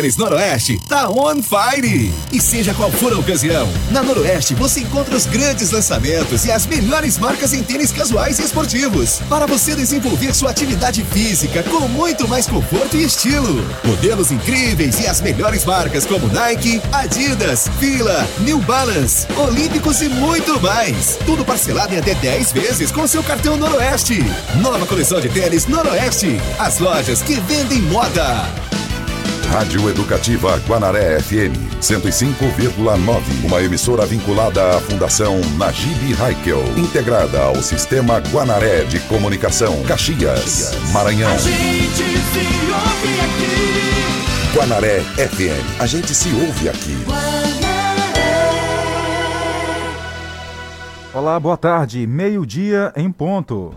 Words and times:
Noroeste 0.00 0.80
tá 0.88 1.10
on 1.10 1.42
fire! 1.42 2.10
E 2.32 2.40
seja 2.40 2.72
qual 2.72 2.90
for 2.90 3.12
a 3.12 3.18
ocasião, 3.18 3.68
na 3.90 4.02
Noroeste 4.02 4.54
você 4.54 4.80
encontra 4.80 5.14
os 5.14 5.26
grandes 5.26 5.70
lançamentos 5.70 6.46
e 6.46 6.50
as 6.50 6.66
melhores 6.66 7.18
marcas 7.18 7.52
em 7.52 7.62
tênis 7.62 7.92
casuais 7.92 8.38
e 8.38 8.42
esportivos 8.42 9.20
para 9.28 9.46
você 9.46 9.74
desenvolver 9.74 10.34
sua 10.34 10.52
atividade 10.52 11.04
física 11.04 11.62
com 11.64 11.86
muito 11.88 12.26
mais 12.26 12.46
conforto 12.46 12.96
e 12.96 13.04
estilo. 13.04 13.62
Modelos 13.84 14.30
incríveis 14.30 14.98
e 15.00 15.06
as 15.06 15.20
melhores 15.20 15.66
marcas 15.66 16.06
como 16.06 16.28
Nike, 16.28 16.80
Adidas, 16.92 17.68
Fila, 17.78 18.26
New 18.38 18.58
Balance, 18.60 19.26
Olímpicos 19.36 20.00
e 20.00 20.08
muito 20.08 20.58
mais. 20.62 21.18
Tudo 21.26 21.44
parcelado 21.44 21.94
em 21.94 21.98
até 21.98 22.14
10 22.14 22.52
vezes 22.52 22.90
com 22.90 23.06
seu 23.06 23.22
cartão 23.22 23.58
Noroeste. 23.58 24.24
Nova 24.62 24.86
coleção 24.86 25.20
de 25.20 25.28
tênis 25.28 25.66
Noroeste. 25.66 26.40
As 26.58 26.78
lojas 26.78 27.20
que 27.20 27.34
vendem 27.34 27.82
moda. 27.82 28.79
Rádio 29.50 29.90
Educativa 29.90 30.56
Guanaré 30.58 31.20
FM 31.20 31.56
105,9. 31.80 33.44
Uma 33.44 33.60
emissora 33.60 34.06
vinculada 34.06 34.76
à 34.76 34.80
Fundação 34.80 35.40
Najib 35.58 36.14
Haikel, 36.22 36.62
integrada 36.78 37.42
ao 37.42 37.56
Sistema 37.56 38.20
Guanaré 38.30 38.84
de 38.84 39.00
Comunicação, 39.00 39.82
Caxias, 39.82 40.70
Maranhão. 40.92 41.32
A 41.32 41.36
gente 41.36 41.96
se 41.96 42.46
ouve 42.70 43.20
aqui. 43.20 44.56
Guanaré 44.56 45.00
FM. 45.00 45.80
A 45.80 45.86
gente 45.86 46.14
se 46.14 46.28
ouve 46.28 46.68
aqui. 46.68 46.96
Olá, 51.12 51.40
boa 51.40 51.56
tarde. 51.56 52.06
Meio-dia 52.06 52.92
em 52.96 53.10
ponto. 53.10 53.74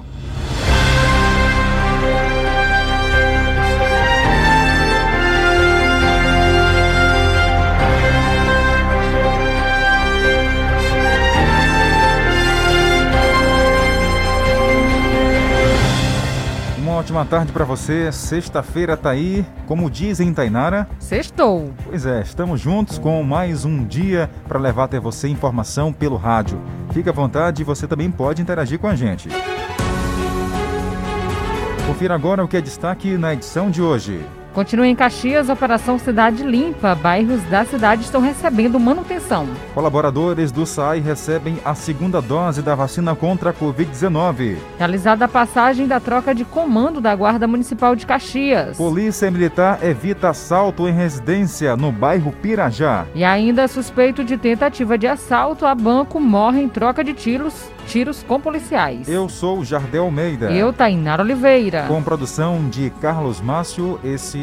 Ótima 17.03 17.25
tarde 17.25 17.51
para 17.51 17.65
você. 17.65 18.09
Sexta-feira 18.13 18.95
tá 18.95 19.09
aí, 19.09 19.45
como 19.67 19.89
dizem 19.89 20.33
Tainara. 20.33 20.87
Sextou. 20.97 21.73
Pois 21.83 22.05
é, 22.05 22.21
estamos 22.21 22.61
juntos 22.61 22.97
com 22.97 23.21
mais 23.23 23.65
um 23.65 23.83
dia 23.83 24.29
para 24.47 24.57
levar 24.57 24.85
até 24.85 25.01
você 25.01 25.27
informação 25.27 25.91
pelo 25.91 26.15
rádio. 26.15 26.61
Fique 26.93 27.09
à 27.09 27.11
vontade 27.11 27.61
e 27.61 27.65
você 27.65 27.87
também 27.87 28.09
pode 28.09 28.41
interagir 28.41 28.79
com 28.79 28.87
a 28.87 28.95
gente. 28.95 29.27
Confira 31.85 32.15
agora 32.15 32.41
o 32.41 32.47
que 32.47 32.55
é 32.55 32.61
destaque 32.61 33.17
na 33.17 33.33
edição 33.33 33.69
de 33.69 33.81
hoje. 33.81 34.25
Continua 34.53 34.85
em 34.85 34.95
Caxias 34.95 35.49
Operação 35.49 35.97
Cidade 35.97 36.43
Limpa. 36.43 36.93
Bairros 36.93 37.41
da 37.49 37.65
cidade 37.65 38.03
estão 38.03 38.21
recebendo 38.21 38.79
manutenção. 38.79 39.47
Colaboradores 39.73 40.51
do 40.51 40.63
SAI 40.63 40.99
recebem 40.99 41.57
a 41.65 41.73
segunda 41.73 42.21
dose 42.21 42.61
da 42.61 42.75
vacina 42.75 43.15
contra 43.15 43.49
a 43.49 43.53
Covid-19. 43.53 44.57
Realizada 44.77 45.25
a 45.25 45.27
passagem 45.27 45.87
da 45.87 45.99
troca 45.99 46.35
de 46.35 46.45
comando 46.45 47.01
da 47.01 47.15
Guarda 47.15 47.47
Municipal 47.47 47.95
de 47.95 48.05
Caxias. 48.05 48.77
Polícia 48.77 49.31
Militar 49.31 49.83
evita 49.83 50.29
assalto 50.29 50.87
em 50.87 50.93
residência 50.93 51.75
no 51.75 51.91
bairro 51.91 52.31
Pirajá. 52.31 53.07
E 53.15 53.23
ainda 53.23 53.67
suspeito 53.67 54.23
de 54.23 54.37
tentativa 54.37 54.99
de 54.99 55.07
assalto 55.07 55.65
a 55.65 55.73
banco 55.73 56.19
morre 56.19 56.61
em 56.61 56.69
troca 56.69 57.03
de 57.03 57.15
tiros, 57.15 57.55
tiros 57.87 58.21
com 58.21 58.39
policiais. 58.39 59.09
Eu 59.09 59.27
sou 59.27 59.65
Jardel 59.65 60.03
Almeida. 60.03 60.51
Eu, 60.51 60.71
Tainara 60.71 61.23
Oliveira. 61.23 61.85
Com 61.87 62.03
produção 62.03 62.69
de 62.69 62.91
Carlos 63.01 63.41
Márcio, 63.41 63.99
esse 64.03 64.42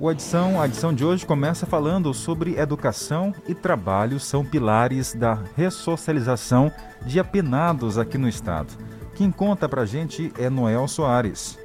O 0.00 0.10
edição, 0.10 0.58
a 0.58 0.64
edição 0.64 0.94
de 0.94 1.04
hoje 1.04 1.26
começa 1.26 1.66
falando 1.66 2.14
sobre 2.14 2.56
educação 2.58 3.34
e 3.46 3.54
trabalho 3.54 4.18
são 4.18 4.42
pilares 4.42 5.12
da 5.12 5.38
ressocialização 5.54 6.72
de 7.04 7.20
apenados 7.20 7.98
aqui 7.98 8.16
no 8.16 8.26
estado. 8.26 8.72
Quem 9.14 9.30
conta 9.30 9.68
pra 9.68 9.84
gente 9.84 10.32
é 10.38 10.48
Noel 10.48 10.88
Soares. 10.88 11.58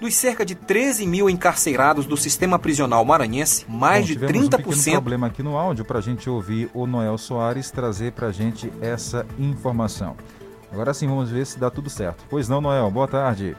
Dos 0.00 0.16
cerca 0.16 0.44
de 0.44 0.56
13 0.56 1.06
mil 1.06 1.30
encarcerados 1.30 2.06
do 2.06 2.16
sistema 2.16 2.58
prisional 2.58 3.04
maranhense, 3.04 3.64
mais 3.68 4.00
Bom, 4.00 4.06
de 4.06 4.12
tivemos 4.14 4.48
30%. 4.48 4.88
um 4.88 4.90
problema 4.90 5.26
aqui 5.28 5.40
no 5.40 5.56
áudio 5.56 5.84
para 5.84 6.00
a 6.00 6.02
gente 6.02 6.28
ouvir 6.28 6.68
o 6.74 6.88
Noel 6.88 7.16
Soares 7.16 7.70
trazer 7.70 8.10
para 8.10 8.26
a 8.26 8.32
gente 8.32 8.72
essa 8.80 9.24
informação. 9.38 10.16
Agora 10.72 10.92
sim, 10.92 11.06
vamos 11.06 11.30
ver 11.30 11.46
se 11.46 11.56
dá 11.56 11.70
tudo 11.70 11.88
certo. 11.88 12.24
Pois 12.28 12.48
não, 12.48 12.60
Noel, 12.60 12.90
boa 12.90 13.06
tarde. 13.06 13.56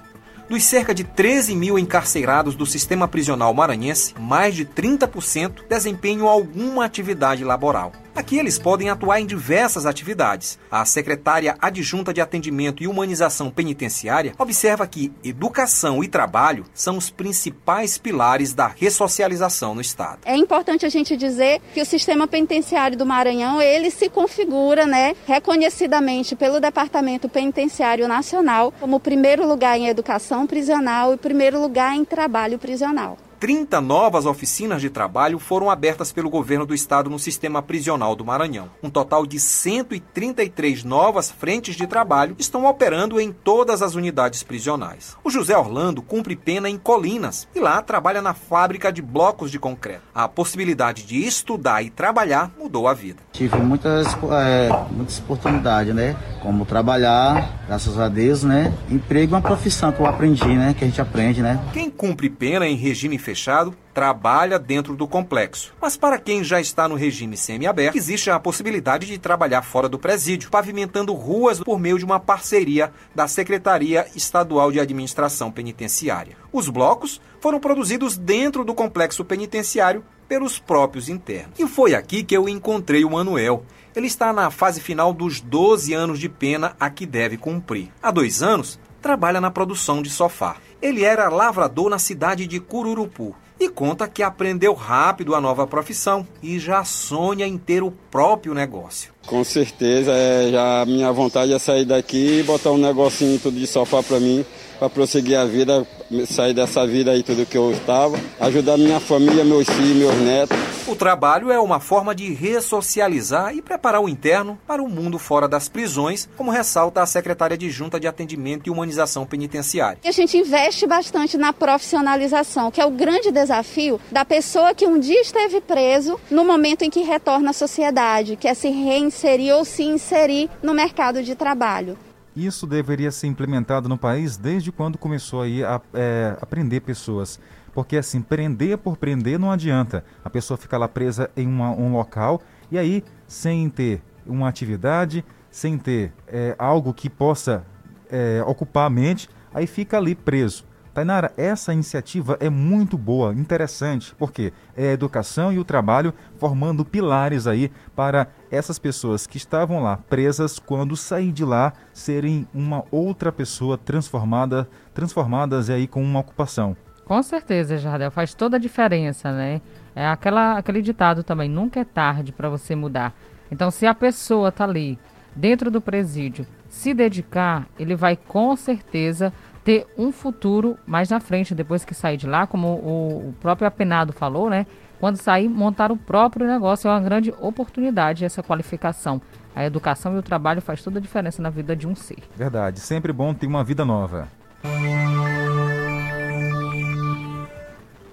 Dos 0.50 0.64
cerca 0.64 0.96
de 0.96 1.04
13 1.04 1.56
mil 1.56 1.78
encarcerados 1.78 2.56
do 2.56 2.66
sistema 2.66 3.08
prisional 3.08 3.54
maranhense, 3.54 4.16
mais 4.20 4.56
de 4.56 4.66
30% 4.66 5.68
desempenham 5.70 6.28
alguma 6.28 6.86
atividade 6.86 7.44
laboral. 7.44 7.92
Aqui 8.16 8.38
eles 8.38 8.60
podem 8.60 8.90
atuar 8.90 9.20
em 9.20 9.26
diversas 9.26 9.86
atividades. 9.86 10.60
A 10.70 10.84
secretária 10.86 11.56
adjunta 11.62 12.14
de 12.14 12.22
Atendimento 12.22 12.84
e 12.84 12.88
Humanização 12.88 13.50
Penitenciária 13.50 14.34
observa 14.38 14.86
que 14.88 15.12
educação 15.24 16.04
e 16.04 16.08
trabalho 16.08 16.66
são 16.74 16.98
os 16.98 17.10
principais 17.10 17.98
pilares 17.98 18.54
da 18.54 18.68
ressocialização 18.68 19.74
no 19.74 19.82
Estado. 19.82 20.20
É 20.26 20.36
importante 20.36 20.86
a 20.86 20.90
gente 20.90 21.16
dizer 21.16 21.62
que 21.74 21.82
o 21.82 21.86
sistema 21.86 22.28
penitenciário 22.28 22.98
do 22.98 23.06
Maranhão, 23.06 23.62
ele 23.62 23.90
se 23.92 24.10
configura, 24.10 24.86
né, 24.86 25.16
reconhecidamente 25.26 26.36
pelo 26.36 26.60
Departamento 26.60 27.30
Penitenciário 27.30 28.08
Nacional 28.08 28.74
como 28.80 29.00
primeiro 29.00 29.48
lugar 29.48 29.78
em 29.78 29.88
educação 29.88 30.46
prisional 30.46 31.14
e 31.14 31.18
primeiro 31.18 31.60
lugar 31.60 31.96
em 31.96 32.04
trabalho 32.04 32.60
prisional. 32.60 33.18
30 33.40 33.80
novas 33.80 34.26
oficinas 34.26 34.82
de 34.82 34.90
trabalho 34.90 35.40
foram 35.40 35.70
abertas 35.70 36.12
pelo 36.12 36.30
governo 36.30 36.66
do 36.66 36.76
estado 36.76 37.10
no 37.10 37.18
sistema 37.18 37.62
prisional 37.62 38.14
do 38.14 38.26
Maranhão. 38.26 38.70
Um 38.84 38.90
total 38.90 39.26
de 39.26 39.40
133 39.40 40.84
novas 40.84 41.32
frentes 41.32 41.76
de 41.76 41.88
trabalho 41.88 42.36
estão 42.38 42.66
operando 42.66 43.20
em 43.20 43.32
todas 43.32 43.82
as 43.82 43.96
unidades 43.96 44.44
prisionais. 44.44 45.16
O 45.24 45.30
José 45.30 45.58
Orlando 45.58 46.02
cumpre 46.02 46.36
pena 46.36 46.70
em 46.70 46.78
Colinas 46.78 47.48
e 47.56 47.62
lá 47.62 47.82
trabalha 47.82 48.22
na 48.22 48.34
fábrica 48.34 48.92
de 48.92 49.02
blocos 49.02 49.50
de 49.50 49.58
concreto. 49.58 50.04
A 50.14 50.28
possibilidade 50.28 51.04
de 51.04 51.26
estudar 51.26 51.82
e 51.82 51.90
trabalhar 51.90 52.52
mudou 52.60 52.90
a 52.90 52.94
vida. 52.94 53.20
Tive 53.32 53.56
muitas, 53.58 54.08
é, 54.32 54.70
muitas 54.92 55.20
oportunidades, 55.20 55.96
né? 55.96 56.18
Como 56.42 56.66
trabalhar, 56.66 57.64
graças 57.68 57.98
a 57.98 58.10
Deus, 58.10 58.44
né? 58.44 58.74
Emprego 58.90 59.34
é 59.34 59.38
uma 59.38 59.42
profissão 59.42 59.94
que 59.94 60.02
eu 60.02 60.06
aprendi, 60.06 60.48
né? 60.48 60.76
Que 60.78 60.84
a 60.84 60.88
gente 60.88 61.00
aprende, 61.00 61.42
né? 61.42 61.58
Quem 61.72 61.90
cumpre 61.90 62.30
pena 62.30 62.68
em 62.68 62.76
regime 62.76 63.18
fechado 63.30 63.76
trabalha 63.94 64.58
dentro 64.58 64.96
do 64.96 65.08
complexo. 65.08 65.74
Mas 65.80 65.96
para 65.96 66.18
quem 66.18 66.44
já 66.44 66.60
está 66.60 66.88
no 66.88 66.96
regime 66.96 67.38
semiaberto, 67.38 67.96
existe 67.96 68.32
a 68.32 68.40
possibilidade 68.40 69.06
de 69.06 69.20
trabalhar 69.20 69.62
fora 69.62 69.88
do 69.88 70.00
presídio, 70.00 70.50
pavimentando 70.50 71.14
ruas 71.14 71.60
por 71.60 71.80
meio 71.80 72.00
de 72.00 72.06
uma 72.06 72.20
parceria 72.20 72.92
da 73.14 73.28
Secretaria 73.28 74.08
Estadual 74.16 74.72
de 74.72 74.80
Administração 74.80 75.52
Penitenciária. 75.52 76.36
Os 76.52 76.70
blocos 76.70 77.22
foram 77.40 77.60
produzidos 77.60 78.18
dentro 78.18 78.66
do 78.66 78.74
complexo 78.74 79.24
penitenciário 79.24 80.04
pelos 80.28 80.58
próprios 80.58 81.08
internos. 81.08 81.60
E 81.60 81.68
foi 81.68 81.94
aqui 81.94 82.24
que 82.24 82.36
eu 82.36 82.50
encontrei 82.50 83.06
o 83.06 83.12
Manuel. 83.12 83.64
Ele 83.96 84.08
está 84.08 84.34
na 84.34 84.50
fase 84.50 84.82
final 84.82 85.14
dos 85.14 85.40
12 85.40 85.94
anos 85.94 86.20
de 86.20 86.30
pena 86.30 86.76
a 86.80 86.90
que 86.90 87.06
deve 87.06 87.38
cumprir. 87.38 87.92
Há 88.02 88.10
dois 88.10 88.42
anos, 88.42 88.80
trabalha 89.02 89.40
na 89.40 89.52
produção 89.52 90.02
de 90.02 90.10
sofá. 90.10 90.58
Ele 90.82 91.04
era 91.04 91.28
lavrador 91.28 91.90
na 91.90 92.00
cidade 92.00 92.48
de 92.48 92.60
Cururupu 92.60 93.36
e 93.60 93.68
conta 93.68 94.08
que 94.08 94.24
aprendeu 94.24 94.74
rápido 94.74 95.36
a 95.36 95.42
nova 95.42 95.68
profissão 95.68 96.26
e 96.42 96.58
já 96.58 96.86
sonha 96.86 97.46
em 97.46 97.58
ter 97.58 97.84
o 97.84 97.92
próprio 97.92 98.54
negócio. 98.54 99.12
Com 99.28 99.44
certeza, 99.44 100.14
é, 100.14 100.50
já 100.50 100.82
a 100.82 100.86
minha 100.86 101.12
vontade 101.12 101.52
é 101.52 101.60
sair 101.60 101.84
daqui 101.84 102.40
e 102.40 102.44
botar 102.44 102.72
um 102.72 102.78
negocinho 102.78 103.38
tudo 103.38 103.60
de 103.60 103.68
sofá 103.68 104.02
para 104.02 104.20
mim, 104.20 104.46
para 104.80 104.90
prosseguir 104.90 105.38
a 105.38 105.46
vida, 105.46 105.86
sair 106.26 106.54
dessa 106.54 106.88
vida 106.88 107.12
aí 107.12 107.22
tudo 107.22 107.46
que 107.46 107.58
eu 107.58 107.72
estava, 107.72 108.18
ajudar 108.40 108.78
minha 108.78 109.00
família, 109.00 109.44
meus 109.44 109.70
filhos, 109.70 109.98
meus 109.98 110.16
netos. 110.16 110.58
O 110.88 110.96
trabalho 110.96 111.52
é 111.52 111.60
uma 111.60 111.80
forma 111.80 112.16
de 112.16 112.34
ressocializar 112.34 113.54
e 113.56 113.62
preparar 113.62 114.02
o 114.02 114.10
interno 114.10 114.58
para 114.66 114.82
o 114.82 114.90
mundo 114.90 115.20
fora 115.20 115.48
das 115.48 115.70
prisões, 115.70 116.28
como 116.36 116.50
ressalta 116.50 117.02
a 117.02 117.06
secretária 117.06 117.56
de 117.56 117.70
Junta 117.70 118.00
de 118.00 118.08
Atendimento 118.08 118.66
e 118.66 118.72
Humanização 118.72 119.26
Penitenciária. 119.26 120.00
A 120.04 120.12
gente 120.12 120.38
investe 120.38 120.88
bastante 120.88 121.38
na 121.38 121.54
profissionalização, 121.54 122.72
que 122.72 122.82
é 122.82 122.86
o 122.86 122.92
grande 122.92 123.32
desafio 123.32 124.00
da 124.12 124.26
pessoa 124.26 124.74
que 124.74 124.88
um 124.88 124.98
dia 124.98 125.22
esteve 125.22 125.62
preso 125.62 126.20
no 126.32 126.44
momento 126.44 126.84
em 126.84 126.90
que 126.90 127.02
retorna 127.02 127.52
à 127.52 127.54
sociedade, 127.54 128.36
que 128.36 128.48
é 128.48 128.54
se 128.54 128.70
reinserir 128.70 129.54
ou 129.54 129.66
se 129.66 129.84
inserir 129.84 130.50
no 130.64 130.74
mercado 130.74 131.22
de 131.22 131.36
trabalho. 131.36 131.98
Isso 132.46 132.66
deveria 132.66 133.12
ser 133.12 133.28
implementado 133.28 133.90
no 133.90 133.98
país 133.98 134.38
desde 134.38 134.72
quando 134.72 134.98
começou 134.98 135.42
aí 135.42 135.64
a 135.64 135.82
é, 135.94 136.38
prender 136.50 136.82
pessoas. 136.82 137.40
Porque 137.74 137.98
assim, 137.98 138.22
prender 138.22 138.78
por 138.78 138.96
prender 138.96 139.38
não 139.38 139.52
adianta. 139.52 140.06
A 140.24 140.30
pessoa 140.30 140.58
fica 140.58 140.78
lá 140.78 140.88
presa 140.88 141.30
em 141.36 141.46
uma, 141.46 141.72
um 141.72 141.92
local 141.92 142.42
e 142.72 142.78
aí, 142.78 143.04
sem 143.28 143.70
ter 143.70 144.02
uma 144.26 144.48
atividade, 144.48 145.26
sem 145.50 145.78
ter 145.78 146.14
é, 146.28 146.56
algo 146.58 146.94
que 146.94 147.10
possa 147.10 147.66
é, 148.10 148.44
ocupar 148.46 148.88
a 148.88 148.90
mente, 148.90 149.28
aí 149.54 149.66
fica 149.68 149.98
ali 149.98 150.16
preso. 150.16 150.66
Tainara, 151.00 151.32
essa 151.38 151.72
iniciativa 151.72 152.36
é 152.42 152.50
muito 152.50 152.98
boa, 152.98 153.34
interessante, 153.34 154.14
porque 154.16 154.52
é 154.76 154.90
a 154.90 154.92
educação 154.92 155.54
e 155.54 155.58
o 155.58 155.64
trabalho 155.64 156.14
formando 156.38 156.84
pilares 156.84 157.48
aí 157.48 157.72
para 157.96 158.28
essas 158.52 158.78
pessoas 158.78 159.26
que 159.26 159.38
estavam 159.38 159.82
lá 159.82 159.96
presas 159.96 160.60
quando 160.60 160.98
sair 160.98 161.32
de 161.32 161.46
lá 161.46 161.72
serem 161.94 162.46
uma 162.54 162.84
outra 162.92 163.32
pessoa 163.32 163.78
transformada, 163.78 164.68
transformadas 164.94 165.70
aí 165.70 165.88
com 165.88 166.04
uma 166.04 166.20
ocupação. 166.20 166.76
Com 167.06 167.24
certeza, 167.24 167.78
Jardel, 167.78 168.12
faz 168.12 168.34
toda 168.34 168.58
a 168.58 168.60
diferença, 168.60 169.32
né? 169.32 169.62
É 169.96 170.06
aquela, 170.06 170.58
aquele 170.58 170.82
ditado 170.82 171.24
também, 171.24 171.50
nunca 171.50 171.80
é 171.80 171.86
tarde 171.86 172.34
para 172.34 172.50
você 172.50 172.76
mudar. 172.76 173.16
Então, 173.50 173.72
se 173.72 173.86
a 173.86 173.96
pessoa 173.96 174.52
tá 174.52 174.66
ali, 174.66 175.00
dentro 175.34 175.72
do 175.72 175.80
presídio, 175.80 176.46
se 176.68 176.94
dedicar, 176.94 177.68
ele 177.80 177.96
vai 177.96 178.18
com 178.18 178.54
certeza 178.58 179.32
ter 179.70 179.86
um 179.96 180.12
futuro 180.12 180.80
mais 180.88 181.12
na 181.12 181.20
frente, 181.20 181.54
depois 181.54 181.86
que 181.86 181.94
sair 181.94 182.18
de 182.18 182.26
lá, 182.26 182.48
como 182.48 182.70
o, 182.70 183.30
o 183.30 183.34
próprio 183.40 183.68
apenado 183.68 184.12
falou, 184.12 184.50
né? 184.50 184.66
Quando 185.00 185.18
sair, 185.18 185.48
montar 185.48 185.92
o 185.92 185.96
próprio 185.96 186.48
negócio 186.48 186.88
é 186.88 186.92
uma 186.92 187.00
grande 187.00 187.32
oportunidade, 187.40 188.26
essa 188.26 188.42
qualificação. 188.42 189.22
A 189.56 189.64
educação 189.64 190.16
e 190.16 190.18
o 190.18 190.24
trabalho 190.24 190.60
faz 190.60 190.82
toda 190.82 190.98
a 190.98 191.02
diferença 191.02 191.40
na 191.40 191.52
vida 191.52 191.76
de 191.76 191.88
um 191.88 191.94
ser. 191.94 192.18
Verdade, 192.36 192.80
sempre 192.80 193.14
bom 193.14 193.32
ter 193.32 193.46
uma 193.46 193.64
vida 193.64 193.86
nova. 193.86 194.28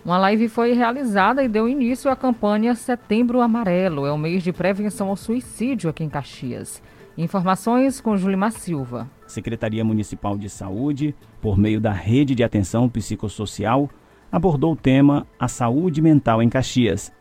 Uma 0.05 0.19
live 0.19 0.51
foi 0.51 0.75
realizada 0.75 1.43
e 1.43 1.49
deu 1.49 1.67
início 1.67 2.11
à 2.11 2.15
campanha 2.15 2.75
Setembro 2.75 3.41
Amarelo. 3.41 4.05
É 4.05 4.13
o 4.13 4.19
mês 4.19 4.43
de 4.43 4.53
prevenção 4.53 5.09
ao 5.09 5.17
suicídio 5.17 5.89
aqui 5.89 6.05
em 6.05 6.11
Caxias. 6.11 6.83
Informações 7.17 7.99
com 7.99 8.15
Julimar 8.15 8.53
Silva. 8.53 9.09
Secretaria 9.27 9.85
Municipal 9.85 10.37
de 10.37 10.49
Saúde, 10.49 11.15
por 11.41 11.59
meio 11.59 11.81
da 11.81 11.93
Rede 11.93 12.35
de 12.35 12.45
Atenção 12.45 12.89
Psicossocial, 12.89 13.91
abordou 14.31 14.73
o 14.73 14.77
tema 14.77 15.27
A 15.39 15.49
Saúde 15.49 16.01
Mental 16.01 16.43
em 16.43 16.49
Caxias. 16.49 17.13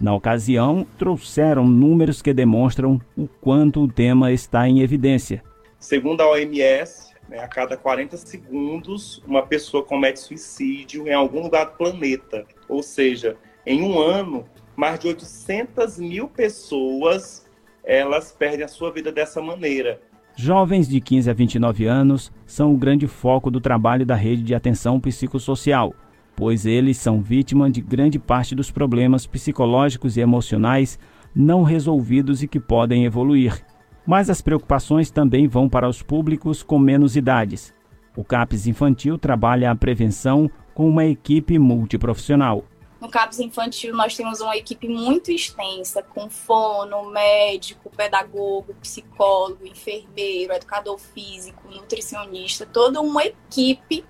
Na 0.00 0.14
ocasião, 0.14 0.86
trouxeram 0.96 1.66
números 1.66 2.22
que 2.22 2.32
demonstram 2.32 3.00
o 3.16 3.26
quanto 3.26 3.82
o 3.82 3.88
tema 3.88 4.32
está 4.32 4.68
em 4.68 4.80
evidência. 4.80 5.42
Segundo 5.78 6.20
a 6.20 6.30
OMS, 6.30 7.14
né, 7.28 7.40
a 7.40 7.48
cada 7.48 7.76
40 7.76 8.16
segundos, 8.16 9.22
uma 9.26 9.42
pessoa 9.42 9.84
comete 9.84 10.20
suicídio 10.20 11.08
em 11.08 11.12
algum 11.12 11.42
lugar 11.42 11.66
do 11.66 11.72
planeta. 11.72 12.44
Ou 12.68 12.82
seja, 12.82 13.36
em 13.66 13.82
um 13.82 14.00
ano, 14.00 14.44
mais 14.76 14.98
de 14.98 15.08
800 15.08 15.98
mil 15.98 16.28
pessoas 16.28 17.48
elas 17.88 18.30
perdem 18.30 18.66
a 18.66 18.68
sua 18.68 18.92
vida 18.92 19.10
dessa 19.10 19.40
maneira. 19.40 19.98
Jovens 20.40 20.88
de 20.88 21.00
15 21.00 21.28
a 21.28 21.32
29 21.32 21.86
anos 21.86 22.32
são 22.46 22.72
o 22.72 22.76
grande 22.76 23.06
foco 23.06 23.50
do 23.50 23.60
trabalho 23.60 24.06
da 24.06 24.14
rede 24.14 24.42
de 24.42 24.54
atenção 24.54 25.00
psicossocial, 25.00 25.92
pois 26.36 26.64
eles 26.64 26.96
são 26.96 27.20
vítima 27.20 27.68
de 27.68 27.80
grande 27.80 28.18
parte 28.18 28.54
dos 28.54 28.70
problemas 28.70 29.26
psicológicos 29.26 30.16
e 30.16 30.20
emocionais 30.20 30.98
não 31.34 31.62
resolvidos 31.62 32.42
e 32.42 32.48
que 32.48 32.60
podem 32.60 33.04
evoluir 33.04 33.64
mas 34.08 34.30
as 34.30 34.40
preocupações 34.40 35.10
também 35.10 35.46
vão 35.46 35.68
para 35.68 35.86
os 35.86 36.00
públicos 36.00 36.62
com 36.62 36.78
menos 36.78 37.14
idades. 37.14 37.74
O 38.16 38.24
CAPES 38.24 38.66
Infantil 38.66 39.18
trabalha 39.18 39.70
a 39.70 39.76
prevenção 39.76 40.50
com 40.72 40.88
uma 40.88 41.04
equipe 41.04 41.58
multiprofissional. 41.58 42.64
No 43.00 43.08
CAPES 43.08 43.38
Infantil, 43.40 43.94
nós 43.94 44.16
temos 44.16 44.40
uma 44.40 44.56
equipe 44.56 44.88
muito 44.88 45.30
extensa, 45.30 46.02
com 46.02 46.28
fono, 46.28 47.10
médico, 47.10 47.90
pedagogo, 47.96 48.74
psicólogo, 48.80 49.64
enfermeiro, 49.64 50.52
educador 50.52 50.98
físico, 50.98 51.62
nutricionista, 51.70 52.66
toda 52.66 53.00
uma 53.00 53.24
equipe 53.24 54.04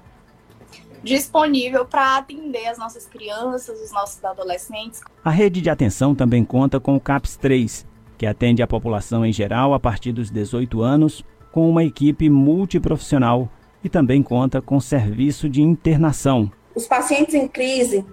disponível 1.02 1.85
para 1.85 2.17
atender 2.17 2.67
as 2.67 2.79
nossas 2.79 3.06
crianças, 3.06 3.81
os 3.81 3.93
nossos 3.93 4.25
adolescentes. 4.25 5.00
A 5.23 5.31
rede 5.31 5.61
de 5.61 5.69
atenção 5.69 6.14
também 6.14 6.43
conta 6.43 6.81
com 6.81 6.96
o 6.96 7.00
CAPS 7.00 7.37
3, 7.37 7.87
que 8.17 8.26
atende 8.26 8.62
a 8.62 8.67
população 8.67 9.25
em 9.25 9.32
geral 9.32 9.75
a 9.75 9.81
partir 9.81 10.12
dos 10.12 10.31
18 10.31 10.82
anos, 10.82 11.25
com 11.52 11.69
uma 11.69 11.84
equipe 11.84 12.29
multiprofissional 12.31 13.50
e 13.84 13.88
também 13.88 14.23
conta 14.23 14.61
com 14.61 14.81
serviço 14.81 15.49
de 15.49 15.62
internação. 15.62 16.50
Os 16.75 16.87
pacientes 16.87 17.34
em 17.34 17.46
crise, 17.46 18.05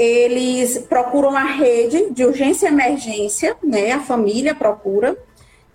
eles 0.00 0.78
procuram 0.78 1.36
a 1.36 1.44
rede 1.44 2.10
de 2.10 2.24
urgência 2.24 2.66
e 2.66 2.72
emergência, 2.72 3.54
né? 3.62 3.92
A 3.92 4.00
família 4.00 4.54
procura 4.54 5.14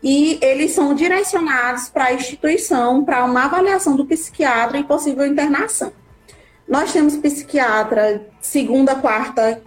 e 0.02 0.40
eles 0.42 0.72
são 0.72 0.96
direcionados 0.96 1.90
para 1.90 2.06
a 2.06 2.14
instituição 2.14 3.06
para 3.06 3.24
uma 3.24 3.46
avaliação 3.46 3.96
do 3.96 4.04
psiquiatra 4.04 4.80
e 4.80 4.84
possível 4.84 5.28
internação. 5.28 5.94
Nós 6.68 6.92
temos 6.92 7.16
psiquiatra 7.18 8.26
segunda, 8.42 8.96
quarta, 8.96 9.62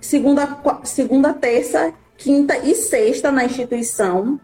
segunda, 0.00 0.58
segunda, 0.84 1.34
terça 1.34 1.92
quinta 2.16 2.56
e 2.56 2.74
sexta 2.74 3.30
na 3.30 3.44
instituição, 3.44 4.40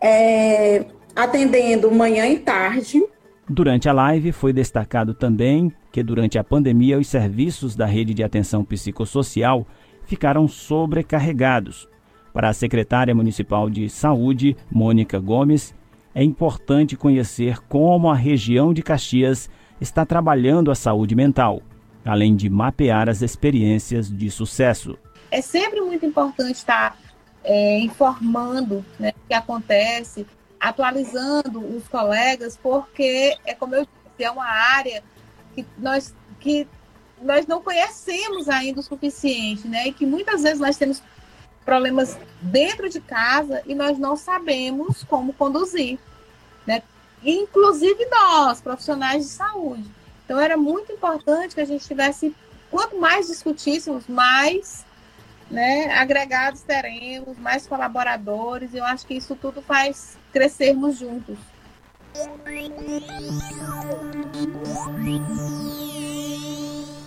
é, 0.00 0.86
atendendo 1.16 1.90
manhã 1.90 2.28
e 2.28 2.38
tarde. 2.38 3.04
Durante 3.48 3.88
a 3.88 3.92
live 3.92 4.30
foi 4.30 4.52
destacado 4.52 5.14
também 5.14 5.74
que 5.94 6.02
durante 6.02 6.36
a 6.38 6.42
pandemia 6.42 6.98
os 6.98 7.06
serviços 7.06 7.76
da 7.76 7.86
rede 7.86 8.12
de 8.12 8.24
atenção 8.24 8.64
psicossocial 8.64 9.64
ficaram 10.04 10.48
sobrecarregados. 10.48 11.88
Para 12.32 12.48
a 12.48 12.52
secretária 12.52 13.14
municipal 13.14 13.70
de 13.70 13.88
saúde, 13.88 14.56
Mônica 14.68 15.20
Gomes, 15.20 15.72
é 16.12 16.24
importante 16.24 16.96
conhecer 16.96 17.60
como 17.68 18.10
a 18.10 18.14
região 18.14 18.74
de 18.74 18.82
Caxias 18.82 19.48
está 19.80 20.04
trabalhando 20.04 20.72
a 20.72 20.74
saúde 20.74 21.14
mental, 21.14 21.62
além 22.04 22.34
de 22.34 22.50
mapear 22.50 23.08
as 23.08 23.22
experiências 23.22 24.10
de 24.10 24.28
sucesso 24.28 24.98
é 25.34 25.40
sempre 25.40 25.80
muito 25.80 26.06
importante 26.06 26.54
estar 26.54 26.96
é, 27.42 27.80
informando 27.80 28.84
né, 29.00 29.12
o 29.16 29.26
que 29.26 29.34
acontece, 29.34 30.24
atualizando 30.60 31.58
os 31.58 31.88
colegas, 31.88 32.56
porque 32.56 33.36
é 33.44 33.52
como 33.52 33.74
eu 33.74 33.82
disse, 33.82 34.24
é 34.24 34.30
uma 34.30 34.46
área 34.46 35.02
que 35.54 35.66
nós, 35.78 36.14
que 36.40 36.66
nós 37.22 37.46
não 37.46 37.62
conhecemos 37.62 38.48
ainda 38.48 38.80
o 38.80 38.82
suficiente, 38.82 39.66
né? 39.66 39.88
E 39.88 39.92
que 39.92 40.04
muitas 40.04 40.42
vezes 40.42 40.60
nós 40.60 40.76
temos 40.76 41.02
problemas 41.64 42.18
dentro 42.42 42.88
de 42.88 43.00
casa 43.00 43.62
e 43.66 43.74
nós 43.74 43.98
não 43.98 44.16
sabemos 44.16 45.02
como 45.04 45.32
conduzir, 45.32 45.98
né? 46.66 46.82
Inclusive 47.24 48.06
nós, 48.06 48.60
profissionais 48.60 49.24
de 49.24 49.30
saúde. 49.30 49.90
Então 50.24 50.38
era 50.38 50.56
muito 50.56 50.92
importante 50.92 51.54
que 51.54 51.60
a 51.60 51.64
gente 51.64 51.86
tivesse, 51.86 52.34
quanto 52.70 52.98
mais 52.98 53.28
discutíssemos, 53.28 54.06
mais 54.06 54.84
né, 55.50 55.92
agregados 55.94 56.62
teremos, 56.62 57.38
mais 57.38 57.66
colaboradores, 57.66 58.72
e 58.72 58.78
eu 58.78 58.84
acho 58.84 59.06
que 59.06 59.14
isso 59.14 59.36
tudo 59.36 59.62
faz 59.62 60.18
crescermos 60.32 60.98
juntos. 60.98 61.38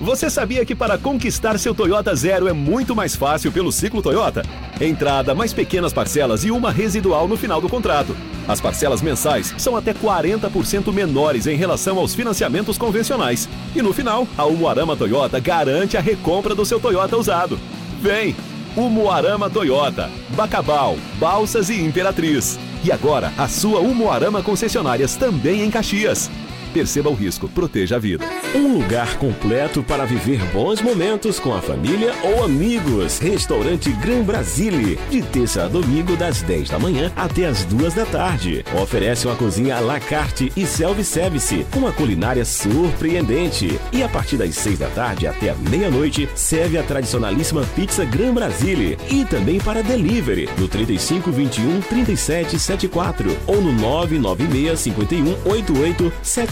Você 0.00 0.30
sabia 0.30 0.64
que 0.64 0.74
para 0.74 0.96
conquistar 0.96 1.58
seu 1.58 1.74
Toyota 1.74 2.14
Zero 2.14 2.48
é 2.48 2.54
muito 2.54 2.96
mais 2.96 3.14
fácil 3.14 3.52
pelo 3.52 3.70
ciclo 3.70 4.00
Toyota? 4.00 4.42
Entrada, 4.80 5.34
mais 5.34 5.52
pequenas 5.52 5.92
parcelas 5.92 6.42
e 6.42 6.50
uma 6.50 6.72
residual 6.72 7.28
no 7.28 7.36
final 7.36 7.60
do 7.60 7.68
contrato. 7.68 8.16
As 8.48 8.62
parcelas 8.62 9.02
mensais 9.02 9.54
são 9.58 9.76
até 9.76 9.92
40% 9.92 10.90
menores 10.90 11.46
em 11.46 11.54
relação 11.54 11.98
aos 11.98 12.14
financiamentos 12.14 12.78
convencionais. 12.78 13.46
E 13.76 13.82
no 13.82 13.92
final, 13.92 14.26
a 14.38 14.46
Umuarama 14.46 14.96
Toyota 14.96 15.38
garante 15.38 15.98
a 15.98 16.00
recompra 16.00 16.54
do 16.54 16.64
seu 16.64 16.80
Toyota 16.80 17.18
usado. 17.18 17.60
Vem! 18.00 18.34
Umuarama 18.74 19.50
Toyota, 19.50 20.08
Bacabal, 20.30 20.96
Balsas 21.18 21.68
e 21.68 21.78
Imperatriz. 21.78 22.58
E 22.82 22.90
agora, 22.90 23.34
a 23.36 23.46
sua 23.46 23.80
Umuarama 23.80 24.42
concessionárias 24.42 25.14
também 25.16 25.60
em 25.60 25.70
Caxias. 25.70 26.30
Perceba 26.72 27.10
o 27.10 27.14
risco, 27.14 27.48
proteja 27.48 27.96
a 27.96 27.98
vida. 27.98 28.24
Um 28.54 28.78
lugar 28.78 29.16
completo 29.18 29.82
para 29.82 30.04
viver 30.04 30.40
bons 30.52 30.80
momentos 30.80 31.40
com 31.40 31.52
a 31.52 31.60
família 31.60 32.14
ou 32.22 32.44
amigos. 32.44 33.18
Restaurante 33.18 33.90
Gran 33.92 34.22
Brasile, 34.22 34.98
de 35.10 35.20
terça 35.20 35.64
a 35.64 35.68
domingo 35.68 36.16
das 36.16 36.42
10 36.42 36.70
da 36.70 36.78
manhã 36.78 37.12
até 37.16 37.46
as 37.46 37.64
2 37.64 37.94
da 37.94 38.06
tarde. 38.06 38.64
Oferece 38.80 39.26
uma 39.26 39.34
cozinha 39.34 39.76
à 39.76 39.80
la 39.80 39.98
carte 39.98 40.52
e 40.56 40.64
self-service, 40.64 41.66
uma 41.74 41.92
culinária 41.92 42.44
surpreendente. 42.44 43.80
E 43.92 44.02
a 44.02 44.08
partir 44.08 44.36
das 44.36 44.54
6 44.54 44.78
da 44.78 44.88
tarde 44.90 45.26
até 45.26 45.50
a 45.50 45.54
meia-noite, 45.54 46.28
serve 46.36 46.78
a 46.78 46.82
tradicionalíssima 46.84 47.64
pizza 47.74 48.04
Gran 48.04 48.32
Brasile 48.32 48.96
e 49.10 49.24
também 49.24 49.58
para 49.58 49.82
delivery 49.82 50.48
no 50.56 50.68
3521 50.68 51.80
3774 51.80 53.36
ou 53.46 53.60
no 53.60 53.72
996 53.72 54.78
51 54.80 55.34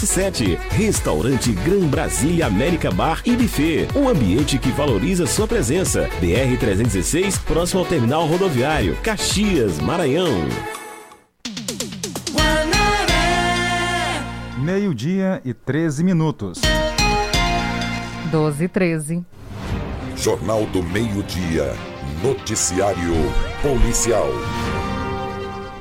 8877 0.08 0.58
Restaurante 0.70 1.52
Gran 1.52 1.86
Brasília 1.86 2.46
América 2.46 2.90
Bar 2.90 3.20
e 3.26 3.36
Buffet. 3.36 3.88
Um 3.94 4.08
ambiente 4.08 4.58
que 4.58 4.70
valoriza 4.70 5.26
sua 5.26 5.46
presença. 5.46 6.08
BR 6.20 6.56
316, 6.58 7.38
próximo 7.38 7.80
ao 7.80 7.86
terminal 7.86 8.26
rodoviário. 8.26 8.96
Caxias, 9.02 9.78
Maranhão. 9.78 10.48
Meio-dia 14.58 15.42
e 15.44 15.52
13 15.52 16.02
minutos. 16.02 16.60
12 18.30 18.64
e 18.64 18.68
13. 18.68 19.26
Jornal 20.16 20.64
do 20.66 20.82
Meio-Dia. 20.82 21.74
Noticiário 22.22 23.14
Policial. 23.62 24.28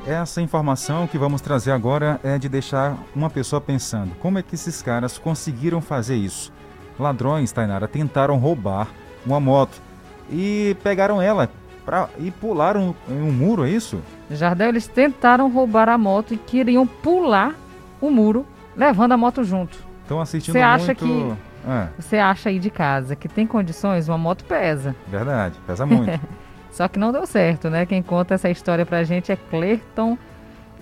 Essa 0.08 0.40
informação 0.40 1.06
que 1.06 1.18
vamos 1.18 1.42
trazer 1.42 1.70
agora 1.70 2.18
é 2.24 2.38
de 2.38 2.48
deixar 2.48 2.96
uma 3.14 3.28
pessoa 3.28 3.60
pensando: 3.60 4.14
como 4.18 4.38
é 4.38 4.42
que 4.42 4.54
esses 4.54 4.80
caras 4.80 5.18
conseguiram 5.18 5.82
fazer 5.82 6.16
isso? 6.16 6.50
Ladrões, 6.98 7.52
Tainara, 7.52 7.86
tentaram 7.86 8.38
roubar 8.38 8.88
uma 9.26 9.38
moto 9.38 9.82
e 10.30 10.74
pegaram 10.82 11.20
ela 11.20 11.50
pra, 11.84 12.08
e 12.18 12.30
pularam 12.30 12.96
em 13.06 13.20
um 13.20 13.30
muro, 13.30 13.66
é 13.66 13.70
isso? 13.70 14.00
Jardel, 14.30 14.70
eles 14.70 14.86
tentaram 14.86 15.52
roubar 15.52 15.90
a 15.90 15.98
moto 15.98 16.32
e 16.32 16.38
queriam 16.38 16.86
pular 16.86 17.54
o 18.00 18.10
muro, 18.10 18.46
levando 18.74 19.12
a 19.12 19.16
moto 19.18 19.44
junto. 19.44 19.76
Estão 20.04 20.22
assistindo 20.22 20.54
Você 20.54 20.62
acha 20.62 20.86
muito... 20.86 21.04
que 21.04 21.70
É, 21.70 21.88
você 21.98 22.16
acha 22.16 22.48
aí 22.48 22.58
de 22.58 22.70
casa 22.70 23.14
que 23.14 23.28
tem 23.28 23.46
condições? 23.46 24.08
Uma 24.08 24.16
moto 24.16 24.42
pesa. 24.46 24.96
verdade, 25.06 25.56
pesa 25.66 25.84
muito. 25.84 26.18
Só 26.78 26.86
que 26.86 26.96
não 26.96 27.10
deu 27.10 27.26
certo, 27.26 27.68
né? 27.68 27.84
Quem 27.84 28.00
conta 28.00 28.34
essa 28.34 28.48
história 28.48 28.86
pra 28.86 29.02
gente 29.02 29.32
é 29.32 29.36
Clerton, 29.50 30.16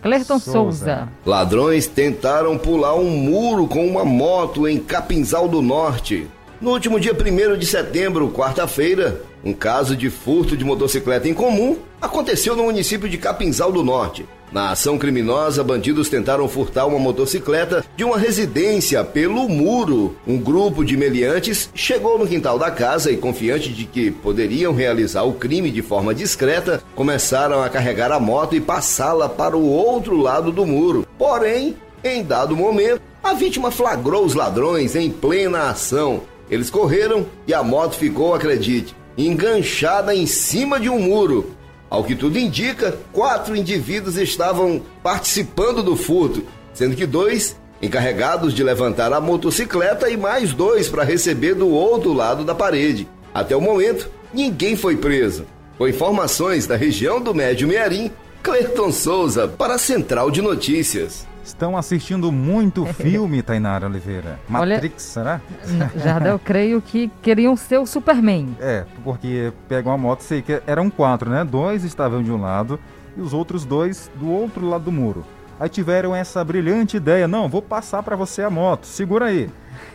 Clerton 0.02 0.38
Souza. 0.38 1.08
Ladrões 1.24 1.86
tentaram 1.86 2.58
pular 2.58 2.94
um 2.96 3.08
muro 3.08 3.66
com 3.66 3.86
uma 3.86 4.04
moto 4.04 4.68
em 4.68 4.78
Capinzal 4.78 5.48
do 5.48 5.62
Norte. 5.62 6.28
No 6.58 6.70
último 6.70 6.98
dia 6.98 7.12
1 7.12 7.58
de 7.58 7.66
setembro, 7.66 8.30
quarta-feira, 8.30 9.20
um 9.44 9.52
caso 9.52 9.94
de 9.94 10.08
furto 10.08 10.56
de 10.56 10.64
motocicleta 10.64 11.28
em 11.28 11.34
comum 11.34 11.76
aconteceu 12.00 12.56
no 12.56 12.64
município 12.64 13.10
de 13.10 13.18
Capinzal 13.18 13.70
do 13.70 13.84
Norte. 13.84 14.26
Na 14.50 14.70
ação 14.70 14.96
criminosa, 14.96 15.62
bandidos 15.62 16.08
tentaram 16.08 16.48
furtar 16.48 16.86
uma 16.86 16.98
motocicleta 16.98 17.84
de 17.94 18.04
uma 18.04 18.16
residência 18.16 19.04
pelo 19.04 19.46
muro. 19.50 20.16
Um 20.26 20.38
grupo 20.38 20.82
de 20.82 20.96
meliantes 20.96 21.68
chegou 21.75 22.18
no 22.18 22.26
quintal 22.26 22.58
da 22.58 22.70
casa 22.70 23.10
e, 23.10 23.18
confiante 23.18 23.70
de 23.70 23.84
que 23.84 24.10
poderiam 24.10 24.72
realizar 24.72 25.25
o 25.25 25.34
crime 25.34 25.70
de 25.70 25.82
forma 25.82 26.14
discreta, 26.14 26.82
começaram 26.94 27.62
a 27.62 27.68
carregar 27.68 28.10
a 28.10 28.18
moto 28.18 28.56
e 28.56 28.60
passá-la 28.62 29.28
para 29.28 29.58
o 29.58 29.68
outro 29.68 30.16
lado 30.16 30.50
do 30.50 30.64
muro. 30.64 31.06
Porém, 31.18 31.76
Em 32.04 32.22
dado 32.22 32.54
momento, 32.54 33.02
a 33.20 33.34
vítima 33.34 33.72
flagrou 33.72 34.25
os 34.25 34.34
ladrões 34.34 34.94
em 34.94 35.10
plena 35.10 35.70
ação. 35.70 36.22
Eles 36.50 36.70
correram 36.70 37.26
e 37.46 37.54
a 37.54 37.62
moto 37.62 37.96
ficou, 37.96 38.34
acredite, 38.34 38.94
enganchada 39.16 40.14
em 40.14 40.26
cima 40.26 40.78
de 40.78 40.88
um 40.88 40.98
muro. 40.98 41.52
Ao 41.88 42.04
que 42.04 42.14
tudo 42.14 42.38
indica, 42.38 42.98
quatro 43.12 43.56
indivíduos 43.56 44.16
estavam 44.16 44.82
participando 45.02 45.82
do 45.82 45.96
furto, 45.96 46.44
sendo 46.74 46.96
que 46.96 47.06
dois 47.06 47.56
encarregados 47.80 48.54
de 48.54 48.64
levantar 48.64 49.12
a 49.12 49.20
motocicleta 49.20 50.08
e 50.08 50.16
mais 50.16 50.52
dois 50.52 50.88
para 50.88 51.04
receber 51.04 51.54
do 51.54 51.68
outro 51.68 52.12
lado 52.12 52.44
da 52.44 52.54
parede. 52.54 53.08
Até 53.34 53.54
o 53.54 53.60
momento, 53.60 54.10
ninguém 54.32 54.76
foi 54.76 54.96
preso. 54.96 55.46
Com 55.76 55.86
informações 55.86 56.66
da 56.66 56.74
região 56.74 57.20
do 57.20 57.34
Médio 57.34 57.68
Mearim, 57.68 58.10
Cleiton 58.42 58.90
Souza 58.90 59.46
para 59.46 59.74
a 59.74 59.78
Central 59.78 60.30
de 60.30 60.40
Notícias. 60.40 61.26
Estão 61.46 61.76
assistindo 61.76 62.32
muito 62.32 62.84
filme, 62.92 63.40
Tainara 63.40 63.86
Oliveira. 63.86 64.40
Matrix, 64.48 65.16
Olha, 65.16 65.38
será? 65.38 65.40
Jardel, 65.96 66.32
eu 66.32 66.38
creio 66.40 66.82
que 66.82 67.08
queriam 67.22 67.56
ser 67.56 67.78
o 67.78 67.86
Superman. 67.86 68.56
É, 68.60 68.84
porque 69.04 69.52
pegam 69.68 69.92
uma 69.92 69.98
moto, 69.98 70.22
sei 70.22 70.42
que 70.42 70.60
eram 70.66 70.90
quatro, 70.90 71.30
né? 71.30 71.44
Dois 71.44 71.84
estavam 71.84 72.20
de 72.20 72.32
um 72.32 72.40
lado 72.40 72.80
e 73.16 73.20
os 73.20 73.32
outros 73.32 73.64
dois 73.64 74.10
do 74.16 74.28
outro 74.28 74.68
lado 74.68 74.86
do 74.86 74.92
muro. 74.92 75.24
Aí 75.58 75.68
tiveram 75.68 76.14
essa 76.14 76.44
brilhante 76.44 76.96
ideia, 76.96 77.28
não, 77.28 77.48
vou 77.48 77.62
passar 77.62 78.02
para 78.02 78.16
você 78.16 78.42
a 78.42 78.50
moto, 78.50 78.84
segura 78.84 79.26
aí. 79.26 79.48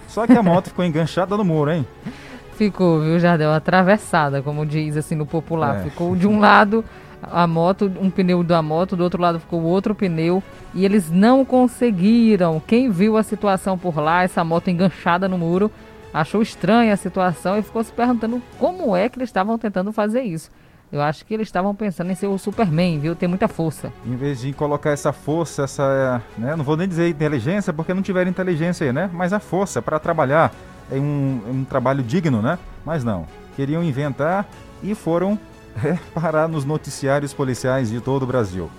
Só 0.08 0.26
que 0.26 0.34
a 0.34 0.42
moto 0.42 0.70
ficou 0.70 0.86
enganchada 0.86 1.36
no 1.36 1.44
muro, 1.44 1.72
hein? 1.72 1.86
Ficou, 2.56 3.02
viu, 3.02 3.18
Jardel? 3.18 3.52
Atravessada, 3.52 4.44
como 4.44 4.68
diz 4.68 4.96
assim 4.96 5.16
no 5.16 5.26
popular. 5.26 5.78
É. 5.78 5.84
Ficou 5.90 6.16
de 6.16 6.28
um 6.28 6.40
lado 6.40 6.86
a 7.22 7.46
moto, 7.46 7.92
um 8.02 8.10
pneu 8.10 8.44
da 8.44 8.62
moto, 8.62 8.96
do 8.96 9.04
outro 9.04 9.22
lado 9.22 9.40
ficou 9.40 9.62
outro 9.64 9.94
pneu. 9.94 10.42
E 10.74 10.86
eles 10.86 11.10
não 11.10 11.46
conseguiram. 11.46 12.62
Quem 12.66 12.90
viu 12.90 13.18
a 13.18 13.24
situação 13.24 13.78
por 13.78 13.98
lá, 13.98 14.24
essa 14.24 14.44
moto 14.44 14.70
enganchada 14.70 15.28
no 15.28 15.38
muro, 15.38 15.72
achou 16.14 16.42
estranha 16.42 16.94
a 16.94 16.98
situação 16.98 17.58
e 17.58 17.62
ficou 17.62 17.84
se 17.84 17.92
perguntando 17.92 18.42
como 18.58 18.96
é 18.96 19.08
que 19.08 19.18
eles 19.18 19.30
estavam 19.30 19.58
tentando 19.58 19.92
fazer 19.92 20.22
isso. 20.22 20.50
Eu 20.92 21.02
acho 21.02 21.26
que 21.26 21.34
eles 21.34 21.48
estavam 21.48 21.74
pensando 21.74 22.12
em 22.12 22.16
ser 22.16 22.28
o 22.28 22.38
Superman, 22.38 23.00
viu? 23.00 23.16
Ter 23.16 23.26
muita 23.26 23.48
força. 23.48 23.94
Em 24.06 24.16
vez 24.18 24.42
de 24.42 24.52
colocar 24.52 24.90
essa 24.90 25.14
força, 25.14 25.64
essa, 25.64 26.22
né, 26.38 26.54
não 26.54 26.66
vou 26.66 26.76
nem 26.76 26.86
dizer 26.86 27.08
inteligência, 27.08 27.72
porque 27.72 27.94
não 27.94 28.02
tiveram 28.02 28.30
inteligência 28.30 28.86
aí, 28.86 28.92
né? 28.92 29.10
Mas 29.14 29.32
a 29.32 29.40
força 29.40 29.82
para 29.82 29.98
trabalhar 30.00 30.52
em 30.92 31.00
um, 31.00 31.42
em 31.48 31.62
um 31.62 31.64
trabalho 31.64 32.04
digno, 32.04 32.42
né? 32.42 32.60
Mas 32.86 33.06
não, 33.06 33.26
queriam 33.56 33.82
inventar 33.82 34.46
e 34.84 34.94
foram 34.94 35.40
é, 35.84 35.98
parar 36.14 36.48
nos 36.48 36.66
noticiários 36.66 37.34
policiais 37.34 37.90
de 37.90 38.00
todo 38.02 38.24
o 38.24 38.28
Brasil. 38.28 38.70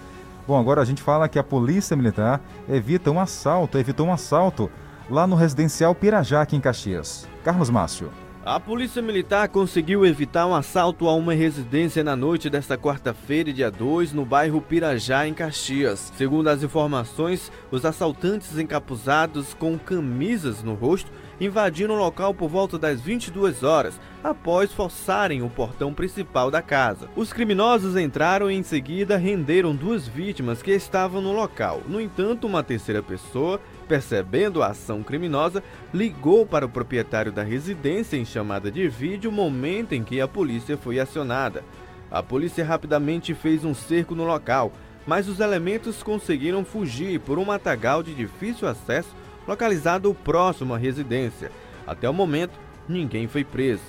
Bom, 0.46 0.58
agora 0.58 0.82
a 0.82 0.84
gente 0.84 1.02
fala 1.02 1.28
que 1.28 1.38
a 1.38 1.44
Polícia 1.44 1.96
Militar 1.96 2.40
evita 2.68 3.10
um 3.10 3.20
assalto, 3.20 3.78
evitou 3.78 4.06
um 4.06 4.12
assalto 4.12 4.70
lá 5.08 5.26
no 5.26 5.36
residencial 5.36 5.94
Pirajá, 5.94 6.42
aqui 6.42 6.56
em 6.56 6.60
Caxias. 6.60 7.28
Carlos 7.44 7.70
Márcio. 7.70 8.10
A 8.44 8.58
Polícia 8.58 9.00
Militar 9.00 9.48
conseguiu 9.48 10.04
evitar 10.04 10.48
um 10.48 10.54
assalto 10.54 11.06
a 11.06 11.14
uma 11.14 11.32
residência 11.32 12.02
na 12.02 12.16
noite 12.16 12.50
desta 12.50 12.76
quarta-feira, 12.76 13.52
dia 13.52 13.70
2, 13.70 14.12
no 14.12 14.24
bairro 14.24 14.60
Pirajá, 14.60 15.28
em 15.28 15.32
Caxias. 15.32 16.12
Segundo 16.16 16.48
as 16.48 16.60
informações, 16.60 17.52
os 17.70 17.84
assaltantes 17.84 18.58
encapuzados 18.58 19.54
com 19.54 19.78
camisas 19.78 20.60
no 20.60 20.74
rosto 20.74 21.08
invadiram 21.44 21.94
o 21.94 21.98
local 21.98 22.32
por 22.32 22.48
volta 22.48 22.78
das 22.78 23.00
22 23.00 23.62
horas, 23.62 23.98
após 24.22 24.72
forçarem 24.72 25.42
o 25.42 25.50
portão 25.50 25.92
principal 25.92 26.50
da 26.50 26.62
casa. 26.62 27.08
Os 27.16 27.32
criminosos 27.32 27.96
entraram 27.96 28.50
e 28.50 28.54
em 28.54 28.62
seguida 28.62 29.16
renderam 29.16 29.74
duas 29.74 30.06
vítimas 30.06 30.62
que 30.62 30.70
estavam 30.70 31.20
no 31.20 31.32
local. 31.32 31.82
No 31.86 32.00
entanto, 32.00 32.46
uma 32.46 32.62
terceira 32.62 33.02
pessoa 33.02 33.60
percebendo 33.92 34.62
a 34.62 34.68
ação 34.68 35.02
criminosa, 35.02 35.62
ligou 35.92 36.46
para 36.46 36.64
o 36.64 36.68
proprietário 36.68 37.30
da 37.30 37.42
residência 37.42 38.16
em 38.16 38.24
chamada 38.24 38.70
de 38.70 38.88
vídeo 38.88 39.30
no 39.30 39.36
momento 39.36 39.92
em 39.92 40.02
que 40.02 40.18
a 40.18 40.26
polícia 40.26 40.78
foi 40.78 40.98
acionada. 40.98 41.62
A 42.10 42.22
polícia 42.22 42.64
rapidamente 42.64 43.34
fez 43.34 43.66
um 43.66 43.74
cerco 43.74 44.14
no 44.14 44.24
local, 44.24 44.72
mas 45.06 45.28
os 45.28 45.40
elementos 45.40 46.02
conseguiram 46.02 46.64
fugir 46.64 47.20
por 47.20 47.38
um 47.38 47.44
matagal 47.44 48.02
de 48.02 48.14
difícil 48.14 48.66
acesso 48.66 49.14
localizado 49.46 50.12
próximo 50.14 50.74
à 50.74 50.78
residência. 50.78 51.50
Até 51.86 52.08
o 52.08 52.14
momento, 52.14 52.58
ninguém 52.88 53.26
foi 53.26 53.44
preso. 53.44 53.82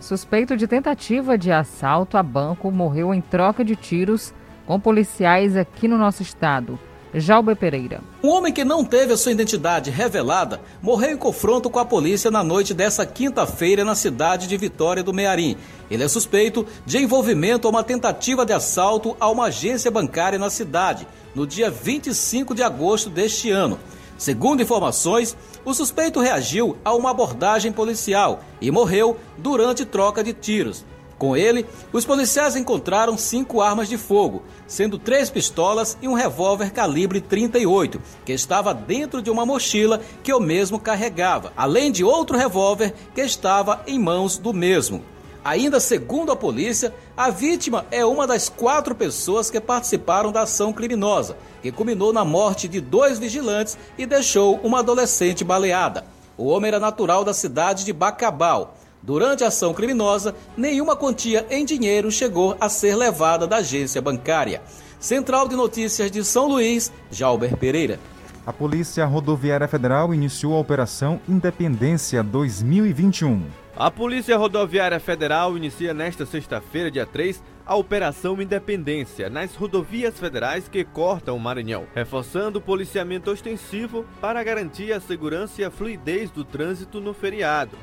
Suspeito 0.00 0.56
de 0.56 0.66
tentativa 0.66 1.38
de 1.38 1.52
assalto 1.52 2.16
a 2.16 2.22
banco 2.22 2.70
morreu 2.70 3.14
em 3.14 3.20
troca 3.20 3.64
de 3.64 3.76
tiros 3.76 4.34
com 4.66 4.78
policiais 4.80 5.56
aqui 5.56 5.86
no 5.86 5.96
nosso 5.96 6.22
estado. 6.22 6.78
Jalber 7.14 7.56
Pereira. 7.56 8.00
Um 8.22 8.28
homem 8.28 8.52
que 8.52 8.64
não 8.64 8.84
teve 8.84 9.12
a 9.12 9.16
sua 9.16 9.32
identidade 9.32 9.90
revelada 9.90 10.60
morreu 10.80 11.10
em 11.10 11.16
confronto 11.16 11.68
com 11.68 11.78
a 11.78 11.84
polícia 11.84 12.30
na 12.30 12.42
noite 12.42 12.72
dessa 12.72 13.04
quinta-feira 13.04 13.84
na 13.84 13.94
cidade 13.94 14.46
de 14.46 14.56
Vitória 14.56 15.02
do 15.02 15.12
Mearim. 15.12 15.56
Ele 15.90 16.02
é 16.02 16.08
suspeito 16.08 16.66
de 16.86 16.98
envolvimento 16.98 17.66
a 17.66 17.70
uma 17.70 17.84
tentativa 17.84 18.46
de 18.46 18.52
assalto 18.52 19.16
a 19.20 19.28
uma 19.30 19.46
agência 19.46 19.90
bancária 19.90 20.38
na 20.38 20.48
cidade, 20.48 21.06
no 21.34 21.46
dia 21.46 21.70
25 21.70 22.54
de 22.54 22.62
agosto 22.62 23.10
deste 23.10 23.50
ano. 23.50 23.78
Segundo 24.16 24.62
informações, 24.62 25.36
o 25.64 25.74
suspeito 25.74 26.20
reagiu 26.20 26.76
a 26.84 26.94
uma 26.94 27.10
abordagem 27.10 27.72
policial 27.72 28.40
e 28.60 28.70
morreu 28.70 29.16
durante 29.36 29.84
troca 29.84 30.22
de 30.22 30.32
tiros. 30.32 30.84
Com 31.22 31.36
ele, 31.36 31.64
os 31.92 32.04
policiais 32.04 32.56
encontraram 32.56 33.16
cinco 33.16 33.60
armas 33.60 33.88
de 33.88 33.96
fogo, 33.96 34.42
sendo 34.66 34.98
três 34.98 35.30
pistolas 35.30 35.96
e 36.02 36.08
um 36.08 36.14
revólver 36.14 36.72
calibre 36.72 37.20
38, 37.20 38.02
que 38.24 38.32
estava 38.32 38.74
dentro 38.74 39.22
de 39.22 39.30
uma 39.30 39.46
mochila 39.46 40.00
que 40.20 40.34
o 40.34 40.40
mesmo 40.40 40.80
carregava, 40.80 41.52
além 41.56 41.92
de 41.92 42.02
outro 42.02 42.36
revólver 42.36 42.92
que 43.14 43.20
estava 43.20 43.84
em 43.86 44.00
mãos 44.00 44.36
do 44.36 44.52
mesmo. 44.52 45.04
Ainda 45.44 45.78
segundo 45.78 46.32
a 46.32 46.36
polícia, 46.36 46.92
a 47.16 47.30
vítima 47.30 47.86
é 47.92 48.04
uma 48.04 48.26
das 48.26 48.48
quatro 48.48 48.92
pessoas 48.92 49.48
que 49.48 49.60
participaram 49.60 50.32
da 50.32 50.42
ação 50.42 50.72
criminosa, 50.72 51.36
que 51.62 51.70
culminou 51.70 52.12
na 52.12 52.24
morte 52.24 52.66
de 52.66 52.80
dois 52.80 53.20
vigilantes 53.20 53.78
e 53.96 54.06
deixou 54.06 54.58
uma 54.64 54.80
adolescente 54.80 55.44
baleada. 55.44 56.04
O 56.36 56.46
homem 56.48 56.66
era 56.66 56.80
natural 56.80 57.22
da 57.22 57.32
cidade 57.32 57.84
de 57.84 57.92
Bacabal. 57.92 58.74
Durante 59.02 59.42
a 59.42 59.48
ação 59.48 59.74
criminosa, 59.74 60.32
nenhuma 60.56 60.94
quantia 60.94 61.44
em 61.50 61.64
dinheiro 61.64 62.10
chegou 62.10 62.56
a 62.60 62.68
ser 62.68 62.94
levada 62.94 63.48
da 63.48 63.56
agência 63.56 64.00
bancária. 64.00 64.62
Central 65.00 65.48
de 65.48 65.56
Notícias 65.56 66.08
de 66.08 66.24
São 66.24 66.46
Luís, 66.46 66.92
Jalber 67.10 67.56
Pereira. 67.56 67.98
A 68.46 68.52
Polícia 68.52 69.04
Rodoviária 69.04 69.66
Federal 69.66 70.14
iniciou 70.14 70.54
a 70.54 70.60
Operação 70.60 71.20
Independência 71.28 72.22
2021. 72.22 73.42
A 73.76 73.90
Polícia 73.90 74.36
Rodoviária 74.36 75.00
Federal 75.00 75.56
inicia 75.56 75.92
nesta 75.92 76.24
sexta-feira, 76.24 76.90
dia 76.90 77.06
3, 77.06 77.42
a 77.66 77.74
Operação 77.74 78.40
Independência 78.40 79.28
nas 79.28 79.54
rodovias 79.56 80.18
federais 80.18 80.68
que 80.68 80.84
cortam 80.84 81.36
o 81.36 81.40
Maranhão, 81.40 81.86
reforçando 81.92 82.60
o 82.60 82.62
policiamento 82.62 83.30
ostensivo 83.30 84.04
para 84.20 84.42
garantir 84.44 84.92
a 84.92 85.00
segurança 85.00 85.60
e 85.60 85.64
a 85.64 85.70
fluidez 85.70 86.30
do 86.30 86.44
trânsito 86.44 87.00
no 87.00 87.12
feriado. 87.12 87.76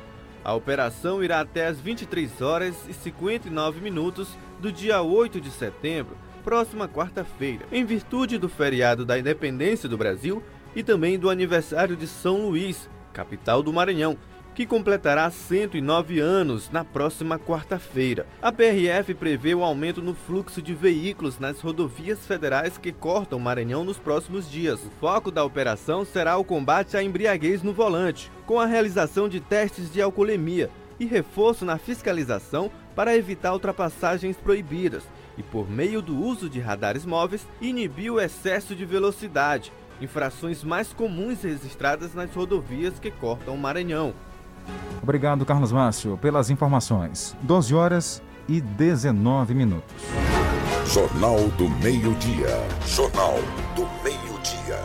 A 0.43 0.53
operação 0.53 1.23
irá 1.23 1.41
até 1.41 1.67
às 1.67 1.79
23 1.79 2.41
horas 2.41 2.75
e 2.87 2.93
59 2.93 3.81
minutos 3.81 4.37
do 4.59 4.71
dia 4.71 5.01
8 5.01 5.39
de 5.41 5.51
setembro, 5.51 6.17
próxima 6.43 6.87
quarta-feira, 6.87 7.65
em 7.71 7.83
virtude 7.85 8.37
do 8.37 8.47
feriado 8.47 9.05
da 9.05 9.19
Independência 9.19 9.89
do 9.89 9.97
Brasil 9.97 10.41
e 10.75 10.81
também 10.81 11.19
do 11.19 11.29
aniversário 11.29 11.95
de 11.95 12.07
São 12.07 12.47
Luís, 12.47 12.89
capital 13.11 13.61
do 13.61 13.73
Maranhão, 13.73 14.17
que 14.55 14.65
completará 14.65 15.29
109 15.29 16.19
anos 16.19 16.69
na 16.69 16.83
próxima 16.83 17.39
quarta-feira. 17.39 18.25
A 18.41 18.51
PRF 18.51 19.13
prevê 19.13 19.55
o 19.55 19.63
aumento 19.63 20.01
no 20.01 20.13
fluxo 20.13 20.61
de 20.61 20.73
veículos 20.73 21.39
nas 21.39 21.61
rodovias 21.61 22.25
federais 22.25 22.77
que 22.77 22.91
cortam 22.91 23.37
o 23.37 23.41
Maranhão 23.41 23.83
nos 23.83 23.97
próximos 23.97 24.49
dias. 24.49 24.79
O 24.83 24.89
foco 24.99 25.31
da 25.31 25.43
operação 25.43 26.03
será 26.03 26.37
o 26.37 26.43
combate 26.43 26.97
à 26.97 27.03
embriaguez 27.03 27.63
no 27.63 27.73
volante, 27.73 28.31
com 28.45 28.59
a 28.59 28.65
realização 28.65 29.29
de 29.29 29.39
testes 29.39 29.91
de 29.91 30.01
alcoolemia 30.01 30.69
e 30.99 31.05
reforço 31.05 31.63
na 31.63 31.77
fiscalização 31.77 32.69
para 32.95 33.15
evitar 33.15 33.53
ultrapassagens 33.53 34.35
proibidas 34.35 35.03
e, 35.37 35.43
por 35.43 35.69
meio 35.69 36.01
do 36.01 36.17
uso 36.21 36.49
de 36.49 36.59
radares 36.59 37.05
móveis, 37.05 37.47
inibir 37.61 38.11
o 38.11 38.19
excesso 38.19 38.75
de 38.75 38.83
velocidade, 38.83 39.71
infrações 40.01 40.63
mais 40.63 40.91
comuns 40.91 41.41
registradas 41.43 42.13
nas 42.13 42.33
rodovias 42.33 42.99
que 42.99 43.09
cortam 43.09 43.55
o 43.55 43.57
Maranhão. 43.57 44.13
Obrigado, 45.01 45.45
Carlos 45.45 45.71
Márcio, 45.71 46.17
pelas 46.17 46.49
informações. 46.49 47.35
12 47.41 47.73
horas 47.73 48.21
e 48.47 48.61
19 48.61 49.53
minutos. 49.53 49.95
Jornal 50.85 51.37
do 51.57 51.69
Meio-Dia. 51.69 52.65
Jornal 52.85 53.35
do 53.75 53.87
Meio-Dia. 54.03 54.79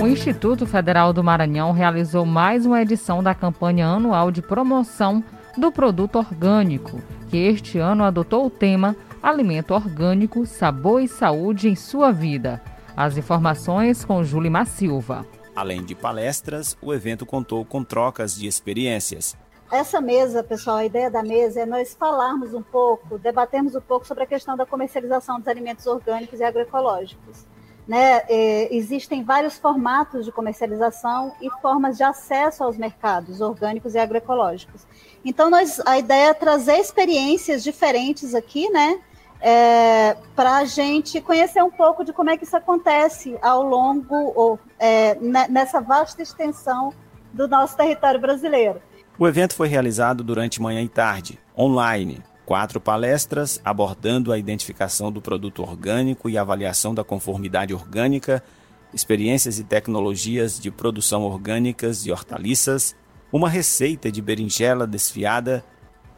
O 0.00 0.06
Instituto 0.06 0.66
Federal 0.66 1.12
do 1.12 1.22
Maranhão 1.22 1.72
realizou 1.72 2.24
mais 2.24 2.64
uma 2.64 2.80
edição 2.80 3.22
da 3.22 3.34
campanha 3.34 3.86
anual 3.86 4.30
de 4.30 4.40
promoção 4.40 5.22
do 5.56 5.72
produto 5.72 6.16
orgânico, 6.16 7.00
que 7.28 7.36
este 7.36 7.78
ano 7.78 8.04
adotou 8.04 8.46
o 8.46 8.50
tema 8.50 8.96
alimento 9.22 9.74
orgânico, 9.74 10.46
sabor 10.46 11.02
e 11.02 11.08
saúde 11.08 11.68
em 11.68 11.74
sua 11.74 12.12
vida. 12.12 12.62
As 12.96 13.16
informações 13.16 14.04
com 14.04 14.24
Julimar 14.24 14.66
Silva. 14.66 15.26
Além 15.58 15.82
de 15.82 15.92
palestras, 15.92 16.78
o 16.80 16.94
evento 16.94 17.26
contou 17.26 17.64
com 17.64 17.82
trocas 17.82 18.36
de 18.36 18.46
experiências. 18.46 19.36
Essa 19.72 20.00
mesa, 20.00 20.44
pessoal, 20.44 20.76
a 20.76 20.84
ideia 20.84 21.10
da 21.10 21.20
mesa 21.20 21.62
é 21.62 21.66
nós 21.66 21.96
falarmos 21.98 22.54
um 22.54 22.62
pouco, 22.62 23.18
debatermos 23.18 23.74
um 23.74 23.80
pouco 23.80 24.06
sobre 24.06 24.22
a 24.22 24.26
questão 24.28 24.56
da 24.56 24.64
comercialização 24.64 25.40
dos 25.40 25.48
alimentos 25.48 25.84
orgânicos 25.88 26.38
e 26.38 26.44
agroecológicos. 26.44 27.44
Né? 27.88 28.22
É, 28.28 28.72
existem 28.72 29.24
vários 29.24 29.58
formatos 29.58 30.24
de 30.24 30.30
comercialização 30.30 31.34
e 31.42 31.50
formas 31.60 31.96
de 31.96 32.04
acesso 32.04 32.62
aos 32.62 32.76
mercados 32.76 33.40
orgânicos 33.40 33.96
e 33.96 33.98
agroecológicos. 33.98 34.86
Então, 35.24 35.50
nós, 35.50 35.80
a 35.84 35.98
ideia 35.98 36.28
é 36.28 36.34
trazer 36.34 36.78
experiências 36.78 37.64
diferentes 37.64 38.32
aqui, 38.32 38.70
né? 38.70 39.00
É, 39.40 40.16
para 40.34 40.56
a 40.56 40.64
gente 40.64 41.20
conhecer 41.20 41.62
um 41.62 41.70
pouco 41.70 42.04
de 42.04 42.12
como 42.12 42.30
é 42.30 42.36
que 42.36 42.44
isso 42.44 42.56
acontece 42.56 43.38
ao 43.40 43.62
longo, 43.62 44.32
ou 44.34 44.58
é, 44.78 45.14
nessa 45.48 45.80
vasta 45.80 46.22
extensão 46.22 46.92
do 47.32 47.46
nosso 47.46 47.76
território 47.76 48.20
brasileiro. 48.20 48.80
O 49.18 49.26
evento 49.26 49.54
foi 49.54 49.68
realizado 49.68 50.22
durante 50.22 50.62
manhã 50.62 50.80
e 50.80 50.88
tarde, 50.88 51.38
online. 51.56 52.22
Quatro 52.46 52.80
palestras 52.80 53.60
abordando 53.64 54.32
a 54.32 54.38
identificação 54.38 55.12
do 55.12 55.20
produto 55.20 55.62
orgânico 55.62 56.30
e 56.30 56.38
avaliação 56.38 56.94
da 56.94 57.04
conformidade 57.04 57.74
orgânica, 57.74 58.42
experiências 58.94 59.58
e 59.58 59.64
tecnologias 59.64 60.58
de 60.58 60.70
produção 60.70 61.24
orgânicas 61.24 62.02
de 62.02 62.10
hortaliças, 62.10 62.96
uma 63.30 63.48
receita 63.48 64.10
de 64.10 64.22
berinjela 64.22 64.86
desfiada 64.86 65.62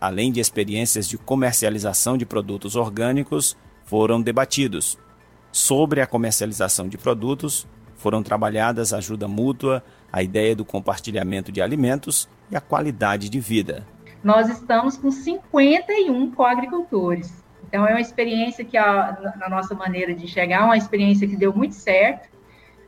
além 0.00 0.32
de 0.32 0.40
experiências 0.40 1.06
de 1.06 1.18
comercialização 1.18 2.16
de 2.16 2.24
produtos 2.24 2.74
orgânicos, 2.74 3.56
foram 3.84 4.22
debatidos. 4.22 4.98
Sobre 5.52 6.00
a 6.00 6.06
comercialização 6.06 6.88
de 6.88 6.96
produtos, 6.96 7.66
foram 7.96 8.22
trabalhadas 8.22 8.94
a 8.94 8.98
ajuda 8.98 9.28
mútua, 9.28 9.84
a 10.10 10.22
ideia 10.22 10.56
do 10.56 10.64
compartilhamento 10.64 11.52
de 11.52 11.60
alimentos 11.60 12.28
e 12.50 12.56
a 12.56 12.60
qualidade 12.60 13.28
de 13.28 13.38
vida. 13.38 13.86
Nós 14.24 14.48
estamos 14.48 14.96
com 14.96 15.10
51 15.10 16.30
coagricultores. 16.30 17.42
Então, 17.68 17.86
é 17.86 17.92
uma 17.92 18.00
experiência 18.00 18.64
que, 18.64 18.78
na 18.78 19.48
nossa 19.48 19.74
maneira 19.74 20.14
de 20.14 20.26
chegar, 20.26 20.62
é 20.62 20.64
uma 20.64 20.76
experiência 20.76 21.28
que 21.28 21.36
deu 21.36 21.52
muito 21.54 21.74
certo, 21.74 22.28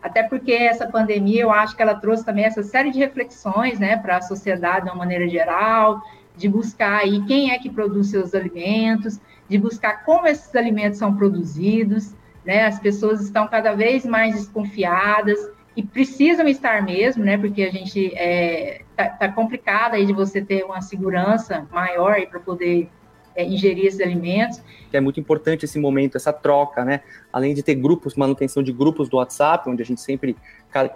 até 0.02 0.22
porque 0.22 0.52
essa 0.52 0.86
pandemia, 0.88 1.42
eu 1.42 1.52
acho 1.52 1.76
que 1.76 1.82
ela 1.82 1.94
trouxe 1.94 2.24
também 2.24 2.44
essa 2.44 2.62
série 2.62 2.90
de 2.90 2.98
reflexões 2.98 3.78
né, 3.78 3.96
para 3.96 4.16
a 4.16 4.22
sociedade 4.22 4.86
de 4.86 4.90
uma 4.90 4.96
maneira 4.96 5.28
geral, 5.28 6.02
de 6.36 6.48
buscar 6.48 7.00
aí 7.00 7.24
quem 7.26 7.52
é 7.52 7.58
que 7.58 7.70
produz 7.70 8.08
seus 8.08 8.34
alimentos, 8.34 9.20
de 9.48 9.58
buscar 9.58 10.04
como 10.04 10.26
esses 10.26 10.54
alimentos 10.54 10.98
são 10.98 11.14
produzidos, 11.14 12.14
né? 12.44 12.66
As 12.66 12.78
pessoas 12.78 13.20
estão 13.20 13.46
cada 13.46 13.74
vez 13.74 14.04
mais 14.04 14.34
desconfiadas 14.34 15.38
e 15.76 15.82
precisam 15.82 16.46
estar 16.48 16.82
mesmo, 16.82 17.24
né? 17.24 17.38
Porque 17.38 17.62
a 17.62 17.70
gente 17.70 18.12
é, 18.14 18.82
tá, 18.96 19.08
tá 19.08 19.28
complicado 19.30 19.94
aí 19.94 20.06
de 20.06 20.12
você 20.12 20.40
ter 20.40 20.64
uma 20.64 20.80
segurança 20.80 21.66
maior 21.70 22.20
para 22.26 22.40
poder 22.40 22.88
é, 23.34 23.44
ingerir 23.44 23.86
esses 23.86 24.00
alimentos. 24.00 24.60
É 24.92 25.00
muito 25.00 25.18
importante 25.18 25.64
esse 25.64 25.78
momento, 25.78 26.16
essa 26.16 26.32
troca, 26.32 26.84
né? 26.84 27.00
Além 27.32 27.54
de 27.54 27.62
ter 27.62 27.74
grupos, 27.74 28.14
manutenção 28.14 28.62
de 28.62 28.72
grupos 28.72 29.08
do 29.08 29.16
WhatsApp, 29.16 29.68
onde 29.68 29.82
a 29.82 29.86
gente 29.86 30.00
sempre, 30.00 30.36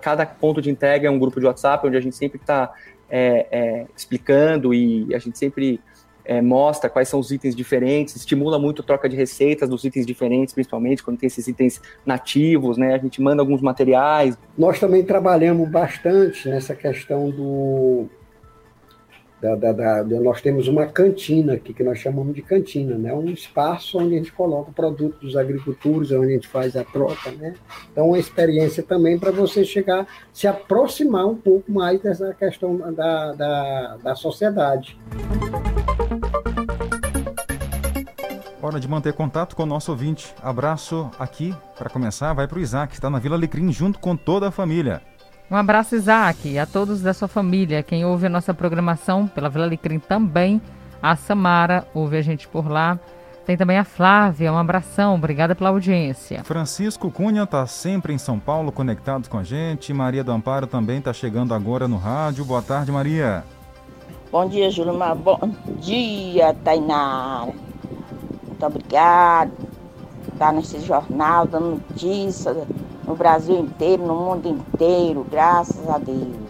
cada 0.02 0.26
ponto 0.26 0.60
de 0.60 0.70
entrega 0.70 1.08
é 1.08 1.10
um 1.10 1.18
grupo 1.18 1.40
de 1.40 1.46
WhatsApp, 1.46 1.86
onde 1.86 1.96
a 1.96 2.00
gente 2.00 2.14
sempre 2.14 2.38
está 2.38 2.72
é, 3.08 3.46
é, 3.50 3.86
explicando 3.96 4.72
e 4.74 5.14
a 5.14 5.18
gente 5.18 5.38
sempre 5.38 5.80
é, 6.24 6.42
mostra 6.42 6.90
quais 6.90 7.08
são 7.08 7.20
os 7.20 7.30
itens 7.30 7.54
diferentes, 7.54 8.16
estimula 8.16 8.58
muito 8.58 8.82
a 8.82 8.84
troca 8.84 9.08
de 9.08 9.16
receitas 9.16 9.68
dos 9.68 9.84
itens 9.84 10.04
diferentes, 10.04 10.52
principalmente 10.52 11.02
quando 11.02 11.18
tem 11.18 11.28
esses 11.28 11.46
itens 11.46 11.80
nativos, 12.04 12.76
né? 12.76 12.94
A 12.94 12.98
gente 12.98 13.22
manda 13.22 13.40
alguns 13.40 13.62
materiais. 13.62 14.36
Nós 14.58 14.80
também 14.80 15.04
trabalhamos 15.04 15.68
bastante 15.68 16.48
nessa 16.48 16.74
questão 16.74 17.30
do 17.30 18.08
da, 19.40 19.54
da, 19.54 19.72
da, 19.72 20.04
nós 20.20 20.40
temos 20.40 20.66
uma 20.66 20.86
cantina 20.86 21.54
aqui, 21.54 21.74
que 21.74 21.84
nós 21.84 21.98
chamamos 21.98 22.34
de 22.34 22.42
cantina, 22.42 22.96
né? 22.96 23.12
um 23.12 23.28
espaço 23.30 23.98
onde 23.98 24.14
a 24.14 24.18
gente 24.18 24.32
coloca 24.32 24.70
o 24.70 24.74
produto 24.74 25.18
dos 25.20 25.36
agricultores, 25.36 26.10
onde 26.10 26.26
a 26.26 26.34
gente 26.34 26.48
faz 26.48 26.74
a 26.76 26.84
troca. 26.84 27.30
Né? 27.32 27.54
Então, 27.92 28.08
uma 28.08 28.18
experiência 28.18 28.82
também 28.82 29.18
para 29.18 29.30
você 29.30 29.64
chegar, 29.64 30.06
se 30.32 30.46
aproximar 30.46 31.26
um 31.26 31.36
pouco 31.36 31.70
mais 31.70 32.00
dessa 32.00 32.32
questão 32.34 32.78
da, 32.94 33.32
da, 33.32 33.96
da 34.02 34.14
sociedade. 34.14 34.98
Hora 38.62 38.80
de 38.80 38.88
manter 38.88 39.12
contato 39.12 39.54
com 39.54 39.62
o 39.62 39.66
nosso 39.66 39.92
ouvinte. 39.92 40.34
Abraço 40.42 41.08
aqui, 41.18 41.54
para 41.78 41.88
começar, 41.88 42.32
vai 42.32 42.48
para 42.48 42.58
o 42.58 42.60
Isaac, 42.60 42.90
que 42.90 42.98
está 42.98 43.08
na 43.08 43.18
Vila 43.18 43.36
Alecrim 43.36 43.70
junto 43.70 43.98
com 43.98 44.16
toda 44.16 44.48
a 44.48 44.50
família. 44.50 45.02
Um 45.48 45.54
abraço, 45.54 45.94
Isaac, 45.94 46.48
e 46.48 46.58
a 46.58 46.66
todos 46.66 47.00
da 47.00 47.14
sua 47.14 47.28
família. 47.28 47.82
Quem 47.82 48.04
ouve 48.04 48.26
a 48.26 48.28
nossa 48.30 48.52
programação 48.52 49.28
pela 49.28 49.48
Vila 49.48 49.64
Alecrim 49.64 50.00
também. 50.00 50.60
A 51.00 51.14
Samara 51.14 51.86
ouve 51.94 52.16
a 52.16 52.22
gente 52.22 52.48
por 52.48 52.68
lá. 52.68 52.98
Tem 53.46 53.56
também 53.56 53.78
a 53.78 53.84
Flávia, 53.84 54.52
um 54.52 54.58
abração, 54.58 55.14
obrigada 55.14 55.54
pela 55.54 55.70
audiência. 55.70 56.42
Francisco 56.42 57.12
Cunha 57.12 57.44
está 57.44 57.64
sempre 57.64 58.12
em 58.12 58.18
São 58.18 58.40
Paulo 58.40 58.72
conectado 58.72 59.28
com 59.28 59.38
a 59.38 59.44
gente. 59.44 59.92
Maria 59.94 60.24
do 60.24 60.32
Amparo 60.32 60.66
também 60.66 60.98
está 60.98 61.12
chegando 61.12 61.54
agora 61.54 61.86
no 61.86 61.96
rádio. 61.96 62.44
Boa 62.44 62.60
tarde, 62.60 62.90
Maria. 62.90 63.44
Bom 64.32 64.48
dia, 64.48 64.68
Júlio. 64.68 64.98
Bom 65.14 65.38
dia, 65.78 66.54
Tainara. 66.64 67.52
Muito 68.48 68.66
obrigado. 68.66 69.52
Está 70.32 70.50
nesse 70.50 70.80
jornal 70.80 71.46
dando 71.46 71.80
notícia 71.88 72.52
no 73.06 73.14
Brasil 73.14 73.58
inteiro, 73.58 74.06
no 74.06 74.14
mundo 74.14 74.48
inteiro, 74.48 75.26
graças 75.30 75.88
a 75.88 75.98
Deus. 75.98 76.46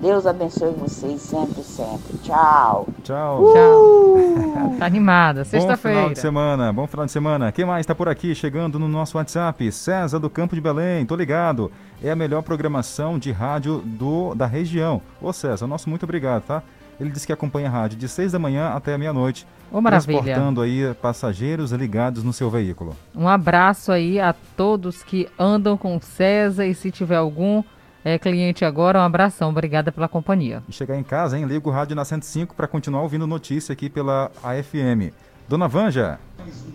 Deus 0.00 0.26
abençoe 0.26 0.72
vocês 0.74 1.20
sempre, 1.20 1.60
sempre. 1.64 2.16
Tchau. 2.22 2.86
Tchau. 3.02 3.42
Uh! 3.42 3.52
Tchau. 3.52 4.76
tá 4.78 4.86
animada, 4.86 5.44
sexta-feira. 5.44 5.96
Bom 5.96 6.02
final 6.02 6.14
de 6.14 6.20
semana, 6.20 6.72
bom 6.72 6.86
final 6.86 7.04
de 7.04 7.10
semana. 7.10 7.50
Quem 7.50 7.64
mais 7.64 7.80
está 7.80 7.96
por 7.96 8.08
aqui 8.08 8.32
chegando 8.32 8.78
no 8.78 8.86
nosso 8.86 9.18
WhatsApp? 9.18 9.72
César 9.72 10.20
do 10.20 10.30
Campo 10.30 10.54
de 10.54 10.60
Belém, 10.60 11.04
tô 11.04 11.16
ligado. 11.16 11.72
É 12.00 12.12
a 12.12 12.16
melhor 12.16 12.42
programação 12.42 13.18
de 13.18 13.32
rádio 13.32 13.78
do, 13.84 14.36
da 14.36 14.46
região. 14.46 15.02
Ô 15.20 15.32
César, 15.32 15.66
nosso 15.66 15.90
muito 15.90 16.04
obrigado, 16.04 16.44
tá? 16.44 16.62
Ele 17.00 17.10
disse 17.10 17.26
que 17.26 17.32
acompanha 17.32 17.68
a 17.68 17.70
rádio 17.70 17.96
de 17.98 18.08
6 18.08 18.32
da 18.32 18.38
manhã 18.38 18.70
até 18.70 18.94
a 18.94 18.98
meia-noite. 18.98 19.46
Oh, 19.70 19.80
maravilha. 19.80 20.22
Transportando 20.22 20.60
aí 20.60 20.94
passageiros 20.94 21.72
ligados 21.72 22.24
no 22.24 22.32
seu 22.32 22.50
veículo. 22.50 22.96
Um 23.14 23.28
abraço 23.28 23.92
aí 23.92 24.18
a 24.18 24.34
todos 24.56 25.02
que 25.02 25.28
andam 25.38 25.76
com 25.76 25.96
o 25.96 26.02
César 26.02 26.66
e 26.66 26.74
se 26.74 26.90
tiver 26.90 27.16
algum 27.16 27.62
é, 28.04 28.18
cliente 28.18 28.64
agora, 28.64 28.98
um 28.98 29.02
abração. 29.02 29.50
Obrigada 29.50 29.92
pela 29.92 30.08
companhia. 30.08 30.62
E 30.68 30.72
chegar 30.72 30.96
em 30.96 31.02
casa, 31.02 31.38
hein? 31.38 31.44
Liga 31.44 31.68
o 31.68 31.72
rádio 31.72 31.94
na 31.94 32.04
105 32.04 32.54
para 32.54 32.66
continuar 32.66 33.02
ouvindo 33.02 33.26
notícia 33.26 33.72
aqui 33.72 33.88
pela 33.88 34.30
AFM. 34.42 35.12
Dona 35.48 35.66
Vanja. 35.66 36.18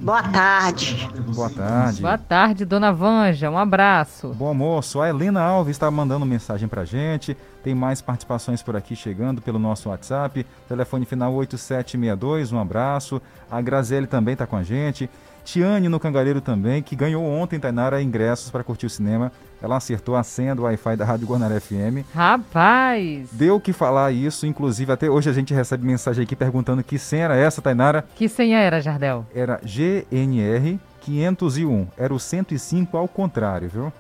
Boa 0.02 0.24
tarde. 0.24 1.10
Boa 1.34 1.50
tarde. 1.50 2.02
Boa 2.02 2.18
tarde, 2.18 2.66
Dona 2.66 2.92
Vanja. 2.92 3.50
Um 3.50 3.58
abraço. 3.58 4.30
Bom 4.30 4.48
almoço. 4.48 5.00
A 5.00 5.10
Helena 5.10 5.42
Alves 5.42 5.76
está 5.76 5.90
mandando 5.90 6.26
mensagem 6.26 6.68
para 6.68 6.84
gente. 6.84 7.38
Tem 7.64 7.74
mais 7.74 8.02
participações 8.02 8.62
por 8.62 8.76
aqui 8.76 8.96
chegando 8.96 9.42
pelo 9.42 9.58
nosso 9.58 9.90
WhatsApp. 9.90 10.46
Telefone 10.68 11.06
final 11.06 11.34
8762. 11.34 12.52
Um 12.52 12.60
abraço. 12.60 13.22
A 13.50 13.62
Graziele 13.62 14.06
também 14.06 14.34
está 14.34 14.46
com 14.46 14.58
a 14.58 14.64
gente. 14.64 15.10
Tiane 15.44 15.90
no 15.90 16.00
Cangareiro 16.00 16.40
também, 16.40 16.82
que 16.82 16.96
ganhou 16.96 17.24
ontem, 17.24 17.60
Tainara, 17.60 18.02
ingressos 18.02 18.50
para 18.50 18.64
curtir 18.64 18.86
o 18.86 18.90
cinema. 18.90 19.32
Ela 19.62 19.78
acertou 19.78 20.16
a 20.16 20.24
senha 20.24 20.56
do 20.56 20.64
Wi-Fi 20.64 20.96
da 20.96 21.06
Rádio 21.06 21.28
Guarnara 21.28 21.60
FM. 21.60 22.06
Rapaz! 22.14 23.30
Deu 23.32 23.60
que 23.60 23.74
falar 23.74 24.12
isso, 24.12 24.46
inclusive 24.46 24.92
até 24.92 25.10
hoje 25.10 25.30
a 25.30 25.34
gente 25.34 25.54
recebe 25.54 25.86
mensagem 25.86 26.24
aqui 26.24 26.36
perguntando 26.36 26.84
que 26.84 26.98
senha 26.98 27.26
era 27.26 27.36
essa, 27.36 27.62
Tainara. 27.62 28.06
Que 28.16 28.28
senha 28.28 28.60
era, 28.60 28.82
Jardel? 28.82 29.26
Era 29.34 29.60
GNR 29.64 30.80
501. 31.02 31.88
Era 31.98 32.14
o 32.14 32.20
105 32.20 32.98
ao 32.98 33.08
contrário, 33.08 33.70
viu? 33.70 33.94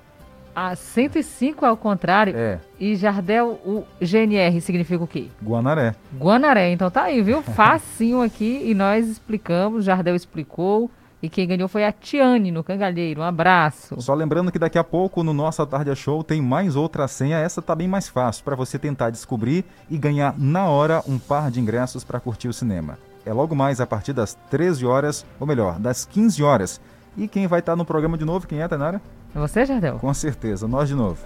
Ah, 0.56 0.76
105 0.76 1.66
ao 1.66 1.76
contrário? 1.76 2.36
É. 2.36 2.60
E 2.80 2.96
Jardel, 2.96 3.60
o 3.66 3.84
GNR 4.00 4.62
significa 4.62 5.04
o 5.04 5.08
quê? 5.08 5.28
Guanaré. 5.44 5.96
Guanaré, 6.18 6.72
então 6.72 6.92
tá 6.92 7.04
aí, 7.04 7.22
viu? 7.22 7.42
Facinho 7.54 8.22
aqui 8.22 8.62
e 8.66 8.74
nós 8.74 9.08
explicamos, 9.08 9.86
Jardel 9.86 10.16
explicou. 10.16 10.89
E 11.24 11.30
quem 11.30 11.48
ganhou 11.48 11.70
foi 11.70 11.86
a 11.86 11.92
Tiane 11.94 12.52
no 12.52 12.66
Cangalheiro. 12.66 13.22
Um 13.22 13.24
abraço. 13.24 13.96
Só 14.02 14.13
lembrando 14.13 14.52
que 14.52 14.60
daqui 14.60 14.78
a 14.78 14.84
pouco 14.84 15.24
no 15.24 15.34
Nossa 15.34 15.66
Tarde 15.66 15.96
Show 15.96 16.22
tem 16.22 16.42
mais 16.42 16.76
outra 16.76 17.08
senha. 17.08 17.38
Essa 17.38 17.62
tá 17.62 17.74
bem 17.74 17.88
mais 17.88 18.10
fácil 18.10 18.44
para 18.44 18.58
você 18.58 18.78
tentar 18.78 19.10
descobrir 19.10 19.63
e 19.89 19.98
ganhar 19.98 20.36
na 20.38 20.66
hora 20.66 21.02
um 21.08 21.18
par 21.18 21.50
de 21.50 21.62
ingressos 21.62 22.04
para 22.04 22.20
curtir 22.20 22.50
o 22.50 22.54
cinema. 22.54 22.98
É 23.26 23.32
logo 23.32 23.56
mais 23.56 23.80
a 23.80 23.88
partir 23.88 24.12
das 24.12 24.38
13 24.50 24.86
horas, 24.86 25.26
ou 25.39 25.48
melhor, 25.48 25.80
das 25.80 26.04
15 26.04 26.44
horas. 26.44 26.82
E 27.15 27.28
quem 27.28 27.45
vai 27.47 27.60
estar 27.60 27.76
no 27.76 27.86
programa 27.86 28.17
de 28.17 28.26
novo, 28.26 28.47
quem 28.47 28.62
é, 28.62 28.67
Tainara? 28.67 29.02
É 29.36 29.39
você, 29.39 29.65
Jardel? 29.65 29.99
Com 29.99 30.13
certeza, 30.13 30.67
nós 30.67 30.89
de 30.89 30.95
novo. 30.95 31.17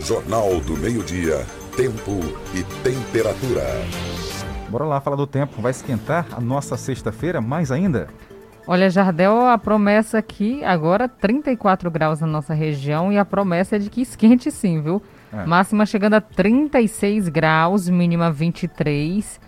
Jornal 0.00 0.60
do 0.60 0.76
Meio-Dia, 0.76 1.46
Tempo 1.76 2.20
e 2.54 2.62
Temperatura. 2.82 3.64
Bora 4.68 4.84
lá 4.84 5.00
falar 5.00 5.16
do 5.16 5.26
tempo. 5.26 5.62
Vai 5.62 5.70
esquentar 5.70 6.26
a 6.32 6.40
nossa 6.40 6.76
sexta-feira 6.76 7.40
mais 7.40 7.70
ainda? 7.70 8.08
Olha, 8.66 8.88
Jardel, 8.90 9.46
a 9.46 9.58
promessa 9.58 10.18
aqui 10.18 10.64
agora 10.64 11.08
34 11.08 11.90
graus 11.90 12.20
na 12.20 12.26
nossa 12.26 12.54
região 12.54 13.12
e 13.12 13.18
a 13.18 13.24
promessa 13.24 13.76
é 13.76 13.78
de 13.78 13.90
que 13.90 14.00
esquente 14.02 14.50
sim, 14.50 14.80
viu? 14.80 15.02
É. 15.32 15.44
Máxima 15.44 15.84
chegando 15.84 16.14
a 16.14 16.20
36 16.20 17.28
graus, 17.28 17.88
mínima 17.88 18.32
23. 18.32 19.38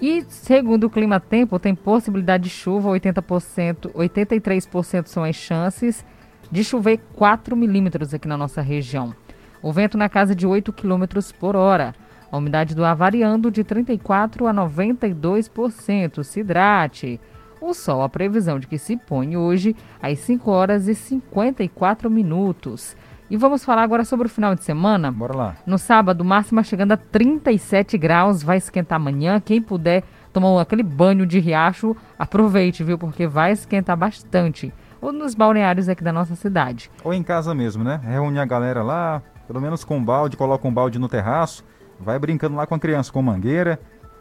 E 0.00 0.24
segundo 0.28 0.84
o 0.84 0.90
Clima 0.90 1.18
Tempo, 1.18 1.58
tem 1.58 1.74
possibilidade 1.74 2.44
de 2.44 2.50
chuva, 2.50 2.90
80%, 2.90 3.92
83% 3.92 5.06
são 5.06 5.24
as 5.24 5.34
chances 5.34 6.04
de 6.50 6.62
chover 6.62 7.00
4 7.14 7.56
milímetros 7.56 8.12
aqui 8.12 8.28
na 8.28 8.36
nossa 8.36 8.60
região. 8.60 9.14
O 9.62 9.72
vento 9.72 9.96
na 9.96 10.08
casa 10.08 10.34
de 10.34 10.46
8 10.46 10.72
km 10.72 11.04
por 11.38 11.56
hora. 11.56 11.94
A 12.30 12.36
umidade 12.36 12.74
do 12.74 12.84
ar 12.84 12.94
variando 12.94 13.50
de 13.50 13.64
34% 13.64 14.46
a 14.46 14.52
92%. 14.52 16.22
Se 16.22 16.40
hidrate. 16.40 17.20
O 17.60 17.72
sol, 17.72 18.02
a 18.02 18.08
previsão 18.08 18.58
de 18.58 18.66
que 18.66 18.76
se 18.76 18.98
põe 18.98 19.36
hoje 19.36 19.74
às 20.02 20.18
5 20.18 20.50
horas 20.50 20.88
e 20.88 20.94
54 20.94 22.10
minutos. 22.10 22.94
E 23.28 23.36
vamos 23.36 23.64
falar 23.64 23.82
agora 23.82 24.04
sobre 24.04 24.26
o 24.26 24.30
final 24.30 24.54
de 24.54 24.62
semana. 24.62 25.10
Bora 25.10 25.36
lá. 25.36 25.56
No 25.66 25.78
sábado, 25.78 26.24
máxima 26.24 26.62
chegando 26.62 26.92
a 26.92 26.96
37 26.96 27.98
graus, 27.98 28.42
vai 28.42 28.56
esquentar 28.56 28.96
amanhã. 28.96 29.40
Quem 29.40 29.60
puder 29.60 30.04
tomar 30.32 30.60
aquele 30.60 30.84
banho 30.84 31.26
de 31.26 31.40
riacho, 31.40 31.96
aproveite, 32.16 32.84
viu? 32.84 32.96
Porque 32.96 33.26
vai 33.26 33.50
esquentar 33.50 33.96
bastante. 33.96 34.72
Ou 35.00 35.10
nos 35.10 35.34
balneários 35.34 35.88
aqui 35.88 36.04
da 36.04 36.12
nossa 36.12 36.36
cidade. 36.36 36.88
Ou 37.02 37.12
em 37.12 37.22
casa 37.22 37.52
mesmo, 37.52 37.82
né? 37.82 38.00
Reúne 38.04 38.38
a 38.38 38.44
galera 38.44 38.82
lá, 38.82 39.20
pelo 39.46 39.60
menos 39.60 39.82
com 39.82 39.96
um 39.96 40.04
balde, 40.04 40.36
coloca 40.36 40.66
um 40.66 40.72
balde 40.72 40.98
no 40.98 41.08
terraço, 41.08 41.64
vai 41.98 42.18
brincando 42.18 42.54
lá 42.54 42.66
com 42.66 42.76
a 42.76 42.78
criança, 42.78 43.10
com 43.10 43.22
mangueira. 43.22 43.80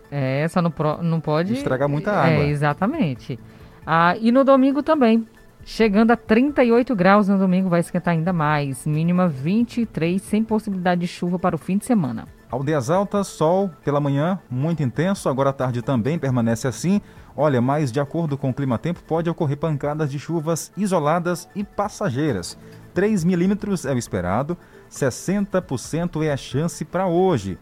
É, 0.10 0.48
só 0.48 0.62
não, 0.62 0.74
não 1.02 1.20
pode... 1.20 1.54
Estragar 1.54 1.88
muita 1.88 2.12
água. 2.12 2.44
É, 2.44 2.48
exatamente. 2.48 3.40
Ah, 3.86 4.16
e 4.20 4.32
no 4.32 4.44
domingo 4.44 4.82
também, 4.82 5.28
Chegando 5.68 6.12
a 6.12 6.16
38 6.16 6.96
graus 6.96 7.28
no 7.28 7.40
domingo, 7.40 7.70
vai 7.70 7.80
esquentar 7.80 8.14
ainda 8.14 8.32
mais. 8.32 8.86
Mínima 8.86 9.28
23, 9.28 10.22
sem 10.22 10.44
possibilidade 10.44 11.02
de 11.02 11.08
chuva 11.08 11.40
para 11.40 11.56
o 11.56 11.58
fim 11.58 11.76
de 11.80 11.86
semana. 11.86 12.28
Aldeias 12.52 12.92
Altas, 12.92 13.26
sol 13.26 13.72
pela 13.84 14.00
manhã, 14.00 14.40
muito 14.48 14.84
intenso. 14.84 15.28
Agora 15.28 15.50
à 15.50 15.54
tarde 15.54 15.82
também 15.82 16.20
permanece 16.20 16.68
assim. 16.68 17.02
Olha, 17.36 17.60
mas 17.62 17.92
de 17.92 18.00
acordo 18.00 18.38
com 18.38 18.52
o 18.52 18.54
clima-tempo, 18.54 19.02
pode 19.08 19.28
ocorrer 19.28 19.58
pancadas 19.58 20.12
de 20.12 20.20
chuvas 20.20 20.72
isoladas 20.78 21.50
e 21.56 21.64
passageiras. 21.64 22.56
3 22.94 23.24
milímetros 23.24 23.86
é 23.86 23.92
o 23.92 23.98
esperado, 23.98 24.56
60% 24.90 26.24
é 26.24 26.32
a 26.32 26.38
chance 26.38 26.86
para 26.86 27.08
hoje, 27.08 27.58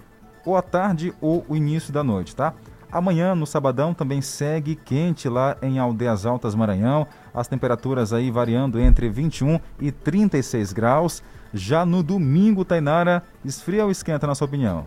ou 0.45 0.57
à 0.57 0.61
tarde 0.61 1.13
ou 1.21 1.45
o 1.47 1.55
início 1.55 1.93
da 1.93 2.03
noite, 2.03 2.35
tá? 2.35 2.53
Amanhã, 2.93 3.33
no 3.33 3.47
sabadão, 3.47 3.91
também 3.91 4.21
segue 4.21 4.75
quente 4.75 5.27
lá 5.27 5.57
em 5.63 5.79
Aldeias 5.79 6.27
Altas, 6.27 6.53
Maranhão. 6.53 7.07
As 7.33 7.47
temperaturas 7.47 8.13
aí 8.13 8.29
variando 8.29 8.79
entre 8.79 9.09
21 9.09 9.59
e 9.81 9.91
36 9.91 10.71
graus. 10.73 11.23
Já 11.51 11.87
no 11.87 12.03
domingo, 12.03 12.63
Tainara, 12.63 13.23
esfria 13.43 13.83
ou 13.83 13.89
esquenta, 13.89 14.27
na 14.27 14.35
sua 14.35 14.45
opinião? 14.45 14.85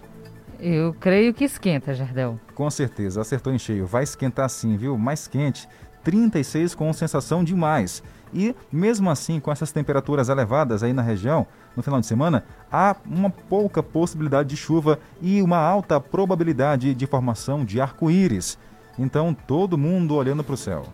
Eu 0.61 0.95
creio 1.01 1.35
que 1.35 1.43
esquenta, 1.43 1.95
Jardel. 1.95 2.39
Com 2.55 2.71
certeza, 2.71 3.21
acertou 3.21 3.53
em 3.53 3.59
cheio. 3.59 3.87
Vai 3.87 4.05
esquentar 4.05 4.49
sim, 4.51 4.77
viu? 4.77 4.97
Mais 4.97 5.27
quente. 5.27 5.69
36 6.05 6.77
com 6.77 6.93
sensação 6.93 7.43
de 7.43 7.57
mais. 7.57 8.05
E 8.33 8.55
mesmo 8.71 9.11
assim, 9.11 9.41
com 9.41 9.51
essas 9.51 9.73
temperaturas 9.73 10.29
elevadas 10.29 10.85
aí 10.85 10.93
na 10.93 11.03
região, 11.03 11.45
no 11.77 11.83
final 11.83 12.01
de 12.01 12.07
semana, 12.07 12.45
há 12.73 12.97
uma 13.05 13.29
pouca 13.29 13.83
possibilidade 13.83 14.49
de 14.49 14.57
chuva 14.57 14.99
e 15.21 15.43
uma 15.43 15.59
alta 15.59 16.01
probabilidade 16.01 16.95
de 16.95 17.07
formação 17.07 17.65
de 17.65 17.81
arco-íris. 17.81 18.59
Então, 18.99 19.37
todo 19.47 19.77
mundo 19.77 20.15
olhando 20.15 20.43
para 20.43 20.55
o 20.55 20.57
céu. 20.57 20.87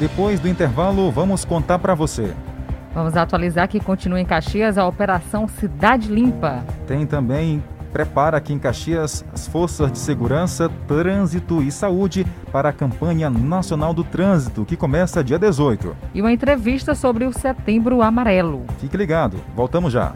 Depois 0.00 0.38
do 0.38 0.48
intervalo, 0.48 1.10
vamos 1.10 1.44
contar 1.44 1.80
para 1.80 1.92
você. 1.92 2.32
Vamos 2.98 3.16
atualizar 3.16 3.68
que 3.68 3.78
continua 3.78 4.20
em 4.20 4.24
Caxias 4.24 4.76
a 4.76 4.84
Operação 4.84 5.46
Cidade 5.46 6.12
Limpa. 6.12 6.64
Tem 6.84 7.06
também 7.06 7.62
prepara 7.92 8.38
aqui 8.38 8.52
em 8.52 8.58
Caxias 8.58 9.24
as 9.32 9.46
forças 9.46 9.92
de 9.92 9.98
segurança, 10.00 10.68
trânsito 10.88 11.62
e 11.62 11.70
saúde 11.70 12.26
para 12.50 12.70
a 12.70 12.72
campanha 12.72 13.30
nacional 13.30 13.94
do 13.94 14.02
trânsito, 14.02 14.64
que 14.64 14.76
começa 14.76 15.22
dia 15.22 15.38
18. 15.38 15.96
E 16.12 16.20
uma 16.20 16.32
entrevista 16.32 16.92
sobre 16.92 17.24
o 17.24 17.32
Setembro 17.32 18.02
Amarelo. 18.02 18.66
Fique 18.80 18.96
ligado, 18.96 19.36
voltamos 19.54 19.92
já. 19.92 20.12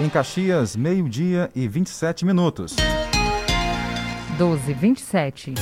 Em 0.00 0.08
Caxias, 0.08 0.74
meio-dia 0.74 1.48
e 1.54 1.68
27 1.68 2.26
minutos. 2.26 2.74
12, 4.36 4.74
27. 4.74 5.54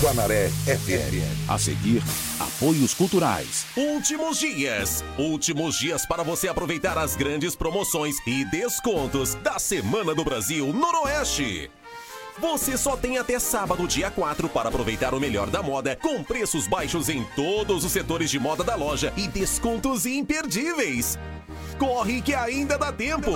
Guanaré 0.00 0.48
FM. 0.64 1.50
A 1.50 1.58
seguir, 1.58 2.02
apoios 2.38 2.94
culturais. 2.94 3.66
Últimos 3.76 4.38
dias. 4.38 5.04
Últimos 5.18 5.76
dias 5.76 6.06
para 6.06 6.22
você 6.22 6.46
aproveitar 6.48 6.96
as 6.96 7.16
grandes 7.16 7.56
promoções 7.56 8.16
e 8.26 8.44
descontos 8.44 9.34
da 9.34 9.58
Semana 9.58 10.14
do 10.14 10.24
Brasil 10.24 10.72
Noroeste. 10.72 11.70
Você 12.38 12.76
só 12.78 12.96
tem 12.96 13.18
até 13.18 13.40
sábado, 13.40 13.88
dia 13.88 14.10
4, 14.10 14.48
para 14.48 14.68
aproveitar 14.68 15.12
o 15.12 15.18
melhor 15.18 15.50
da 15.50 15.60
moda, 15.60 15.96
com 15.96 16.22
preços 16.22 16.68
baixos 16.68 17.08
em 17.08 17.24
todos 17.34 17.84
os 17.84 17.90
setores 17.90 18.30
de 18.30 18.38
moda 18.38 18.62
da 18.62 18.76
loja 18.76 19.12
e 19.16 19.26
descontos 19.26 20.06
imperdíveis. 20.06 21.18
Corre 21.78 22.20
que 22.20 22.34
ainda 22.34 22.76
dá 22.76 22.92
tempo. 22.92 23.30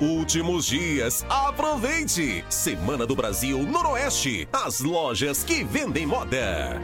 Últimos 0.00 0.64
dias, 0.64 1.24
aproveite! 1.28 2.42
Semana 2.48 3.06
do 3.06 3.14
Brasil 3.14 3.62
Noroeste. 3.62 4.48
As 4.50 4.80
lojas 4.80 5.44
que 5.44 5.62
vendem 5.62 6.06
moda. 6.06 6.80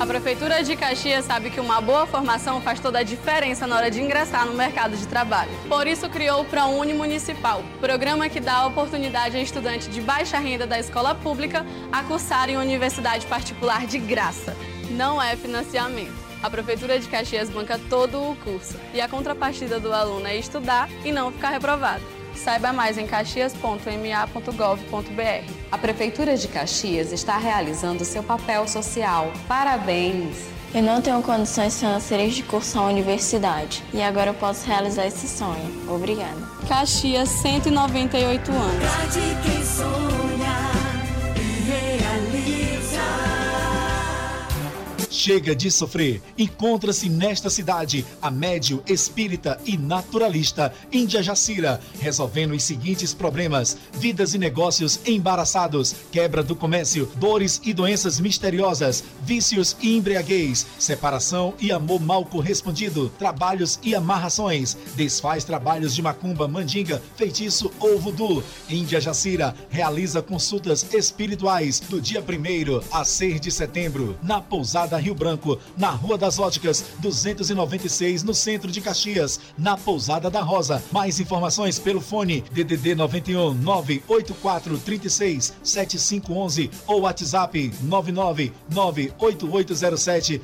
A 0.00 0.06
Prefeitura 0.06 0.64
de 0.64 0.74
Caxias 0.74 1.26
sabe 1.26 1.50
que 1.50 1.60
uma 1.60 1.80
boa 1.80 2.06
formação 2.06 2.60
faz 2.62 2.80
toda 2.80 2.98
a 2.98 3.02
diferença 3.02 3.66
na 3.66 3.76
hora 3.76 3.90
de 3.90 4.00
ingressar 4.00 4.46
no 4.46 4.54
mercado 4.54 4.96
de 4.96 5.06
trabalho. 5.06 5.52
Por 5.68 5.86
isso 5.86 6.08
criou 6.08 6.40
o 6.40 6.44
ProUni 6.46 6.94
Municipal, 6.94 7.62
programa 7.78 8.28
que 8.28 8.40
dá 8.40 8.54
a 8.54 8.66
oportunidade 8.66 9.36
a 9.36 9.40
estudante 9.42 9.88
de 9.90 10.00
baixa 10.00 10.38
renda 10.38 10.66
da 10.66 10.80
escola 10.80 11.14
pública 11.14 11.64
a 11.92 12.02
cursar 12.02 12.48
em 12.48 12.56
universidade 12.56 13.26
particular 13.26 13.86
de 13.86 13.98
graça. 13.98 14.56
Não 14.90 15.22
é 15.22 15.36
financiamento. 15.36 16.23
A 16.44 16.50
Prefeitura 16.50 17.00
de 17.00 17.08
Caxias 17.08 17.48
banca 17.48 17.80
todo 17.88 18.22
o 18.22 18.36
curso 18.36 18.78
e 18.92 19.00
a 19.00 19.08
contrapartida 19.08 19.80
do 19.80 19.94
aluno 19.94 20.26
é 20.26 20.36
estudar 20.36 20.90
e 21.02 21.10
não 21.10 21.32
ficar 21.32 21.48
reprovado. 21.48 22.02
Saiba 22.34 22.70
mais 22.70 22.98
em 22.98 23.06
caxias.ma.gov.br. 23.06 25.52
A 25.72 25.78
Prefeitura 25.78 26.36
de 26.36 26.46
Caxias 26.48 27.12
está 27.12 27.38
realizando 27.38 28.04
seu 28.04 28.22
papel 28.22 28.68
social. 28.68 29.32
Parabéns! 29.48 30.36
Eu 30.74 30.82
não 30.82 31.00
tenho 31.00 31.22
condições 31.22 31.80
financeiras 31.80 32.34
de 32.34 32.42
cursar 32.42 32.82
a 32.82 32.88
universidade 32.88 33.82
e 33.94 34.02
agora 34.02 34.28
eu 34.28 34.34
posso 34.34 34.66
realizar 34.66 35.06
esse 35.06 35.26
sonho. 35.26 35.88
Obrigada. 35.88 36.36
Caxias, 36.68 37.30
198 37.30 38.52
anos. 38.52 38.84
Chega 45.14 45.54
de 45.54 45.70
sofrer. 45.70 46.20
Encontra-se 46.36 47.08
nesta 47.08 47.48
cidade 47.48 48.04
a 48.20 48.32
médio 48.32 48.82
espírita 48.84 49.60
e 49.64 49.78
naturalista 49.78 50.74
Índia 50.92 51.22
Jacira, 51.22 51.80
resolvendo 52.00 52.52
os 52.52 52.64
seguintes 52.64 53.14
problemas: 53.14 53.76
vidas 53.92 54.34
e 54.34 54.38
negócios 54.38 54.98
embaraçados, 55.06 55.94
quebra 56.10 56.42
do 56.42 56.56
comércio, 56.56 57.08
dores 57.14 57.60
e 57.64 57.72
doenças 57.72 58.18
misteriosas, 58.18 59.04
vícios 59.22 59.76
e 59.80 59.96
embriaguez, 59.96 60.66
separação 60.80 61.54
e 61.60 61.70
amor 61.70 62.00
mal 62.00 62.24
correspondido, 62.24 63.08
trabalhos 63.16 63.78
e 63.84 63.94
amarrações, 63.94 64.76
desfaz 64.96 65.44
trabalhos 65.44 65.94
de 65.94 66.02
macumba, 66.02 66.48
mandinga, 66.48 67.00
feitiço 67.14 67.70
ou 67.78 68.00
voodoo. 68.00 68.42
Índia 68.68 69.00
Jacira 69.00 69.54
realiza 69.70 70.20
consultas 70.20 70.84
espirituais 70.92 71.78
do 71.78 72.00
dia 72.00 72.20
1 72.20 72.82
a 72.90 73.04
6 73.04 73.40
de 73.40 73.52
setembro 73.52 74.18
na 74.20 74.40
Pousada 74.40 75.03
Rio 75.04 75.14
Branco, 75.14 75.58
na 75.76 75.90
Rua 75.90 76.16
das 76.16 76.38
Óticas, 76.38 76.82
296, 77.00 78.22
no 78.22 78.32
centro 78.32 78.72
de 78.72 78.80
Caxias, 78.80 79.38
na 79.58 79.76
Pousada 79.76 80.30
da 80.30 80.40
Rosa. 80.40 80.82
Mais 80.90 81.20
informações 81.20 81.78
pelo 81.78 82.00
fone 82.00 82.42
DDD 82.50 82.94
91 82.94 83.52
984 83.52 84.78
36 84.78 85.52
7511 85.62 86.70
ou 86.86 87.02
WhatsApp 87.02 87.72
99 87.82 88.52
98807 88.70 90.40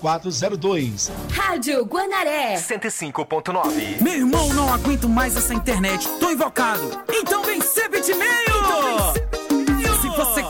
0402. 0.00 1.10
Rádio 1.32 1.84
Guanaré 1.84 2.54
105.9. 2.54 4.00
Meu 4.00 4.14
irmão, 4.14 4.48
não 4.54 4.72
aguento 4.72 5.08
mais 5.08 5.36
essa 5.36 5.52
internet. 5.52 6.08
Tô 6.20 6.30
invocado. 6.30 7.02
Então 7.10 7.42
vem 7.42 7.60
ser 7.60 7.88
bitmail! 7.88 8.44
Então 8.46 9.12
Se 9.12 9.12
você 9.12 9.23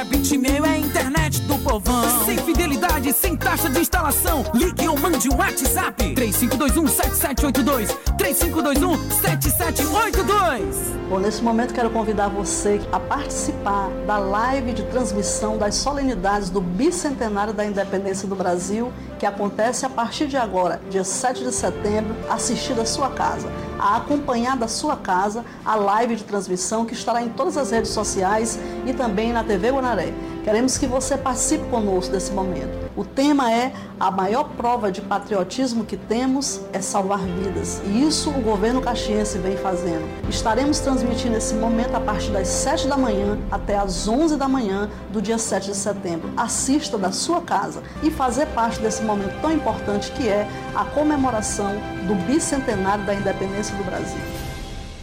A 0.00 0.04
Bitmail 0.04 0.64
é 0.64 0.78
internet 0.78 1.42
do 1.42 1.58
povão. 1.58 2.24
Sem 2.24 2.38
fidelidade, 2.38 3.12
sem 3.12 3.36
taxa 3.36 3.68
de 3.68 3.80
instalação. 3.80 4.42
Ligue 4.54 4.88
ou 4.88 4.98
mande 4.98 5.28
um 5.28 5.36
WhatsApp. 5.36 6.14
3521-7782. 6.14 7.94
3521-7782. 8.16 11.00
Bom, 11.10 11.18
nesse 11.18 11.42
momento 11.42 11.74
quero 11.74 11.90
convidar 11.90 12.28
você 12.28 12.80
a 12.90 12.98
participar 12.98 13.90
da 14.06 14.16
live 14.16 14.72
de 14.72 14.84
transmissão 14.84 15.58
das 15.58 15.74
solenidades 15.74 16.48
do 16.48 16.60
bicentenário 16.60 17.52
da 17.52 17.66
independência 17.66 18.28
do 18.28 18.36
Brasil, 18.36 18.92
que 19.18 19.26
acontece 19.26 19.84
a 19.84 19.90
partir 19.90 20.28
de 20.28 20.36
agora, 20.36 20.80
dia 20.88 21.02
7 21.02 21.44
de 21.44 21.52
setembro, 21.52 22.14
assistir 22.30 22.74
da 22.74 22.86
sua 22.86 23.10
casa, 23.10 23.50
a 23.78 23.96
acompanhar 23.96 24.56
da 24.56 24.68
sua 24.68 24.96
casa 24.96 25.44
a 25.64 25.74
live 25.74 26.14
de 26.14 26.22
transmissão 26.22 26.86
que 26.86 26.94
estará 26.94 27.20
em 27.22 27.28
todas 27.28 27.56
as 27.56 27.72
redes 27.72 27.90
sociais 27.90 28.56
e 28.86 28.92
também 28.92 29.32
na 29.32 29.42
TV 29.42 29.72
Guanaré. 29.90 30.12
Queremos 30.44 30.78
que 30.78 30.86
você 30.86 31.18
participe 31.18 31.64
conosco 31.68 32.12
desse 32.12 32.32
momento. 32.32 32.90
O 32.96 33.04
tema 33.04 33.52
é 33.52 33.72
a 33.98 34.10
maior 34.10 34.44
prova 34.56 34.90
de 34.90 35.00
patriotismo 35.00 35.84
que 35.84 35.96
temos 35.96 36.60
é 36.72 36.80
salvar 36.80 37.18
vidas. 37.18 37.80
E 37.84 38.06
isso 38.06 38.30
o 38.30 38.40
governo 38.40 38.80
caxiense 38.80 39.38
vem 39.38 39.56
fazendo. 39.56 40.08
Estaremos 40.28 40.78
transmitindo 40.80 41.36
esse 41.36 41.54
momento 41.54 41.94
a 41.94 42.00
partir 42.00 42.30
das 42.30 42.48
7 42.48 42.88
da 42.88 42.96
manhã 42.96 43.38
até 43.50 43.76
as 43.76 44.08
11 44.08 44.36
da 44.36 44.48
manhã 44.48 44.88
do 45.12 45.20
dia 45.20 45.38
7 45.38 45.66
de 45.66 45.76
setembro. 45.76 46.30
Assista 46.36 46.96
da 46.96 47.12
sua 47.12 47.40
casa 47.42 47.82
e 48.02 48.10
fazer 48.10 48.46
parte 48.46 48.80
desse 48.80 49.02
momento 49.02 49.40
tão 49.42 49.52
importante 49.52 50.10
que 50.12 50.28
é 50.28 50.48
a 50.74 50.84
comemoração 50.84 51.72
do 52.06 52.14
bicentenário 52.26 53.04
da 53.04 53.14
independência 53.14 53.76
do 53.76 53.84
Brasil. 53.84 54.49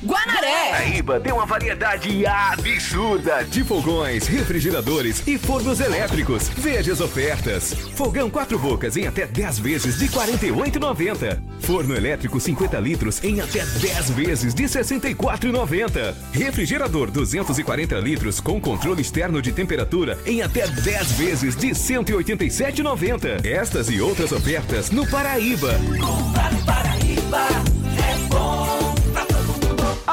Guanaré! 0.03 0.69
Paraíba 0.69 1.19
tem 1.19 1.33
uma 1.33 1.45
variedade 1.45 2.23
absurda 2.25 3.43
de 3.43 3.63
fogões, 3.63 4.27
refrigeradores 4.27 5.27
e 5.27 5.39
fornos 5.39 5.79
elétricos. 5.79 6.49
Veja 6.49 6.93
as 6.93 7.01
ofertas. 7.01 7.73
Fogão 7.95 8.29
4 8.29 8.59
bocas 8.59 8.95
em 8.95 9.07
até 9.07 9.25
10 9.25 9.59
vezes 9.59 9.97
de 9.97 10.05
R$ 10.05 10.11
48,90. 10.11 11.39
Forno 11.61 11.95
elétrico 11.95 12.39
50 12.39 12.79
litros 12.79 13.23
em 13.23 13.41
até 13.41 13.65
10 13.65 14.11
vezes 14.11 14.53
de 14.53 14.63
R$ 14.63 14.69
64,90. 14.69 16.13
Refrigerador 16.31 17.09
240 17.09 17.95
litros 17.95 18.39
com 18.39 18.61
controle 18.61 19.01
externo 19.01 19.41
de 19.41 19.51
temperatura 19.51 20.19
em 20.27 20.43
até 20.43 20.67
10 20.67 21.11
vezes 21.13 21.55
de 21.55 21.67
R$ 21.67 21.73
187,90. 21.73 23.43
Estas 23.43 23.89
e 23.89 23.99
outras 23.99 24.31
ofertas 24.31 24.91
no 24.91 25.07
Paraíba. 25.07 25.73
Comprar 25.99 26.53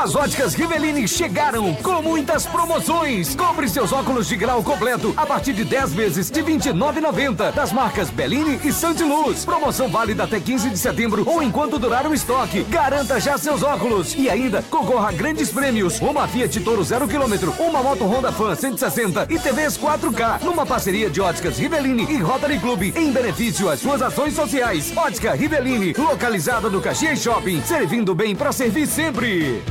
As 0.05 0.15
óticas 0.15 0.53
Rivelini 0.53 1.09
chegaram 1.09 1.75
com 1.77 2.03
muitas 2.03 2.45
promoções. 2.45 3.35
Compre 3.35 3.67
seus 3.67 3.91
óculos 3.91 4.29
de 4.29 4.37
grau 4.37 4.63
completo 4.63 5.15
a 5.17 5.25
partir 5.25 5.55
de 5.55 5.65
10 5.65 5.95
vezes 5.95 6.31
de 6.31 6.43
R$ 6.43 6.59
29,90 6.59 7.53
das 7.53 7.73
marcas 7.73 8.11
Bellini 8.11 8.61
e 8.63 8.71
Santiluz. 8.71 9.47
Promoção 9.47 9.89
válida 9.89 10.25
até 10.25 10.39
15 10.39 10.69
de 10.69 10.79
setembro 10.79 11.27
ou 11.27 11.43
enquanto 11.43 11.79
durar 11.79 12.07
o 12.07 12.13
estoque. 12.13 12.65
Garanta 12.65 13.19
já 13.19 13.39
seus 13.39 13.63
óculos 13.63 14.15
e 14.15 14.29
ainda 14.29 14.61
concorra 14.69 15.09
a 15.09 15.13
grandes 15.13 15.49
prêmios. 15.49 15.99
Uma 16.03 16.29
Fiat 16.29 16.61
Toro 16.61 16.85
0 16.85 17.09
km, 17.09 17.49
uma 17.59 17.83
moto 17.83 18.05
Honda 18.05 18.31
Fan 18.31 18.55
160 18.55 19.29
e 19.31 19.39
TVs 19.39 19.79
4K 19.79 20.43
numa 20.43 20.67
parceria 20.67 21.09
de 21.09 21.23
óticas 21.23 21.57
Rivelini 21.57 22.13
e 22.13 22.19
Rotary 22.19 22.59
Club 22.59 22.93
em 22.95 23.11
benefício 23.11 23.71
às 23.71 23.81
suas 23.81 24.03
ações 24.03 24.35
sociais. 24.35 24.93
Ótica 24.95 25.33
Rivelini, 25.33 25.95
localizada 25.97 26.69
no 26.69 26.83
Caxias 26.83 27.23
Shopping, 27.23 27.63
servindo 27.63 28.15
bem 28.15 28.37
para 28.37 28.53
servir 28.53 28.87
sempre. 28.87 29.65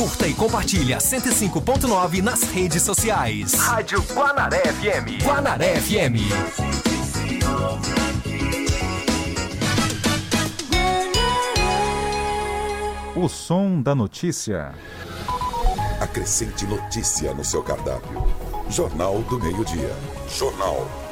Curta 0.00 0.26
e 0.26 0.32
compartilha 0.32 0.96
105.9 0.96 2.22
nas 2.22 2.44
redes 2.44 2.82
sociais. 2.82 3.52
Rádio 3.52 4.02
Guanaré 4.14 4.62
FM. 4.62 5.22
Guanaré 5.22 5.78
FM. 5.78 6.16
O 13.14 13.28
som 13.28 13.82
da 13.82 13.94
notícia. 13.94 14.72
Acrescente 16.00 16.66
notícia 16.66 17.34
no 17.34 17.44
seu 17.44 17.62
cardápio. 17.62 18.26
Jornal 18.70 19.20
do 19.28 19.38
Meio-Dia. 19.38 19.94
Jornal 20.34 21.09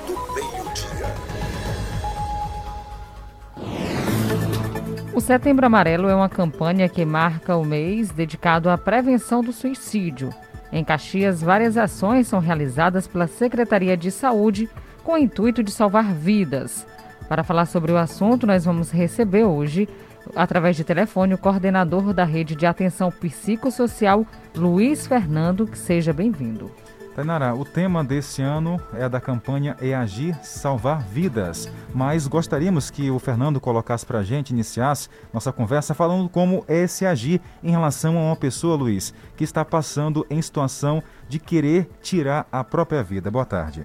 O 5.19 5.21
Setembro 5.21 5.67
Amarelo 5.67 6.09
é 6.09 6.15
uma 6.15 6.29
campanha 6.29 6.89
que 6.89 7.05
marca 7.05 7.57
o 7.57 7.65
mês 7.65 8.13
dedicado 8.13 8.71
à 8.71 8.79
prevenção 8.79 9.43
do 9.43 9.53
suicídio. 9.53 10.31
Em 10.71 10.85
Caxias, 10.85 11.43
várias 11.43 11.77
ações 11.77 12.29
são 12.29 12.39
realizadas 12.39 13.09
pela 13.09 13.27
Secretaria 13.27 13.97
de 13.97 14.13
Saúde 14.13 14.71
com 15.03 15.15
o 15.15 15.19
intuito 15.19 15.61
de 15.61 15.73
salvar 15.73 16.15
vidas. 16.15 16.87
Para 17.29 17.43
falar 17.43 17.67
sobre 17.67 17.91
o 17.91 17.97
assunto, 17.97 18.47
nós 18.47 18.65
vamos 18.65 18.93
receber 18.93 19.43
hoje, 19.43 19.89
através 20.37 20.77
de 20.77 20.85
telefone, 20.85 21.35
o 21.35 21.39
coordenador 21.39 22.15
da 22.15 22.23
Rede 22.23 22.55
de 22.55 22.65
Atenção 22.65 23.11
Psicossocial, 23.11 24.25
Luiz 24.55 25.05
Fernando, 25.05 25.67
que 25.67 25.77
seja 25.77 26.13
bem-vindo. 26.13 26.71
Tainara, 27.19 27.53
o 27.53 27.65
tema 27.65 28.05
desse 28.05 28.43
ano 28.43 28.81
é 28.95 29.09
da 29.09 29.21
campanha 29.21 29.77
É 29.83 29.93
Agir, 29.93 30.37
Salvar 30.45 31.03
Vidas. 31.03 31.69
Mas 31.93 32.29
gostaríamos 32.29 32.93
que 32.93 33.11
o 33.11 33.19
Fernando 33.19 33.61
colocasse 33.61 34.07
para 34.07 34.21
a 34.21 34.23
gente, 34.23 34.51
iniciasse 34.51 35.09
nossa 35.35 35.53
conversa 35.53 35.95
falando 35.95 36.29
como 36.29 36.65
é 36.69 36.85
esse 36.85 37.05
agir 37.05 37.41
em 37.61 37.73
relação 37.73 38.17
a 38.17 38.21
uma 38.21 38.37
pessoa, 38.37 38.77
Luiz, 38.77 39.13
que 39.37 39.43
está 39.43 39.65
passando 39.65 40.25
em 40.31 40.41
situação 40.41 41.03
de 41.29 41.41
querer 41.41 41.91
tirar 42.01 42.47
a 42.53 42.63
própria 42.63 43.03
vida. 43.03 43.33
Boa 43.33 43.45
tarde. 43.45 43.85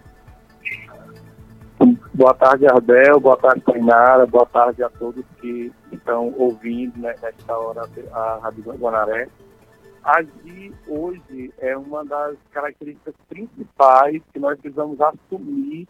Boa 2.13 2.35
tarde, 2.35 2.67
Ardel. 2.67 3.19
Boa 3.19 3.37
tarde, 3.37 3.61
Tainara. 3.61 4.27
Boa 4.27 4.45
tarde 4.45 4.83
a 4.83 4.89
todos 4.89 5.25
que 5.41 5.73
estão 5.91 6.31
ouvindo 6.37 6.99
né, 6.99 7.15
nesta 7.19 7.57
hora 7.57 7.89
a 8.13 8.39
Rádio 8.43 8.63
Guanaré. 8.77 9.27
Agir 10.03 10.73
hoje 10.85 11.53
é 11.59 11.77
uma 11.77 12.03
das 12.03 12.37
características 12.51 13.15
principais 13.29 14.21
que 14.33 14.39
nós 14.39 14.59
precisamos 14.59 14.99
assumir 14.99 15.87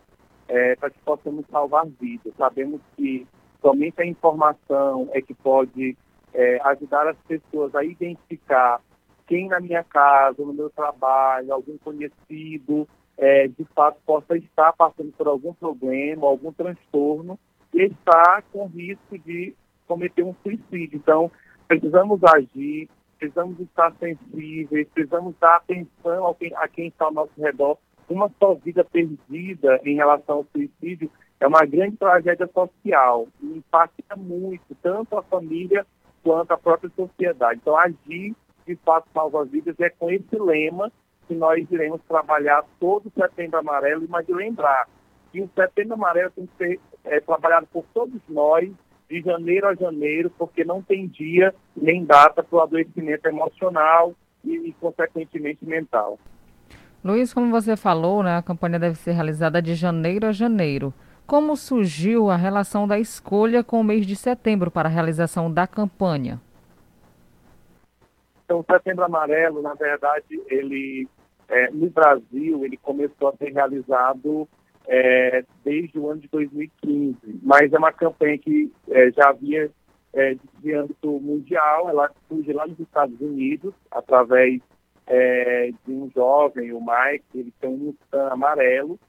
é, 0.47 0.76
para 0.76 0.91
que 0.91 0.99
possamos 0.99 1.45
salvar 1.52 1.88
vidas. 1.99 2.32
Sabemos 2.38 2.80
que 2.95 3.28
somente 3.60 3.99
a 3.99 4.06
informação 4.06 5.10
é 5.13 5.21
que 5.21 5.34
pode 5.34 5.97
é, 6.32 6.62
ajudar 6.63 7.08
as 7.08 7.17
pessoas 7.28 7.73
a 7.73 7.84
identificar 7.84 8.80
quem 9.26 9.47
na 9.47 9.60
minha 9.60 9.84
casa, 9.84 10.43
no 10.43 10.54
meu 10.54 10.69
trabalho, 10.69 11.52
algum 11.52 11.78
conhecido, 11.80 12.88
é, 13.17 13.47
de 13.47 13.65
fato 13.73 13.97
possa 14.06 14.38
estar 14.38 14.73
passando 14.73 15.12
por 15.13 15.28
algum 15.28 15.54
problema, 15.54 16.28
algum 16.28 16.52
transtorno 16.52 17.39
e 17.73 17.84
está 17.84 18.43
com 18.52 18.67
risco 18.67 19.17
de 19.17 19.56
cometer 19.88 20.23
um 20.23 20.36
suicídio. 20.43 20.97
Então, 20.97 21.32
precisamos 21.67 22.21
agir, 22.23 22.88
precisamos 23.24 23.58
estar 23.62 23.94
sensíveis, 24.00 24.88
precisamos 24.94 25.34
dar 25.40 25.56
atenção 25.56 26.28
a 26.28 26.36
quem, 26.36 26.54
a 26.56 26.68
quem 26.68 26.88
está 26.88 27.06
ao 27.06 27.14
nosso 27.14 27.32
redor. 27.38 27.78
Uma 28.10 28.30
só 28.38 28.54
vida 28.56 28.84
perdida 28.84 29.80
em 29.86 29.96
relação 29.96 30.38
ao 30.38 30.46
suicídio 30.52 31.10
é 31.40 31.48
uma 31.48 31.66
grande 31.66 31.96
tragédia 31.96 32.50
social 32.54 33.28
e 33.42 33.58
impacta 33.58 34.16
muito, 34.18 34.76
tanto 34.82 35.18
a 35.18 35.24
família 35.24 35.86
quanto 36.22 36.52
a 36.52 36.58
própria 36.58 36.92
sociedade. 36.96 37.62
Então, 37.62 37.78
agir 37.78 38.36
de 38.66 38.76
fato 38.78 39.08
salva 39.14 39.46
vidas 39.46 39.80
é 39.80 39.90
com 39.90 40.10
esse 40.10 40.38
lema 40.38 40.92
que 41.28 41.34
nós 41.34 41.66
iremos 41.72 42.02
trabalhar 42.08 42.66
todo 42.80 43.08
o 43.08 43.22
Setembro 43.22 43.60
Amarelo, 43.60 44.06
mas 44.10 44.26
de 44.26 44.34
lembrar 44.34 44.88
que 45.32 45.42
o 45.42 45.50
Setembro 45.56 45.94
Amarelo 45.94 46.32
tem 46.32 46.46
que 46.46 46.58
ser 46.58 46.80
é, 47.06 47.22
trabalhado 47.22 47.68
por 47.68 47.86
todos 47.94 48.22
nós, 48.28 48.70
de 49.13 49.21
janeiro 49.21 49.67
a 49.67 49.76
janeiro, 49.76 50.32
porque 50.38 50.63
não 50.63 50.82
tem 50.82 51.08
dia 51.08 51.54
nem 51.78 52.04
data 52.04 52.41
para 52.41 52.58
o 52.58 52.62
adoecimento 52.62 53.28
emocional 53.28 54.15
e, 54.43 54.56
e, 54.69 54.73
consequentemente, 54.73 55.63
mental. 55.63 56.17
Luiz, 57.04 57.32
como 57.32 57.52
você 57.52 57.78
falou, 57.78 58.23
né, 58.23 58.38
a 58.38 58.41
campanha 58.41 58.80
deve 58.80 58.95
ser 58.95 59.12
realizada 59.12 59.62
de 59.62 59.76
janeiro 59.76 60.26
a 60.26 60.32
janeiro. 60.32 60.91
Como 61.28 61.56
surgiu 61.56 62.32
a 62.32 62.36
relação 62.36 62.88
da 62.88 62.97
escolha 62.97 63.63
com 63.63 63.80
o 63.80 63.84
mês 63.84 64.06
de 64.06 64.15
setembro 64.15 64.71
para 64.71 64.89
a 64.89 64.91
realização 64.91 65.52
da 65.52 65.67
campanha? 65.67 66.41
Então, 68.43 68.60
o 68.60 68.65
Setembro 68.69 69.06
Amarelo, 69.06 69.62
na 69.62 69.73
verdade, 69.73 70.41
ele 70.47 71.08
é, 71.47 71.69
no 71.71 71.89
Brasil, 71.89 72.66
ele 72.66 72.78
começou 72.78 73.30
a 73.30 73.38
ser 73.38 73.53
realizado 73.53 74.47
é, 74.88 75.44
desde 75.64 75.98
o 75.98 76.10
ano 76.10 76.22
de 76.22 76.28
2015, 76.28 77.18
mas 77.42 77.72
é 77.72 77.78
uma 77.78 77.92
campanha 77.92 78.38
que 78.38 78.72
é, 78.90 79.12
já 79.12 79.30
havia 79.30 79.72
é, 80.14 80.36
de 80.60 80.74
âmbito 80.74 81.20
mundial, 81.20 81.90
ela 81.90 82.12
surge 82.28 82.52
lá 82.54 82.68
nos 82.68 82.80
Estados 82.80 83.20
Unidos, 83.20 83.74
através 83.92 84.62
é, 85.08 85.72
de 85.86 85.92
um 85.92 86.10
jovem, 86.14 86.72
o 86.74 86.80
Mike, 86.80 87.26
ele 87.34 87.54
tem 87.60 87.70
um 87.70 87.78
Mustang 87.78 88.32
amarelo, 88.32 89.00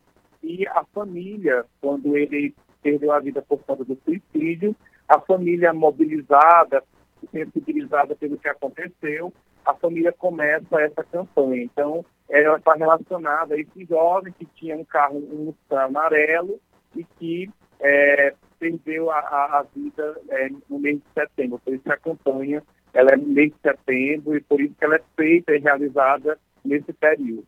e 0.42 0.66
a 0.68 0.84
família, 0.92 1.64
quando 1.80 2.16
ele 2.16 2.54
perdeu 2.82 3.12
a 3.12 3.20
vida 3.20 3.42
por 3.42 3.58
conta 3.60 3.84
do 3.84 3.98
suicídio, 4.04 4.74
a 5.08 5.18
família 5.20 5.72
mobilizada, 5.72 6.82
sensibilizada 7.30 8.14
pelo 8.14 8.38
que 8.38 8.48
aconteceu, 8.48 9.32
a 9.64 9.74
família 9.74 10.12
começa 10.12 10.80
essa 10.80 11.02
campanha. 11.04 11.62
Então, 11.62 12.04
ela 12.28 12.56
está 12.56 12.74
relacionada 12.74 13.54
a 13.54 13.58
esse 13.58 13.84
jovem 13.84 14.32
que 14.32 14.46
tinha 14.46 14.76
um 14.76 14.84
carro, 14.84 15.18
um 15.18 15.46
Mustang 15.46 15.84
amarelo 15.84 16.60
e 16.96 17.04
que 17.18 17.50
é, 17.80 18.34
perdeu 18.58 19.10
a, 19.10 19.18
a, 19.18 19.58
a 19.60 19.66
vida 19.74 20.20
é, 20.28 20.48
no 20.68 20.78
mês 20.78 20.98
de 20.98 21.04
setembro. 21.12 21.60
Por 21.64 21.74
isso 21.74 21.90
a 21.90 21.96
campanha 21.96 22.62
ela 22.92 23.10
é 23.10 23.16
no 23.16 23.26
mês 23.26 23.52
de 23.52 23.60
setembro 23.60 24.36
e 24.36 24.40
por 24.40 24.60
isso 24.60 24.74
que 24.78 24.84
ela 24.84 24.96
é 24.96 25.02
feita 25.16 25.52
e 25.52 25.58
realizada 25.58 26.38
nesse 26.64 26.92
período. 26.92 27.46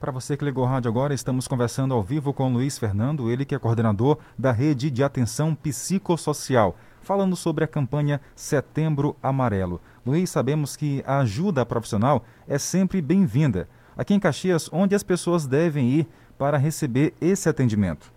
Para 0.00 0.10
você 0.12 0.36
que 0.36 0.44
ligou 0.44 0.64
o 0.64 0.66
rádio 0.66 0.90
agora, 0.90 1.14
estamos 1.14 1.46
conversando 1.46 1.94
ao 1.94 2.02
vivo 2.02 2.34
com 2.34 2.52
Luiz 2.52 2.78
Fernando, 2.78 3.30
ele 3.30 3.44
que 3.44 3.54
é 3.54 3.58
coordenador 3.58 4.18
da 4.38 4.52
Rede 4.52 4.90
de 4.90 5.02
Atenção 5.02 5.54
Psicossocial, 5.54 6.76
falando 7.04 7.36
sobre 7.36 7.62
a 7.62 7.68
campanha 7.68 8.20
Setembro 8.34 9.14
Amarelo. 9.22 9.80
Luiz, 10.04 10.30
sabemos 10.30 10.76
que 10.76 11.02
a 11.06 11.20
ajuda 11.20 11.64
profissional 11.64 12.24
é 12.48 12.58
sempre 12.58 13.00
bem-vinda. 13.00 13.68
Aqui 13.96 14.14
em 14.14 14.18
Caxias, 14.18 14.68
onde 14.72 14.94
as 14.94 15.02
pessoas 15.02 15.46
devem 15.46 15.88
ir 15.90 16.08
para 16.36 16.56
receber 16.56 17.14
esse 17.20 17.48
atendimento? 17.48 18.12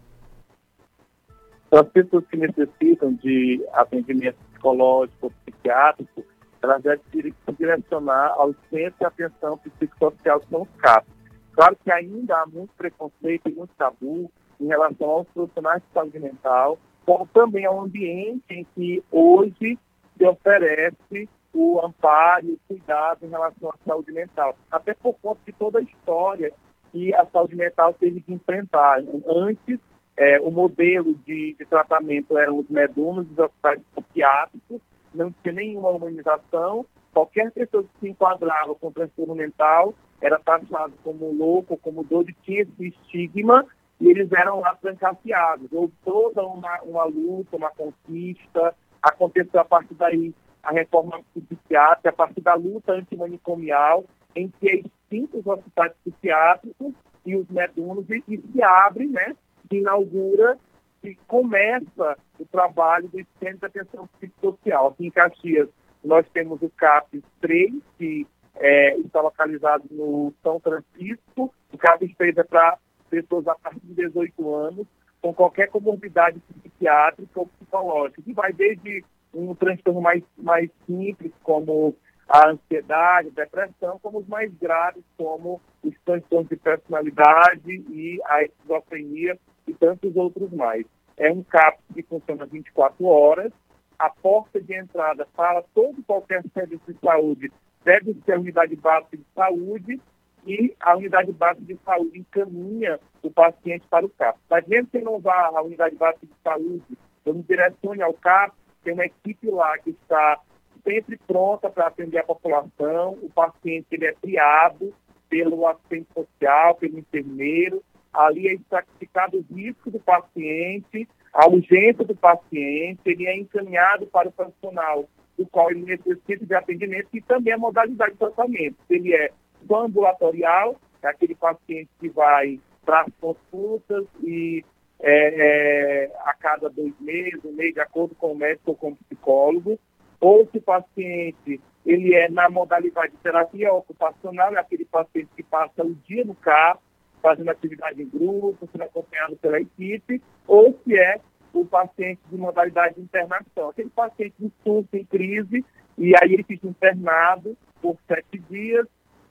As 1.72 1.88
pessoas 1.90 2.26
que 2.28 2.38
necessitam 2.38 3.14
de 3.14 3.64
atendimento 3.74 4.38
psicológico, 4.52 5.32
psiquiátrico, 5.46 6.24
elas 6.62 6.82
devem 6.82 7.04
se 7.12 7.34
direcionar 7.60 8.32
ao 8.32 8.56
Centro 8.70 8.98
de 9.00 9.06
Atenção 9.06 9.58
Psicossocial 9.58 10.42
são 10.50 10.62
os 10.64 10.70
CAPs. 10.82 11.10
Claro 11.54 11.78
que 11.84 11.92
ainda 11.92 12.36
há 12.38 12.46
muito 12.46 12.74
preconceito 12.78 13.50
e 13.50 13.54
muito 13.54 13.72
tabu 13.78 14.32
em 14.60 14.68
relação 14.68 15.10
aos 15.10 15.28
profissionais 15.30 15.82
de 15.82 15.94
saúde 15.94 16.20
mental, 16.20 16.78
como 17.08 17.26
também 17.28 17.66
ao 17.66 17.80
ambiente 17.80 18.44
em 18.50 18.68
que 18.76 19.02
hoje 19.10 19.80
se 20.18 20.26
oferece 20.26 21.30
o 21.54 21.80
amparo 21.80 22.46
e 22.46 22.52
o 22.52 22.60
cuidado 22.68 23.26
em 23.26 23.30
relação 23.30 23.70
à 23.70 23.76
saúde 23.86 24.12
mental. 24.12 24.58
Até 24.70 24.94
por 24.94 25.16
conta 25.22 25.40
de 25.46 25.54
toda 25.54 25.80
a 25.80 25.82
história 25.82 26.52
que 26.92 27.16
a 27.16 27.26
saúde 27.28 27.56
mental 27.56 27.94
teve 27.94 28.20
que 28.20 28.34
enfrentar. 28.34 29.02
Antes, 29.26 29.80
é, 30.18 30.38
o 30.42 30.52
modelo 30.52 31.16
de, 31.26 31.56
de, 31.58 31.66
tratamento 31.66 32.38
eram 32.38 32.60
os 32.60 32.68
medunos, 32.68 33.26
os 33.32 33.40
hospitais 33.40 33.80
psiquiátricos, 33.96 34.82
não 35.16 35.32
tinha 35.42 35.54
nenhuma 35.54 35.90
humanização. 35.92 36.86
Qualquer 37.14 37.52
pessoa 37.54 37.84
que 37.84 38.00
se 38.02 38.10
enquadrava 38.10 38.76
com 38.76 38.92
transtorno 38.92 39.34
mental 39.34 39.94
era 40.20 40.38
taxado 40.40 40.94
como 41.06 41.32
louco, 41.32 41.78
como 41.78 42.04
doido, 42.04 42.34
tinha 42.44 42.64
esse 42.64 42.88
estigma 42.88 43.66
e 44.00 44.10
eles 44.10 44.32
eram 44.32 44.60
lá 44.60 44.76
trancafiados. 44.76 45.72
Houve 45.72 45.94
toda 46.04 46.44
uma, 46.46 46.82
uma 46.82 47.06
luta, 47.06 47.58
uma 47.58 47.72
conquista, 47.72 48.76
aconteceu 49.02 49.60
a 49.60 49.66
partir 49.66 49.96
daí 49.96 50.34
a 50.64 50.72
reforma 50.72 51.22
psiquiátrica, 51.34 52.10
a 52.10 52.14
partir 52.14 52.42
da 52.42 52.54
luta 52.54 52.94
antimanicomial, 52.94 54.04
em 54.36 54.50
que 54.50 54.70
é 54.70 54.76
extintos 54.76 55.40
os 55.40 55.48
hospitais 55.48 55.94
psiquiátricos 56.04 56.94
e 57.26 57.36
os 57.36 57.48
medunos, 57.50 58.10
e, 58.10 58.24
e 58.28 58.38
se 58.38 58.62
abre, 58.62 59.08
né, 59.08 59.36
se 59.70 59.78
inaugura, 59.78 60.58
e 61.04 61.16
começa 61.28 62.18
o 62.40 62.46
trabalho 62.46 63.08
do 63.08 63.26
Centro 63.40 63.70
de 63.70 63.80
Atenção 63.80 64.08
Psicossocial. 64.20 64.88
Aqui 64.88 65.08
em 65.08 65.12
Caxias, 65.12 65.70
nós 66.04 66.28
temos 66.34 66.62
o 66.62 66.70
CAPES 66.70 67.24
3, 67.42 67.74
que 67.98 68.28
é, 68.56 68.98
está 68.98 69.22
localizado 69.22 69.84
no 69.90 70.34
São 70.44 70.60
Francisco. 70.60 71.54
O 71.72 71.78
CAPES 71.78 72.16
3 72.18 72.38
é 72.38 72.44
para 72.44 72.78
pessoas 73.10 73.48
a 73.48 73.56
partir 73.56 73.80
de 73.84 73.94
18 73.96 74.56
anos, 74.56 74.88
com 75.22 75.34
qualquer 75.34 75.70
comorbidade 75.70 76.40
psiquiátrica 76.40 77.40
ou 77.40 77.48
psicológica, 77.48 78.22
que 78.22 78.34
vai 78.34 78.54
desde 78.54 79.04
um 79.34 79.54
transtorno 79.56 80.02
mais, 80.02 80.24
mais 80.38 80.70
simples, 80.86 81.32
como 81.44 81.96
a 82.30 82.50
ansiedade, 82.50 83.32
depressão, 83.32 84.00
como 84.00 84.20
os 84.20 84.28
mais 84.28 84.54
graves, 84.56 85.04
como 85.18 85.62
os 85.84 85.94
transtornos 86.06 86.50
de 86.50 86.58
personalidade 86.58 87.72
e 87.72 88.20
a 88.26 88.44
esquizofrenia 88.44 89.38
e 89.66 89.74
tantos 89.74 90.16
outros 90.16 90.52
mais. 90.52 90.86
É 91.16 91.32
um 91.32 91.44
CAP 91.44 91.80
que 91.94 92.04
funciona 92.04 92.46
24 92.46 93.06
horas. 93.06 93.52
A 93.98 94.10
porta 94.10 94.62
de 94.62 94.76
entrada 94.76 95.28
para 95.36 95.64
todo 95.74 96.04
qualquer 96.04 96.44
serviço 96.54 96.94
de 96.94 97.00
saúde 97.00 97.52
deve 97.84 98.14
ser 98.26 98.34
a 98.34 98.40
unidade 98.40 98.76
básica 98.76 99.18
de 99.18 99.26
saúde 99.34 100.00
e 100.48 100.74
a 100.80 100.96
unidade 100.96 101.32
básica 101.34 101.66
de 101.66 101.78
saúde 101.84 102.20
encaminha 102.20 103.00
o 103.22 103.30
paciente 103.30 103.86
para 103.90 104.06
o 104.06 104.10
CAP. 104.10 104.40
Mas 104.50 104.66
mesmo 104.66 104.88
que 104.88 105.00
não 105.00 105.20
vá 105.20 105.52
à 105.54 105.62
unidade 105.62 105.96
básica 105.96 106.26
de 106.26 106.34
saúde, 106.44 106.98
eu 107.26 107.34
me 107.34 107.44
direcione 107.44 108.02
ao 108.02 108.14
CAP, 108.14 108.56
tem 108.84 108.94
uma 108.94 109.06
equipe 109.06 109.50
lá 109.52 109.78
que 109.80 109.90
está 109.90 110.40
sempre 110.84 111.18
pronta 111.28 111.70
para 111.70 111.88
atender 111.88 112.20
a 112.20 112.24
população. 112.24 113.18
O 113.22 113.30
paciente 113.30 113.88
ele 113.92 114.06
é 114.06 114.14
triado 114.14 114.94
pelo 115.30 115.68
assistente 115.68 116.08
social, 116.14 116.76
pelo 116.76 116.98
enfermeiro. 116.98 117.84
Ali 118.14 118.48
é 118.48 118.54
estratificado 118.54 119.38
o 119.38 119.54
risco 119.54 119.92
do 119.92 120.00
paciente, 120.00 121.08
a 121.34 121.48
urgência 121.48 122.06
do 122.06 122.16
paciente, 122.16 123.02
ele 123.06 123.28
é 123.28 123.38
encaminhado 123.38 124.08
para 124.08 124.30
o 124.30 124.32
profissional 124.32 125.08
do 125.38 125.46
qual 125.46 125.70
ele 125.70 125.84
necessita 125.84 126.46
de 126.46 126.56
atendimento 126.56 127.10
e 127.14 127.22
também 127.22 127.54
a 127.54 127.58
modalidade 127.58 128.14
de 128.14 128.18
tratamento. 128.18 128.78
Ele 128.90 129.14
é 129.14 129.30
só 129.68 129.86
ambulatorial, 129.86 130.76
é 131.02 131.08
aquele 131.08 131.36
paciente 131.36 131.90
que 132.00 132.10
vai 132.10 132.60
para 132.86 133.02
as 133.02 133.14
consultas 133.20 134.06
e 134.24 134.64
é, 135.00 136.06
é, 136.06 136.12
a 136.26 136.34
cada 136.34 136.70
dois 136.70 136.94
meses, 137.00 137.44
um 137.46 137.52
mês, 137.52 137.74
de 137.74 137.80
acordo 137.80 138.16
com 138.16 138.32
o 138.32 138.36
médico 138.36 138.72
ou 138.72 138.76
com 138.76 138.90
o 138.90 138.96
psicólogo, 138.96 139.80
ou 140.20 140.48
se 140.52 140.58
o 140.58 140.62
paciente 140.62 141.62
ele 141.86 142.14
é 142.14 142.30
na 142.30 142.50
modalidade 142.50 143.14
de 143.14 143.18
terapia 143.20 143.72
ocupacional, 143.72 144.54
é 144.56 144.60
aquele 144.60 144.86
paciente 144.86 145.30
que 145.36 145.44
passa 145.44 145.84
o 145.84 145.96
dia 145.96 146.26
no 146.26 146.36
carro, 146.36 146.80
fazendo 147.22 147.50
atividade 147.50 148.02
em 148.02 148.10
grupo, 148.10 148.68
sendo 148.72 148.84
acompanhado 148.84 149.38
pela 149.38 149.60
equipe, 149.60 150.22
ou 150.48 150.78
se 150.84 150.98
é 150.98 151.20
o 151.54 151.66
paciente 151.66 152.20
de 152.30 152.38
modalidade 152.38 152.96
de 152.96 153.02
internação, 153.02 153.70
aquele 153.70 153.90
paciente 153.90 154.36
de 154.40 154.52
surto 154.64 154.96
em 154.96 155.06
crise, 155.06 155.64
e 155.98 156.14
aí 156.22 156.34
ele 156.34 156.44
fica 156.44 156.68
internado 156.68 157.58
por 157.82 157.98
sete 158.08 158.38
dias, 158.50 158.86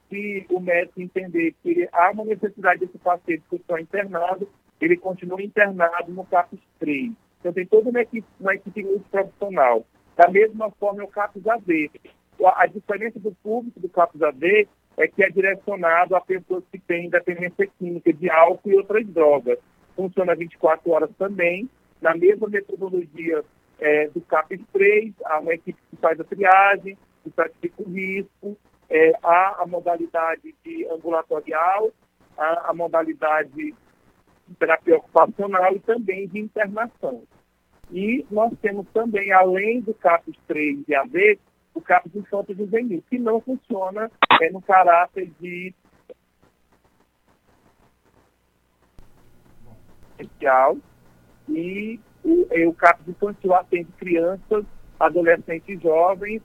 se 0.09 0.45
o 0.49 0.59
médico 0.59 1.01
entender 1.01 1.53
que 1.63 1.87
há 1.91 2.11
uma 2.11 2.25
necessidade 2.25 2.79
desse 2.79 2.97
paciente 2.97 3.43
continuar 3.49 3.81
internado, 3.81 4.47
ele 4.79 4.97
continua 4.97 5.41
internado 5.41 6.11
no 6.11 6.25
CAPS 6.25 6.59
3. 6.79 7.11
Então, 7.39 7.53
tem 7.53 7.65
toda 7.65 7.89
uma 7.89 8.01
equipe, 8.01 8.27
uma 8.39 8.55
equipe 8.55 8.83
multiprofissional. 8.83 9.85
Da 10.15 10.27
mesma 10.27 10.71
forma, 10.71 11.01
é 11.01 11.05
o 11.05 11.09
CAPS 11.09 11.45
AD. 11.47 11.91
A 12.55 12.65
diferença 12.67 13.19
do 13.19 13.31
público 13.43 13.79
do 13.79 13.89
CAPS 13.89 14.21
AD 14.21 14.67
é 14.97 15.07
que 15.07 15.23
é 15.23 15.29
direcionado 15.29 16.15
a 16.15 16.21
pessoas 16.21 16.63
que 16.71 16.79
têm 16.79 17.09
dependência 17.09 17.67
química 17.77 18.11
de 18.11 18.29
álcool 18.29 18.71
e 18.71 18.77
outras 18.77 19.05
drogas. 19.07 19.59
Funciona 19.95 20.35
24 20.35 20.91
horas 20.91 21.09
também, 21.17 21.69
na 22.01 22.15
mesma 22.15 22.47
metodologia 22.47 23.43
é, 23.79 24.07
do 24.09 24.21
CAPS 24.21 24.59
3, 24.73 25.13
há 25.25 25.39
uma 25.39 25.53
equipe 25.53 25.79
que 25.89 25.97
faz 25.97 26.19
a 26.19 26.23
triagem, 26.23 26.97
que 27.23 27.31
certifica 27.31 27.83
o 27.83 27.91
risco, 27.91 28.57
é, 28.89 29.13
há 29.23 29.61
a 29.61 29.65
modalidade 29.67 30.55
de 30.63 30.87
ambulatorial, 30.87 31.91
há 32.37 32.69
a 32.69 32.73
modalidade 32.73 33.49
de 33.49 33.73
terapia 34.59 34.97
ocupacional 34.97 35.73
e 35.75 35.79
também 35.79 36.27
de 36.27 36.39
internação. 36.39 37.23
E 37.91 38.25
nós 38.31 38.53
temos 38.61 38.87
também, 38.93 39.31
além 39.31 39.81
do 39.81 39.93
CAPS 39.93 40.35
3 40.47 40.87
e 40.87 40.95
AV, 40.95 41.39
o 41.73 41.81
CAPS 41.81 42.15
Infanto 42.15 42.53
Juvenil, 42.53 43.03
que 43.09 43.17
não 43.17 43.39
funciona 43.41 44.09
é, 44.41 44.49
no 44.49 44.61
caráter 44.61 45.31
de 45.39 45.73
especial 50.19 50.77
e 51.47 51.99
o, 52.23 52.47
e 52.51 52.65
o 52.65 52.73
CAPS 52.73 53.07
Infantil 53.07 53.53
atende 53.53 53.91
crianças, 53.93 54.65
adolescentes 54.99 55.69
e 55.69 55.77
jovens 55.77 56.41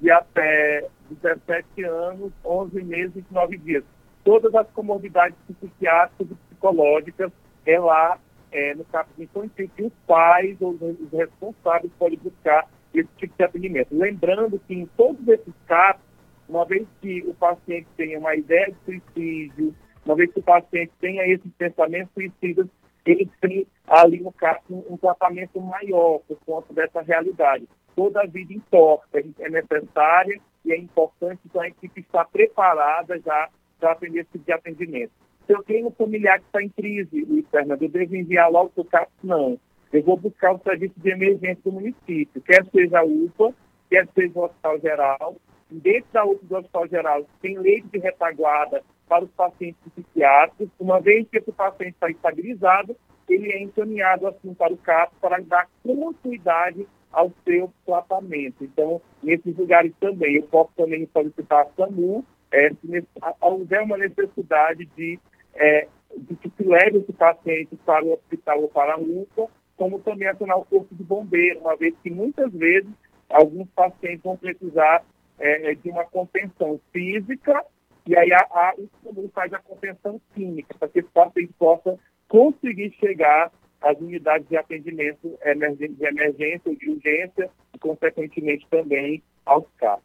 de 0.00 0.10
até 0.10 0.88
17 1.10 1.84
anos, 1.84 2.32
11 2.44 2.82
meses 2.82 3.16
e 3.16 3.34
9 3.34 3.58
dias. 3.58 3.84
Todas 4.24 4.54
as 4.54 4.68
comorbidades 4.70 5.36
psiquiátricas 5.46 6.30
e 6.30 6.34
psicológicas 6.34 7.30
é 7.66 7.78
lá 7.78 8.18
é, 8.54 8.74
no 8.74 8.84
caso 8.84 9.08
infantil, 9.18 9.68
que 9.76 9.82
os 9.82 9.92
pais 10.06 10.56
ou 10.60 10.70
os 10.70 11.12
responsáveis 11.12 11.92
podem 11.98 12.18
buscar 12.18 12.68
esse 12.94 13.08
tipo 13.16 13.36
de 13.36 13.44
atendimento. 13.44 13.88
Lembrando 13.90 14.60
que 14.60 14.74
em 14.74 14.86
todos 14.96 15.26
esses 15.26 15.52
casos, 15.66 16.00
uma 16.48 16.64
vez 16.64 16.86
que 17.00 17.24
o 17.26 17.34
paciente 17.34 17.88
tenha 17.96 18.18
uma 18.18 18.36
ideia 18.36 18.66
de 18.66 18.76
suicídio, 18.84 19.74
uma 20.06 20.14
vez 20.14 20.32
que 20.32 20.38
o 20.38 20.42
paciente 20.42 20.92
tenha 21.00 21.26
esses 21.26 21.50
pensamentos 21.58 22.12
suicidas, 22.14 22.66
ele 23.04 23.28
tem 23.40 23.66
ali, 23.86 24.20
no 24.20 24.32
caso, 24.32 24.60
um, 24.70 24.84
um 24.90 24.96
tratamento 24.96 25.60
maior 25.60 26.20
por 26.20 26.38
conta 26.46 26.72
dessa 26.72 27.02
realidade. 27.02 27.68
Toda 27.94 28.22
a 28.22 28.26
vida 28.26 28.52
importa, 28.52 29.22
é 29.38 29.48
necessária 29.48 30.40
e 30.64 30.72
é 30.72 30.78
importante 30.78 31.40
que 31.50 31.58
a 31.58 31.68
equipe 31.68 32.00
está 32.00 32.24
preparada 32.24 33.18
já 33.20 33.48
para 33.78 33.92
atender 33.92 34.20
esse 34.20 34.32
tipo 34.32 34.44
de 34.44 34.52
atendimento. 34.52 35.12
Se 35.46 35.52
eu 35.52 35.62
tenho 35.62 35.88
um 35.88 35.90
familiar 35.90 36.40
que 36.40 36.46
está 36.46 36.62
em 36.62 36.70
crise, 36.70 37.24
Luiz 37.24 37.46
Fernando, 37.50 37.82
eu 37.82 37.88
devo 37.88 38.16
enviar 38.16 38.50
logo 38.50 38.70
para 38.70 38.82
o 38.82 38.84
CAPS? 38.84 39.12
Não. 39.22 39.58
Eu 39.92 40.02
vou 40.02 40.16
buscar 40.16 40.52
o 40.54 40.58
serviço 40.58 40.94
de 40.96 41.10
emergência 41.10 41.62
do 41.64 41.72
município, 41.72 42.42
quer 42.42 42.64
seja 42.64 43.00
a 43.00 43.04
UPA, 43.04 43.54
quer 43.90 44.08
seja 44.14 44.32
o 44.38 44.44
Hospital 44.44 44.80
Geral. 44.80 45.36
Dentro 45.70 46.12
da 46.12 46.24
UPA 46.24 46.46
do 46.46 46.56
Hospital 46.56 46.88
Geral, 46.88 47.26
tem 47.40 47.58
leite 47.58 47.88
de 47.88 47.98
retaguarda 47.98 48.82
para 49.06 49.24
os 49.24 49.30
pacientes 49.32 49.80
psiquiátricos. 49.92 50.68
Uma 50.80 51.00
vez 51.00 51.28
que 51.28 51.38
esse 51.38 51.52
paciente 51.52 51.94
está 51.94 52.10
estabilizado, 52.10 52.96
ele 53.28 53.52
é 53.52 53.62
encaminhado 53.62 54.26
assim 54.26 54.54
para 54.54 54.72
o 54.72 54.76
CAPS 54.78 55.16
para 55.20 55.40
dar 55.42 55.68
continuidade 55.82 56.86
ao 57.14 57.32
seu 57.44 57.72
tratamento. 57.86 58.64
Então, 58.64 59.00
nesses 59.22 59.56
lugares 59.56 59.92
também, 60.00 60.36
eu 60.36 60.42
posso 60.44 60.70
também 60.76 61.08
solicitar 61.12 61.62
a 61.62 61.70
SAMU, 61.76 62.24
é, 62.50 62.70
se 62.70 63.06
houver 63.40 63.82
uma 63.82 63.96
necessidade 63.96 64.86
de, 64.96 65.18
é, 65.54 65.88
de 66.16 66.36
que 66.36 66.50
se 66.50 66.62
leve 66.62 66.98
esse 66.98 67.12
paciente 67.12 67.76
para 67.84 68.04
o 68.04 68.12
hospital 68.12 68.62
ou 68.62 68.68
para 68.68 68.94
a 68.94 68.98
UPA, 68.98 69.48
como 69.76 69.98
também 70.00 70.28
acionar 70.28 70.58
o 70.58 70.64
corpo 70.64 70.94
de 70.94 71.02
bombeiro, 71.02 71.60
uma 71.60 71.76
vez 71.76 71.94
que 72.02 72.10
muitas 72.10 72.52
vezes 72.52 72.90
alguns 73.28 73.68
pacientes 73.70 74.22
vão 74.22 74.36
precisar 74.36 75.04
é, 75.38 75.72
é 75.72 75.74
de 75.74 75.90
uma 75.90 76.04
contenção 76.04 76.80
física 76.92 77.64
e 78.06 78.16
aí 78.16 78.32
a, 78.32 78.40
a, 78.40 78.74
o 78.76 78.88
SAMU 79.02 79.30
faz 79.34 79.52
a 79.52 79.58
contenção 79.58 80.20
química, 80.34 80.74
para 80.78 80.88
que 80.88 81.00
esse 81.00 81.08
paciente 81.08 81.52
possa 81.58 81.98
conseguir 82.28 82.92
chegar 83.00 83.50
às 83.84 83.98
unidades 83.98 84.48
de 84.48 84.56
atendimento 84.56 85.38
de 85.78 86.06
emergência 86.06 86.74
de 86.74 86.90
urgência 86.90 87.50
e, 87.74 87.78
consequentemente, 87.78 88.66
também 88.70 89.22
aos 89.44 89.64
CAPs. 89.78 90.02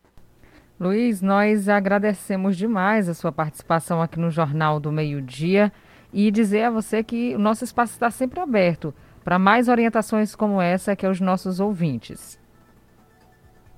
Luiz, 0.79 1.21
nós 1.21 1.67
agradecemos 1.67 2.57
demais 2.57 3.09
a 3.09 3.13
sua 3.13 3.31
participação 3.31 4.01
aqui 4.01 4.19
no 4.19 4.29
Jornal 4.29 4.79
do 4.79 4.91
Meio 4.91 5.21
Dia 5.21 5.71
e 6.13 6.31
dizer 6.31 6.63
a 6.63 6.71
você 6.71 7.03
que 7.03 7.35
o 7.35 7.39
nosso 7.39 7.63
espaço 7.63 7.93
está 7.93 8.09
sempre 8.09 8.39
aberto 8.39 8.93
para 9.23 9.37
mais 9.37 9.67
orientações 9.67 10.35
como 10.35 10.61
essa 10.61 10.95
que 10.95 11.05
aos 11.05 11.19
nossos 11.19 11.59
ouvintes. 11.59 12.39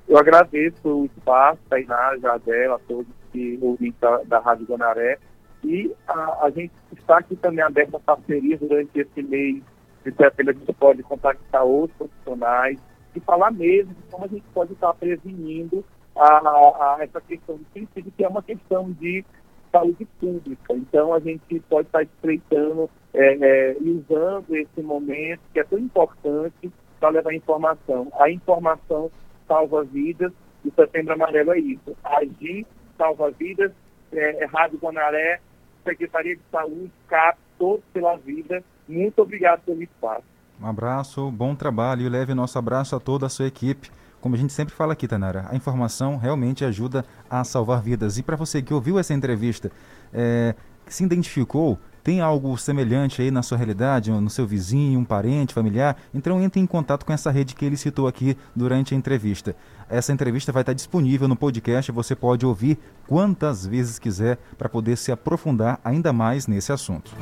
Eu 0.07 0.17
agradeço 0.17 0.87
o 0.87 1.05
espaço, 1.05 1.59
Tainá, 1.69 2.17
Jadel, 2.21 2.75
a 2.75 2.79
todos 2.79 3.07
que 3.31 3.57
ouvem 3.61 3.93
da, 3.99 4.17
da 4.23 4.39
Rádio 4.39 4.67
Gonaré 4.67 5.17
e 5.63 5.91
a, 6.07 6.45
a, 6.45 6.49
gente 6.49 6.71
está 6.97 7.19
aqui 7.19 7.35
também 7.35 7.63
aberto 7.63 7.95
a 7.95 7.99
parceria 7.99 8.57
durante 8.57 8.99
esse 8.99 9.23
mês 9.23 9.63
de 10.03 10.11
setembro, 10.15 10.51
a 10.51 10.57
gente 10.57 10.73
pode 10.73 11.03
contactar 11.03 11.63
outros 11.63 11.97
profissionais 11.97 12.79
e 13.15 13.19
falar 13.19 13.51
mesmo 13.51 13.93
de 13.93 14.01
como 14.11 14.25
a 14.25 14.27
gente 14.27 14.45
pode 14.53 14.73
estar 14.73 14.93
prevenindo 14.93 15.83
a, 16.15 16.25
a 16.25 16.97
essa 17.01 17.21
questão 17.21 17.57
do 17.57 17.65
suicídio, 17.73 18.11
que 18.15 18.23
é 18.23 18.27
uma 18.27 18.41
questão 18.41 18.91
de 18.91 19.23
saúde 19.71 20.05
pública. 20.19 20.73
Então, 20.73 21.13
a 21.13 21.19
gente 21.19 21.59
pode 21.69 21.87
estar 21.87 22.03
estreitando 22.03 22.89
é, 23.13 23.37
é, 23.71 23.77
usando 23.79 24.55
esse 24.55 24.81
momento, 24.81 25.41
que 25.53 25.59
é 25.59 25.63
tão 25.63 25.79
importante, 25.79 26.71
para 26.99 27.09
levar 27.09 27.33
informação. 27.33 28.11
A 28.19 28.29
informação 28.29 29.09
salva 29.47 29.83
vidas, 29.83 30.31
e 30.63 30.71
Setembro 30.71 31.13
Amarelo 31.13 31.53
é 31.53 31.59
isso. 31.59 31.95
Agir 32.03 32.65
salva 32.97 33.31
vidas, 33.31 33.71
é, 34.13 34.43
é 34.43 34.45
Rádio 34.45 34.79
Guanaré, 34.79 35.39
Secretaria 35.83 36.35
de 36.35 36.41
Saúde, 36.51 36.91
CAP, 37.07 37.37
todos 37.57 37.83
pela 37.91 38.15
vida. 38.17 38.63
Muito 38.91 39.21
obrigado 39.21 39.61
pelo 39.61 39.81
espaço. 39.81 40.23
Um 40.61 40.67
abraço, 40.67 41.31
bom 41.31 41.55
trabalho 41.55 42.03
e 42.05 42.09
leve 42.09 42.33
nosso 42.33 42.59
abraço 42.59 42.95
a 42.95 42.99
toda 42.99 43.25
a 43.25 43.29
sua 43.29 43.47
equipe. 43.47 43.89
Como 44.19 44.35
a 44.35 44.37
gente 44.37 44.53
sempre 44.53 44.75
fala 44.75 44.93
aqui, 44.93 45.07
Tanara, 45.07 45.47
a 45.49 45.55
informação 45.55 46.17
realmente 46.17 46.63
ajuda 46.63 47.03
a 47.27 47.43
salvar 47.43 47.81
vidas. 47.81 48.19
E 48.19 48.23
para 48.23 48.35
você 48.35 48.61
que 48.61 48.73
ouviu 48.73 48.99
essa 48.99 49.13
entrevista, 49.13 49.71
é, 50.13 50.53
se 50.85 51.03
identificou, 51.03 51.79
tem 52.03 52.21
algo 52.21 52.55
semelhante 52.57 53.21
aí 53.21 53.31
na 53.31 53.41
sua 53.41 53.57
realidade, 53.57 54.11
no 54.11 54.29
seu 54.29 54.45
vizinho, 54.45 54.99
um 54.99 55.05
parente, 55.05 55.53
familiar? 55.53 55.97
Então 56.13 56.41
entre 56.41 56.59
em 56.59 56.65
contato 56.65 57.05
com 57.05 57.13
essa 57.13 57.31
rede 57.31 57.55
que 57.55 57.65
ele 57.65 57.77
citou 57.77 58.07
aqui 58.07 58.37
durante 58.55 58.93
a 58.93 58.97
entrevista. 58.97 59.55
Essa 59.89 60.11
entrevista 60.11 60.51
vai 60.51 60.61
estar 60.61 60.73
disponível 60.73 61.27
no 61.27 61.35
podcast, 61.35 61.91
você 61.91 62.15
pode 62.15 62.45
ouvir 62.45 62.77
quantas 63.07 63.65
vezes 63.65 63.97
quiser 63.97 64.37
para 64.57 64.69
poder 64.69 64.97
se 64.97 65.11
aprofundar 65.11 65.79
ainda 65.83 66.11
mais 66.11 66.47
nesse 66.47 66.71
assunto. 66.71 67.15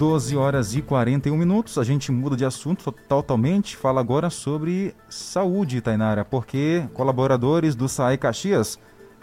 12 0.00 0.34
horas 0.34 0.74
e 0.74 0.80
41 0.80 1.36
minutos. 1.36 1.76
A 1.76 1.84
gente 1.84 2.10
muda 2.10 2.34
de 2.34 2.42
assunto 2.42 2.90
totalmente. 2.90 3.76
Fala 3.76 4.00
agora 4.00 4.30
sobre 4.30 4.94
saúde, 5.10 5.82
Tainara, 5.82 6.24
porque 6.24 6.88
colaboradores 6.94 7.74
do 7.74 7.86
SAI 7.86 8.16
Caxias 8.16 8.78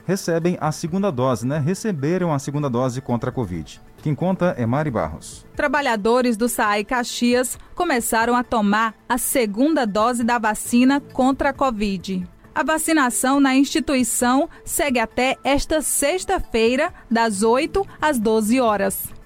recebem 0.06 0.56
a 0.62 0.72
segunda 0.72 1.12
dose, 1.12 1.48
né? 1.48 1.58
Receberam 1.58 2.32
a 2.32 2.38
segunda 2.38 2.70
dose 2.70 3.02
contra 3.02 3.32
a 3.32 3.34
Covid. 3.34 3.82
Quem 4.04 4.14
conta 4.14 4.54
é 4.56 4.68
Mari 4.68 4.92
Barros. 4.92 5.48
Trabalhadores 5.56 6.38
do 6.38 6.48
SAI 6.48 6.84
Caxias 6.84 7.58
começaram 7.74 8.36
a 8.36 8.44
tomar 8.44 8.94
a 9.10 9.18
segunda 9.18 9.84
dose 9.84 10.24
da 10.24 10.38
vacina 10.38 11.02
contra 11.02 11.50
a 11.50 11.54
Covid. 11.54 12.24
A 12.54 12.62
vacinação 12.62 13.40
na 13.40 13.56
instituição 13.56 14.48
segue 14.64 15.00
até 15.00 15.38
esta 15.44 15.82
sexta-feira, 15.82 16.94
das 17.10 17.42
8 17.42 17.84
às 18.00 18.20
12 18.20 18.62
horas. 18.62 19.17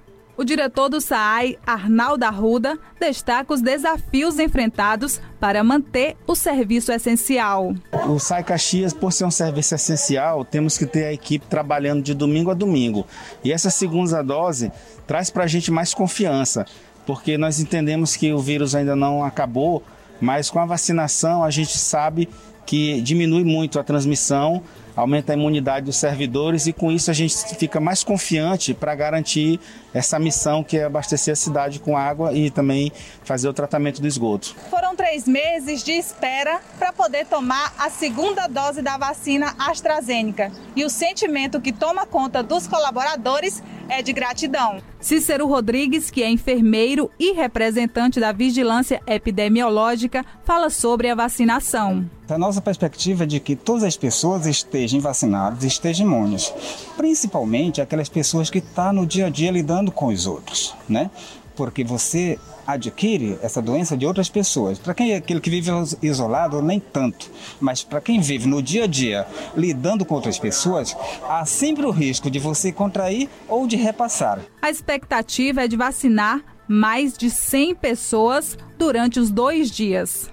O 0.41 0.43
diretor 0.43 0.89
do 0.89 0.99
SAAI, 0.99 1.55
Arnaldo 1.67 2.25
Arruda, 2.25 2.75
destaca 2.99 3.53
os 3.53 3.61
desafios 3.61 4.39
enfrentados 4.39 5.21
para 5.39 5.63
manter 5.63 6.17
o 6.25 6.33
serviço 6.33 6.91
essencial. 6.91 7.75
O 8.09 8.17
SAI 8.17 8.43
Caxias, 8.43 8.91
por 8.91 9.13
ser 9.13 9.25
um 9.25 9.29
serviço 9.29 9.75
essencial, 9.75 10.43
temos 10.43 10.79
que 10.79 10.87
ter 10.87 11.05
a 11.05 11.13
equipe 11.13 11.45
trabalhando 11.45 12.01
de 12.01 12.15
domingo 12.15 12.49
a 12.49 12.55
domingo. 12.55 13.05
E 13.43 13.51
essa 13.51 13.69
segunda 13.69 14.23
dose 14.23 14.71
traz 15.05 15.29
para 15.29 15.43
a 15.43 15.47
gente 15.47 15.69
mais 15.69 15.93
confiança, 15.93 16.65
porque 17.05 17.37
nós 17.37 17.59
entendemos 17.59 18.15
que 18.15 18.33
o 18.33 18.39
vírus 18.39 18.73
ainda 18.73 18.95
não 18.95 19.23
acabou, 19.23 19.83
mas 20.19 20.49
com 20.49 20.57
a 20.57 20.65
vacinação 20.65 21.43
a 21.43 21.51
gente 21.51 21.77
sabe 21.77 22.27
que 22.65 22.99
diminui 23.01 23.43
muito 23.43 23.79
a 23.79 23.83
transmissão 23.83 24.63
aumenta 24.95 25.33
a 25.33 25.35
imunidade 25.35 25.85
dos 25.85 25.97
servidores 25.97 26.67
e 26.67 26.73
com 26.73 26.91
isso 26.91 27.09
a 27.09 27.13
gente 27.13 27.35
fica 27.55 27.79
mais 27.79 28.03
confiante 28.03 28.73
para 28.73 28.93
garantir 28.95 29.59
essa 29.93 30.17
missão 30.19 30.63
que 30.63 30.77
é 30.77 30.83
abastecer 30.83 31.33
a 31.33 31.35
cidade 31.35 31.79
com 31.79 31.97
água 31.97 32.33
e 32.33 32.49
também 32.49 32.91
fazer 33.23 33.47
o 33.47 33.53
tratamento 33.53 34.01
do 34.01 34.07
esgoto. 34.07 34.55
Foram 34.69 34.95
três 34.95 35.27
meses 35.27 35.83
de 35.83 35.91
espera 35.91 36.59
para 36.77 36.93
poder 36.93 37.25
tomar 37.25 37.73
a 37.77 37.89
segunda 37.89 38.47
dose 38.47 38.81
da 38.81 38.97
vacina 38.97 39.53
AstraZeneca 39.57 40.51
e 40.75 40.83
o 40.83 40.89
sentimento 40.89 41.61
que 41.61 41.71
toma 41.71 42.05
conta 42.05 42.43
dos 42.43 42.67
colaboradores 42.67 43.61
é 43.89 44.01
de 44.01 44.13
gratidão. 44.13 44.90
Cícero 45.01 45.47
Rodrigues, 45.47 46.11
que 46.11 46.21
é 46.21 46.29
enfermeiro 46.29 47.09
e 47.19 47.33
representante 47.33 48.19
da 48.19 48.31
Vigilância 48.31 49.01
Epidemiológica, 49.07 50.23
fala 50.45 50.69
sobre 50.69 51.09
a 51.09 51.15
vacinação. 51.15 52.05
A 52.29 52.37
nossa 52.37 52.61
perspectiva 52.61 53.23
é 53.23 53.27
de 53.27 53.39
que 53.39 53.55
todas 53.55 53.83
as 53.83 53.97
pessoas 53.97 54.45
estejam 54.45 55.01
vacinadas, 55.01 55.63
estejam 55.63 56.05
imunes, 56.05 56.53
principalmente 56.95 57.81
aquelas 57.81 58.07
pessoas 58.07 58.49
que 58.49 58.59
estão 58.59 58.85
tá 58.85 58.93
no 58.93 59.05
dia 59.05 59.25
a 59.25 59.29
dia 59.29 59.51
lidando 59.51 59.91
com 59.91 60.07
os 60.07 60.27
outros, 60.27 60.73
né? 60.87 61.09
Porque 61.55 61.83
você 61.83 62.39
adquire 62.65 63.37
essa 63.41 63.61
doença 63.61 63.97
de 63.97 64.05
outras 64.05 64.29
pessoas. 64.29 64.79
Para 64.79 64.93
quem 64.93 65.11
é 65.11 65.17
aquele 65.17 65.41
que 65.41 65.49
vive 65.49 65.71
isolado, 66.01 66.61
nem 66.61 66.79
tanto. 66.79 67.29
Mas 67.59 67.83
para 67.83 68.01
quem 68.01 68.19
vive 68.19 68.47
no 68.47 68.61
dia 68.61 68.85
a 68.85 68.87
dia 68.87 69.27
lidando 69.55 70.05
com 70.05 70.15
outras 70.15 70.39
pessoas, 70.39 70.95
há 71.27 71.45
sempre 71.45 71.85
o 71.85 71.91
risco 71.91 72.29
de 72.29 72.39
você 72.39 72.71
contrair 72.71 73.29
ou 73.47 73.67
de 73.67 73.75
repassar. 73.75 74.39
A 74.61 74.69
expectativa 74.69 75.63
é 75.63 75.67
de 75.67 75.75
vacinar 75.75 76.41
mais 76.67 77.17
de 77.17 77.29
100 77.29 77.75
pessoas 77.75 78.57
durante 78.77 79.19
os 79.19 79.29
dois 79.29 79.69
dias. 79.69 80.29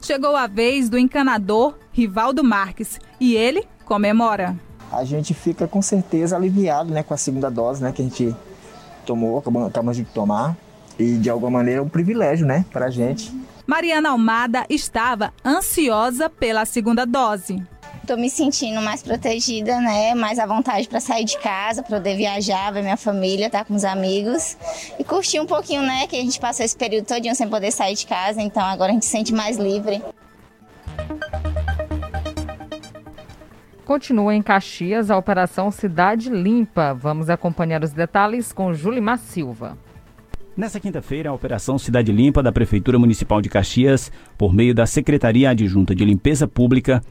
Chegou 0.00 0.34
a 0.34 0.46
vez 0.46 0.88
do 0.88 0.98
encanador 0.98 1.74
Rivaldo 1.92 2.42
Marques 2.42 2.98
e 3.20 3.36
ele 3.36 3.64
comemora. 3.84 4.56
A 4.90 5.04
gente 5.04 5.32
fica 5.32 5.68
com 5.68 5.80
certeza 5.80 6.36
aliviado 6.36 6.92
né, 6.92 7.02
com 7.02 7.14
a 7.14 7.16
segunda 7.16 7.50
dose 7.50 7.82
né, 7.82 7.92
que 7.92 8.02
a 8.02 8.04
gente 8.04 8.34
tomou, 9.06 9.38
acabamos 9.38 9.96
de 9.96 10.04
tomar. 10.04 10.56
E 10.98 11.14
de 11.14 11.30
alguma 11.30 11.50
maneira 11.50 11.80
é 11.80 11.82
um 11.82 11.88
privilégio, 11.88 12.46
né, 12.46 12.64
a 12.74 12.90
gente. 12.90 13.32
Mariana 13.66 14.10
Almada 14.10 14.66
estava 14.68 15.32
ansiosa 15.44 16.28
pela 16.28 16.64
segunda 16.64 17.06
dose. 17.06 17.62
Tô 18.06 18.16
me 18.16 18.28
sentindo 18.28 18.80
mais 18.82 19.00
protegida, 19.02 19.80
né? 19.80 20.12
Mais 20.14 20.38
à 20.40 20.46
vontade 20.46 20.88
para 20.88 20.98
sair 20.98 21.24
de 21.24 21.38
casa, 21.38 21.82
para 21.82 21.98
poder 21.98 22.16
viajar, 22.16 22.72
ver 22.72 22.82
minha 22.82 22.96
família, 22.96 23.46
estar 23.46 23.60
tá 23.60 23.64
com 23.64 23.74
os 23.74 23.84
amigos 23.84 24.56
e 24.98 25.04
curtir 25.04 25.38
um 25.38 25.46
pouquinho, 25.46 25.82
né? 25.82 26.06
Que 26.08 26.16
a 26.16 26.20
gente 26.20 26.40
passou 26.40 26.64
esse 26.64 26.76
período 26.76 27.06
todinho 27.06 27.34
sem 27.34 27.48
poder 27.48 27.70
sair 27.70 27.94
de 27.94 28.06
casa, 28.06 28.42
então 28.42 28.62
agora 28.62 28.90
a 28.90 28.94
gente 28.94 29.04
se 29.04 29.12
sente 29.12 29.32
mais 29.32 29.56
livre. 29.56 30.02
Continua 33.84 34.32
em 34.32 34.40
Caxias 34.40 35.10
a 35.10 35.18
Operação 35.18 35.70
Cidade 35.72 36.30
Limpa. 36.30 36.94
Vamos 36.94 37.28
acompanhar 37.28 37.82
os 37.82 37.92
detalhes 37.92 38.52
com 38.52 38.72
Julimar 38.72 39.18
Silva. 39.18 39.76
Nessa 40.56 40.78
quinta-feira, 40.78 41.30
a 41.30 41.32
Operação 41.32 41.76
Cidade 41.78 42.12
Limpa 42.12 42.44
da 42.44 42.52
Prefeitura 42.52 42.96
Municipal 42.96 43.42
de 43.42 43.48
Caxias, 43.48 44.12
por 44.38 44.54
meio 44.54 44.72
da 44.72 44.86
Secretaria 44.86 45.50
Adjunta 45.50 45.96
de 45.96 46.04
Limpeza 46.04 46.46
Pública, 46.46 47.02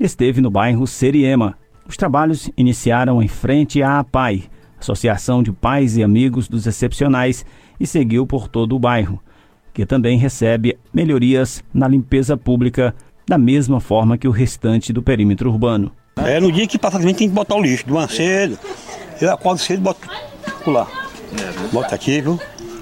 esteve 0.00 0.40
no 0.40 0.50
bairro 0.50 0.84
Seriema. 0.84 1.56
Os 1.86 1.96
trabalhos 1.96 2.50
iniciaram 2.56 3.22
em 3.22 3.28
frente 3.28 3.80
à 3.80 4.00
APAI, 4.00 4.44
Associação 4.80 5.44
de 5.44 5.52
Pais 5.52 5.96
e 5.96 6.02
Amigos 6.02 6.48
dos 6.48 6.66
Excepcionais, 6.66 7.46
e 7.78 7.86
seguiu 7.86 8.26
por 8.26 8.48
todo 8.48 8.74
o 8.74 8.80
bairro, 8.80 9.22
que 9.72 9.86
também 9.86 10.18
recebe 10.18 10.76
melhorias 10.92 11.62
na 11.72 11.86
limpeza 11.86 12.36
pública 12.36 12.92
da 13.28 13.38
mesma 13.38 13.78
forma 13.78 14.18
que 14.18 14.26
o 14.26 14.32
restante 14.32 14.92
do 14.92 15.02
perímetro 15.02 15.50
urbano. 15.50 15.92
É 16.16 16.40
no 16.40 16.50
dia 16.50 16.66
que 16.66 16.78
passa 16.78 16.98
tem 16.98 17.14
que 17.14 17.28
botar 17.28 17.56
o 17.56 17.62
lixo, 17.62 17.86
de 17.86 17.92
manhã 17.92 18.08
cedo. 18.08 18.58
Eu 19.20 19.32
acordo 19.32 19.60
cedo 19.60 19.78
e 19.78 19.82
boto 19.82 20.00
lá. 20.70 20.86
Bota 21.72 21.94
aqui, 21.94 22.20
viu? 22.20 22.40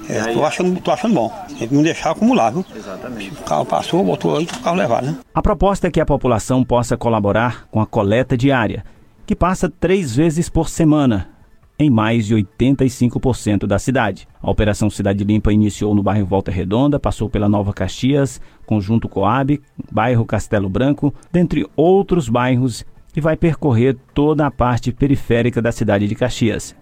É, 0.09 0.33
tô, 0.33 0.45
achando, 0.45 0.79
tô 0.79 0.91
achando 0.91 1.13
bom. 1.13 1.31
Tem 1.57 1.67
que 1.67 1.73
não 1.73 1.83
deixar 1.83 2.11
acumular, 2.11 2.51
viu? 2.51 2.65
Exatamente. 2.75 3.31
O 3.31 3.43
carro 3.43 3.65
passou, 3.65 4.03
botou 4.03 4.37
aí, 4.37 4.45
o 4.45 4.59
carro 4.61 4.77
levar, 4.77 5.01
né? 5.01 5.17
A 5.33 5.41
proposta 5.41 5.87
é 5.87 5.91
que 5.91 5.99
a 5.99 6.05
população 6.05 6.63
possa 6.63 6.95
colaborar 6.95 7.67
com 7.69 7.81
a 7.81 7.85
coleta 7.85 8.37
diária, 8.37 8.85
que 9.25 9.35
passa 9.35 9.69
três 9.69 10.15
vezes 10.15 10.47
por 10.49 10.69
semana, 10.69 11.29
em 11.77 11.89
mais 11.89 12.25
de 12.25 12.35
85% 12.35 13.65
da 13.65 13.77
cidade. 13.79 14.27
A 14.41 14.49
Operação 14.49 14.89
Cidade 14.89 15.23
Limpa 15.23 15.51
iniciou 15.51 15.93
no 15.93 16.03
bairro 16.03 16.25
Volta 16.25 16.51
Redonda, 16.51 16.99
passou 16.99 17.29
pela 17.29 17.49
Nova 17.49 17.73
Caxias, 17.73 18.39
Conjunto 18.65 19.09
Coab, 19.09 19.61
bairro 19.91 20.25
Castelo 20.25 20.69
Branco, 20.69 21.13
dentre 21.31 21.67
outros 21.75 22.29
bairros, 22.29 22.85
e 23.15 23.21
vai 23.21 23.37
percorrer 23.37 23.95
toda 24.13 24.45
a 24.45 24.51
parte 24.51 24.91
periférica 24.91 25.61
da 25.61 25.71
cidade 25.71 26.07
de 26.07 26.15
Caxias. 26.15 26.75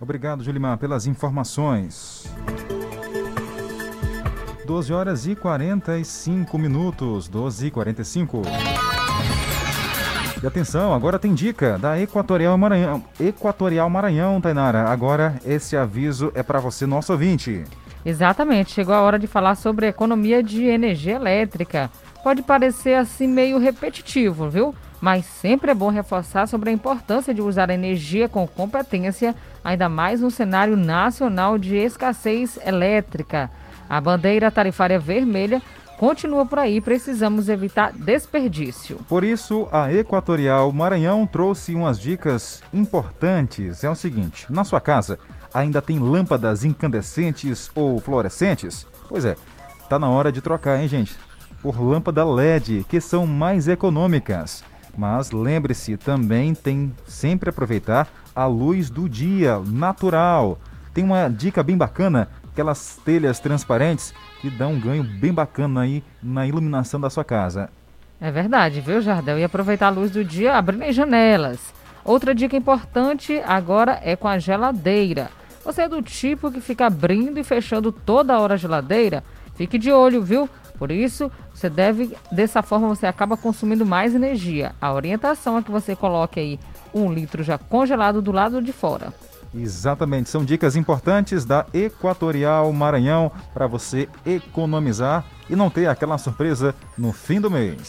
Obrigado, 0.00 0.42
Julimar, 0.42 0.78
pelas 0.78 1.06
informações. 1.06 2.24
12 4.66 4.92
horas 4.92 5.26
e 5.26 5.36
45 5.36 6.58
minutos. 6.58 7.28
12 7.28 7.66
e 7.66 7.70
45. 7.70 8.42
E 10.42 10.46
atenção, 10.46 10.92
agora 10.92 11.18
tem 11.18 11.32
dica 11.32 11.78
da 11.78 11.98
Equatorial 11.98 12.58
Maranhão. 12.58 13.02
Equatorial 13.18 13.88
Maranhão, 13.88 14.40
Tainara. 14.40 14.90
Agora 14.90 15.40
esse 15.46 15.76
aviso 15.76 16.30
é 16.34 16.42
para 16.42 16.60
você, 16.60 16.84
nosso 16.84 17.12
ouvinte. 17.12 17.64
Exatamente, 18.04 18.72
chegou 18.72 18.94
a 18.94 19.00
hora 19.00 19.18
de 19.18 19.26
falar 19.26 19.54
sobre 19.54 19.86
economia 19.86 20.42
de 20.42 20.64
energia 20.64 21.14
elétrica. 21.14 21.90
Pode 22.22 22.42
parecer 22.42 22.94
assim 22.94 23.26
meio 23.26 23.58
repetitivo, 23.58 24.50
viu? 24.50 24.74
Mas 25.00 25.26
sempre 25.26 25.70
é 25.70 25.74
bom 25.74 25.90
reforçar 25.90 26.46
sobre 26.48 26.70
a 26.70 26.72
importância 26.72 27.34
de 27.34 27.42
usar 27.42 27.70
a 27.70 27.74
energia 27.74 28.28
com 28.28 28.46
competência, 28.46 29.34
ainda 29.64 29.88
mais 29.88 30.20
no 30.20 30.30
cenário 30.30 30.76
nacional 30.76 31.58
de 31.58 31.76
escassez 31.76 32.58
elétrica. 32.64 33.50
A 33.88 34.00
bandeira 34.00 34.50
tarifária 34.50 34.98
vermelha 34.98 35.62
continua 35.98 36.44
por 36.44 36.58
aí, 36.58 36.80
precisamos 36.80 37.48
evitar 37.48 37.92
desperdício. 37.92 38.98
Por 39.08 39.24
isso, 39.24 39.68
a 39.70 39.92
Equatorial 39.92 40.72
Maranhão 40.72 41.26
trouxe 41.26 41.74
umas 41.74 41.98
dicas 41.98 42.62
importantes. 42.72 43.84
É 43.84 43.90
o 43.90 43.94
seguinte: 43.94 44.46
na 44.50 44.64
sua 44.64 44.80
casa 44.80 45.18
ainda 45.54 45.80
tem 45.80 45.98
lâmpadas 45.98 46.64
incandescentes 46.64 47.70
ou 47.74 48.00
fluorescentes? 48.00 48.86
Pois 49.08 49.24
é, 49.24 49.36
tá 49.88 49.98
na 49.98 50.08
hora 50.08 50.32
de 50.32 50.40
trocar, 50.40 50.80
hein, 50.80 50.88
gente? 50.88 51.16
Por 51.62 51.80
lâmpada 51.80 52.24
LED, 52.24 52.84
que 52.88 53.00
são 53.00 53.26
mais 53.26 53.66
econômicas. 53.66 54.62
Mas 54.96 55.30
lembre-se, 55.30 55.96
também 55.96 56.54
tem 56.54 56.92
sempre 57.06 57.50
aproveitar 57.50 58.08
a 58.34 58.46
luz 58.46 58.88
do 58.88 59.08
dia, 59.08 59.58
natural. 59.58 60.58
Tem 60.94 61.04
uma 61.04 61.28
dica 61.28 61.62
bem 61.62 61.76
bacana, 61.76 62.28
aquelas 62.50 62.98
telhas 63.04 63.38
transparentes 63.38 64.14
que 64.40 64.48
dão 64.48 64.72
um 64.72 64.80
ganho 64.80 65.04
bem 65.04 65.32
bacana 65.32 65.82
aí 65.82 66.02
na 66.22 66.46
iluminação 66.46 66.98
da 66.98 67.10
sua 67.10 67.24
casa. 67.24 67.68
É 68.18 68.30
verdade, 68.30 68.80
viu, 68.80 69.02
Jardel? 69.02 69.38
E 69.38 69.44
aproveitar 69.44 69.88
a 69.88 69.90
luz 69.90 70.10
do 70.10 70.24
dia 70.24 70.54
abrindo 70.54 70.84
as 70.84 70.94
janelas. 70.94 71.58
Outra 72.02 72.34
dica 72.34 72.56
importante 72.56 73.42
agora 73.44 74.00
é 74.02 74.16
com 74.16 74.28
a 74.28 74.38
geladeira. 74.38 75.28
Você 75.64 75.82
é 75.82 75.88
do 75.88 76.00
tipo 76.00 76.50
que 76.50 76.60
fica 76.60 76.86
abrindo 76.86 77.38
e 77.38 77.44
fechando 77.44 77.90
toda 77.90 78.38
hora 78.38 78.54
a 78.54 78.56
geladeira? 78.56 79.22
Fique 79.56 79.76
de 79.76 79.90
olho, 79.90 80.22
viu? 80.22 80.48
Por 80.78 80.90
isso, 80.90 81.30
você 81.54 81.68
deve, 81.68 82.16
dessa 82.30 82.62
forma, 82.62 82.88
você 82.88 83.06
acaba 83.06 83.36
consumindo 83.36 83.86
mais 83.86 84.14
energia. 84.14 84.74
A 84.80 84.92
orientação 84.92 85.58
é 85.58 85.62
que 85.62 85.70
você 85.70 85.96
coloque 85.96 86.38
aí 86.38 86.60
um 86.94 87.12
litro 87.12 87.42
já 87.42 87.58
congelado 87.58 88.22
do 88.22 88.32
lado 88.32 88.62
de 88.62 88.72
fora. 88.72 89.12
Exatamente, 89.54 90.28
são 90.28 90.44
dicas 90.44 90.76
importantes 90.76 91.44
da 91.44 91.66
Equatorial 91.72 92.70
Maranhão 92.72 93.32
para 93.54 93.66
você 93.66 94.08
economizar 94.24 95.24
e 95.48 95.56
não 95.56 95.70
ter 95.70 95.86
aquela 95.86 96.18
surpresa 96.18 96.74
no 96.96 97.12
fim 97.12 97.40
do 97.40 97.50
mês. 97.50 97.88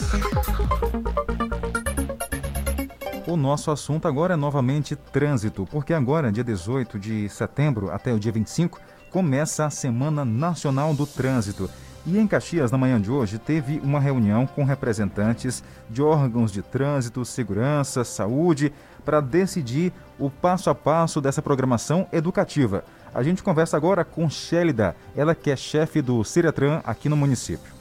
O 3.27 3.35
nosso 3.35 3.69
assunto 3.69 4.07
agora 4.07 4.35
é 4.35 4.37
novamente 4.37 4.95
trânsito, 4.95 5.67
porque 5.69 5.93
agora, 5.93 6.31
dia 6.31 6.45
18 6.45 6.97
de 6.97 7.27
setembro 7.27 7.91
até 7.91 8.13
o 8.13 8.19
dia 8.19 8.31
25, 8.31 8.79
começa 9.11 9.65
a 9.65 9.69
Semana 9.69 10.23
Nacional 10.23 10.93
do 10.93 11.05
Trânsito. 11.05 11.69
E 12.07 12.17
em 12.17 12.25
Caxias, 12.25 12.71
na 12.71 12.77
manhã 12.77 13.01
de 13.01 13.11
hoje, 13.11 13.37
teve 13.37 13.81
uma 13.83 13.99
reunião 13.99 14.47
com 14.47 14.63
representantes 14.63 15.61
de 15.89 16.01
órgãos 16.01 16.53
de 16.53 16.61
trânsito, 16.61 17.25
segurança, 17.25 18.05
saúde, 18.05 18.71
para 19.03 19.19
decidir 19.19 19.91
o 20.17 20.29
passo 20.29 20.69
a 20.69 20.75
passo 20.75 21.19
dessa 21.19 21.41
programação 21.41 22.07
educativa. 22.13 22.85
A 23.13 23.21
gente 23.23 23.43
conversa 23.43 23.75
agora 23.75 24.05
com 24.05 24.29
Shélida, 24.29 24.95
ela 25.17 25.35
que 25.35 25.51
é 25.51 25.55
chefe 25.57 26.01
do 26.01 26.23
Ciretran 26.23 26.79
aqui 26.85 27.09
no 27.09 27.17
município 27.17 27.76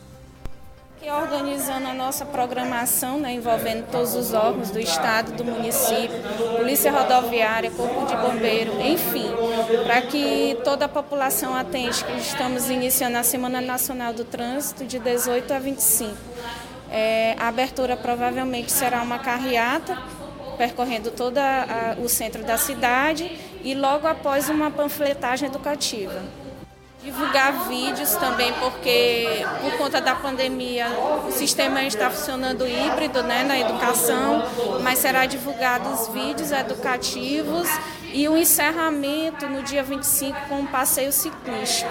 organizando 1.10 1.88
a 1.88 1.94
nossa 1.94 2.24
programação, 2.24 3.18
né, 3.18 3.32
envolvendo 3.32 3.86
todos 3.90 4.14
os 4.14 4.32
órgãos 4.32 4.70
do 4.70 4.78
Estado, 4.78 5.32
do 5.32 5.44
município, 5.44 6.16
Polícia 6.56 6.90
Rodoviária, 6.90 7.70
Corpo 7.70 8.06
de 8.06 8.16
Bombeiro, 8.16 8.80
enfim, 8.80 9.26
para 9.84 10.02
que 10.02 10.58
toda 10.64 10.86
a 10.86 10.88
população 10.88 11.54
atente 11.54 12.04
que 12.04 12.18
estamos 12.18 12.68
iniciando 12.68 13.18
a 13.18 13.22
Semana 13.22 13.60
Nacional 13.60 14.12
do 14.12 14.24
Trânsito 14.24 14.84
de 14.84 14.98
18 14.98 15.52
a 15.52 15.58
25. 15.58 16.16
É, 16.90 17.34
a 17.38 17.48
abertura 17.48 17.96
provavelmente 17.96 18.70
será 18.72 19.02
uma 19.02 19.18
carreata 19.18 19.98
percorrendo 20.56 21.10
todo 21.10 21.38
o 22.02 22.08
centro 22.08 22.42
da 22.42 22.56
cidade 22.56 23.30
e 23.62 23.74
logo 23.74 24.06
após 24.06 24.48
uma 24.48 24.70
panfletagem 24.70 25.48
educativa 25.48 26.45
divulgar 27.06 27.68
vídeos 27.68 28.16
também, 28.16 28.52
porque 28.54 29.44
por 29.60 29.78
conta 29.78 30.00
da 30.00 30.12
pandemia 30.16 30.88
o 31.24 31.30
sistema 31.30 31.84
está 31.84 32.10
funcionando 32.10 32.66
híbrido 32.66 33.22
né, 33.22 33.44
na 33.44 33.56
educação, 33.56 34.42
mas 34.82 34.98
será 34.98 35.24
divulgado 35.24 35.88
os 35.88 36.08
vídeos 36.08 36.50
educativos 36.50 37.68
e 38.12 38.28
o 38.28 38.36
encerramento 38.36 39.48
no 39.48 39.62
dia 39.62 39.84
25 39.84 40.48
com 40.48 40.60
um 40.62 40.66
passeio 40.66 41.12
ciclístico. 41.12 41.90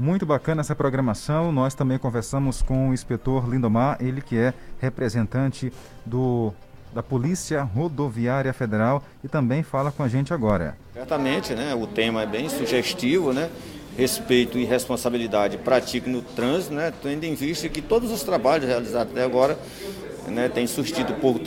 Muito 0.00 0.26
bacana 0.26 0.62
essa 0.62 0.74
programação. 0.74 1.52
Nós 1.52 1.72
também 1.72 1.96
conversamos 1.96 2.60
com 2.60 2.90
o 2.90 2.92
inspetor 2.92 3.48
Lindomar, 3.48 3.98
ele 4.00 4.20
que 4.20 4.36
é 4.36 4.52
representante 4.80 5.72
do 6.04 6.52
da 6.92 7.02
Polícia 7.02 7.60
Rodoviária 7.62 8.52
Federal 8.52 9.02
e 9.22 9.26
também 9.26 9.64
fala 9.64 9.90
com 9.90 10.04
a 10.04 10.08
gente 10.08 10.32
agora. 10.32 10.76
Certamente, 10.92 11.52
né? 11.52 11.74
O 11.74 11.88
tema 11.88 12.22
é 12.22 12.26
bem 12.26 12.48
sugestivo, 12.48 13.32
né? 13.32 13.50
Respeito 13.96 14.58
e 14.58 14.64
responsabilidade 14.64 15.56
pratique 15.58 16.08
no 16.10 16.20
trânsito, 16.20 16.74
né, 16.74 16.92
tendo 17.02 17.24
em 17.24 17.34
vista 17.34 17.68
que 17.68 17.80
todos 17.80 18.10
os 18.10 18.22
trabalhos 18.22 18.66
realizados 18.66 19.12
até 19.12 19.24
agora 19.24 19.58
né, 20.28 20.48
têm 20.48 20.66
surtido 20.66 21.14
pouco, 21.14 21.40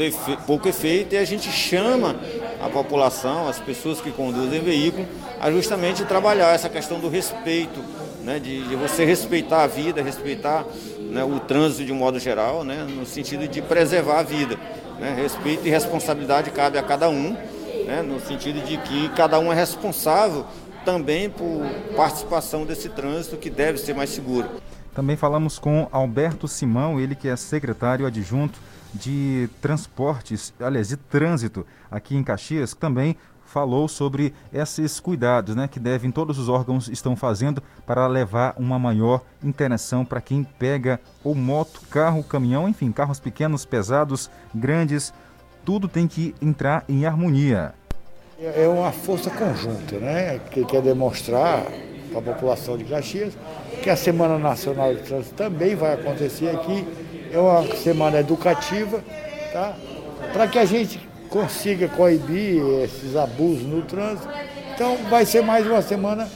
pouco 0.46 0.68
efeito 0.68 1.14
e 1.16 1.18
a 1.18 1.26
gente 1.26 1.52
chama 1.52 2.16
a 2.62 2.70
população, 2.70 3.48
as 3.48 3.60
pessoas 3.60 4.00
que 4.00 4.12
conduzem 4.12 4.62
veículo, 4.62 5.06
a 5.40 5.52
justamente 5.52 6.06
trabalhar 6.06 6.54
essa 6.54 6.70
questão 6.70 7.00
do 7.00 7.10
respeito, 7.10 7.84
né, 8.24 8.40
de, 8.40 8.68
de 8.68 8.76
você 8.76 9.04
respeitar 9.04 9.64
a 9.64 9.68
vida, 9.68 10.02
respeitar 10.02 10.66
né, 11.00 11.24
o 11.24 11.40
trânsito 11.40 11.86
de 11.86 11.92
um 11.92 11.96
modo 11.96 12.20
geral, 12.20 12.64
né, 12.64 12.86
no 12.90 13.06
sentido 13.06 13.48
de 13.48 13.62
preservar 13.62 14.20
a 14.20 14.24
vida. 14.24 14.58
Né, 15.00 15.14
respeito 15.16 15.68
e 15.68 15.70
responsabilidade 15.70 16.50
cabe 16.50 16.78
a 16.78 16.84
cada 16.84 17.08
um, 17.08 17.36
né, 17.86 18.02
no 18.02 18.20
sentido 18.20 18.66
de 18.66 18.78
que 18.78 19.10
cada 19.10 19.40
um 19.40 19.52
é 19.52 19.56
responsável 19.56 20.46
também 20.88 21.30
por 21.30 21.66
participação 21.98 22.66
desse 22.66 22.88
trânsito 22.88 23.36
que 23.36 23.50
deve 23.50 23.78
ser 23.78 23.94
mais 23.94 24.10
seguro. 24.10 24.48
Também 24.96 25.18
falamos 25.18 25.60
com 25.60 25.90
Alberto 25.92 26.48
Simão, 26.48 26.98
ele 26.98 27.14
que 27.14 27.28
é 27.28 27.36
secretário 27.36 28.06
adjunto 28.06 28.58
de 28.94 29.50
transportes, 29.62 30.54
aliás, 30.58 30.88
de 30.88 30.96
trânsito 30.96 31.68
aqui 31.92 32.16
em 32.16 32.24
Caxias, 32.24 32.74
também 32.74 33.18
falou 33.46 33.90
sobre 33.90 34.34
esses 34.54 34.98
cuidados 34.98 35.58
né, 35.58 35.68
que 35.68 35.78
devem 35.78 36.10
todos 36.10 36.40
os 36.40 36.48
órgãos 36.48 36.88
estão 36.88 37.18
fazendo 37.18 37.62
para 37.86 38.08
levar 38.08 38.56
uma 38.58 38.80
maior 38.80 39.22
interação 39.44 40.06
para 40.06 40.22
quem 40.22 40.42
pega 40.42 41.02
ou 41.22 41.36
moto, 41.36 41.82
carro, 41.90 42.24
caminhão, 42.24 42.68
enfim, 42.70 42.94
carros 42.94 43.20
pequenos, 43.20 43.66
pesados, 43.66 44.32
grandes, 44.56 45.14
tudo 45.66 45.90
tem 45.90 46.08
que 46.08 46.34
entrar 46.42 46.86
em 46.88 47.06
harmonia. 47.06 47.76
É 48.40 48.68
uma 48.68 48.92
força 48.92 49.32
conjunta, 49.32 49.96
né, 49.96 50.40
que 50.52 50.64
quer 50.64 50.80
demonstrar 50.84 51.64
para 52.12 52.20
a 52.20 52.22
população 52.22 52.78
de 52.78 52.84
Caxias 52.84 53.34
que 53.82 53.90
a 53.90 53.96
Semana 53.96 54.38
Nacional 54.38 54.94
de 54.94 55.02
Trânsito 55.02 55.34
também 55.34 55.74
vai 55.74 55.96
acontecer 55.96 56.50
aqui. 56.50 56.88
É 57.34 57.40
uma 57.40 57.66
semana 57.76 58.20
educativa, 58.20 59.04
tá? 59.52 59.76
Para 60.32 60.48
que 60.48 60.60
a 60.60 60.66
gente 60.66 61.00
consiga 61.32 61.88
coibir 61.88 62.62
esses 62.84 63.16
abusos 63.16 63.64
no 63.64 63.82
trânsito. 63.82 64.30
Então 64.76 64.98
vai 65.10 65.26
ser 65.26 65.42
mais 65.42 65.66
uma 65.66 65.82
semana 65.82 66.30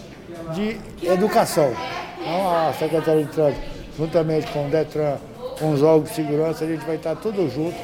de 0.55 0.77
educação. 1.03 1.71
Então 2.19 2.49
a 2.49 2.73
Secretaria 2.73 3.25
de 3.25 3.31
Trânsito, 3.31 3.61
juntamente 3.95 4.47
com 4.47 4.65
o 4.65 4.69
Detran, 4.71 5.17
com 5.59 5.71
os 5.71 5.83
órgãos 5.83 6.09
de 6.09 6.15
segurança, 6.15 6.65
a 6.65 6.67
gente 6.67 6.83
vai 6.83 6.95
estar 6.95 7.15
tudo 7.15 7.47
junto 7.47 7.77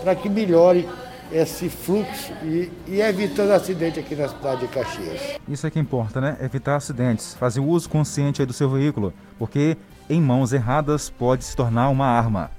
para 0.00 0.14
que 0.14 0.28
melhore 0.28 0.88
esse 1.34 1.68
fluxo 1.68 2.32
e, 2.44 2.70
e 2.86 3.00
evitando 3.00 3.50
acidente 3.50 3.98
aqui 3.98 4.14
na 4.14 4.28
cidade 4.28 4.60
de 4.60 4.68
Caxias. 4.68 5.38
Isso 5.48 5.66
é 5.66 5.70
que 5.70 5.80
importa, 5.80 6.20
né? 6.20 6.36
Evitar 6.40 6.76
acidentes, 6.76 7.34
fazer 7.34 7.58
o 7.58 7.66
uso 7.66 7.90
consciente 7.90 8.44
do 8.46 8.52
seu 8.52 8.70
veículo, 8.70 9.12
porque 9.38 9.76
em 10.08 10.20
mãos 10.20 10.52
erradas 10.52 11.10
pode 11.10 11.44
se 11.44 11.56
tornar 11.56 11.88
uma 11.88 12.06
arma. 12.06 12.50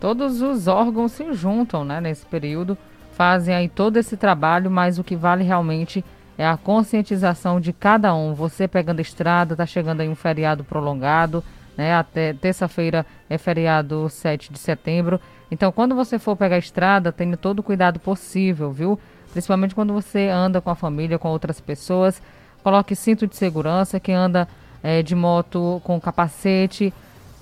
Todos 0.00 0.42
os 0.42 0.66
órgãos 0.66 1.12
se 1.12 1.32
juntam 1.32 1.84
né, 1.84 2.00
nesse 2.00 2.26
período 2.26 2.76
fazem 3.14 3.54
aí 3.54 3.68
todo 3.68 3.96
esse 3.96 4.16
trabalho, 4.16 4.70
mas 4.70 4.98
o 4.98 5.04
que 5.04 5.14
vale 5.14 5.44
realmente 5.44 6.04
é 6.36 6.46
a 6.46 6.56
conscientização 6.56 7.60
de 7.60 7.72
cada 7.72 8.12
um. 8.14 8.34
Você 8.34 8.66
pegando 8.66 8.98
a 8.98 9.02
estrada, 9.02 9.54
tá 9.54 9.64
chegando 9.64 10.00
aí 10.00 10.08
um 10.08 10.16
feriado 10.16 10.64
prolongado, 10.64 11.42
né? 11.76 11.94
Até 11.94 12.32
terça-feira 12.32 13.04
é 13.28 13.38
feriado 13.38 14.08
7 14.08 14.52
de 14.52 14.58
setembro. 14.58 15.20
Então, 15.50 15.70
quando 15.70 15.94
você 15.94 16.18
for 16.18 16.36
pegar 16.36 16.56
a 16.56 16.58
estrada, 16.58 17.12
tenha 17.12 17.36
todo 17.36 17.60
o 17.60 17.62
cuidado 17.62 18.00
possível, 18.00 18.72
viu? 18.72 18.98
Principalmente 19.32 19.74
quando 19.74 19.92
você 19.92 20.28
anda 20.28 20.60
com 20.60 20.70
a 20.70 20.74
família, 20.74 21.18
com 21.18 21.28
outras 21.28 21.60
pessoas. 21.60 22.20
Coloque 22.62 22.96
cinto 22.96 23.26
de 23.26 23.36
segurança, 23.36 24.00
quem 24.00 24.14
anda 24.14 24.48
é, 24.82 25.02
de 25.02 25.14
moto 25.14 25.80
com 25.84 26.00
capacete. 26.00 26.92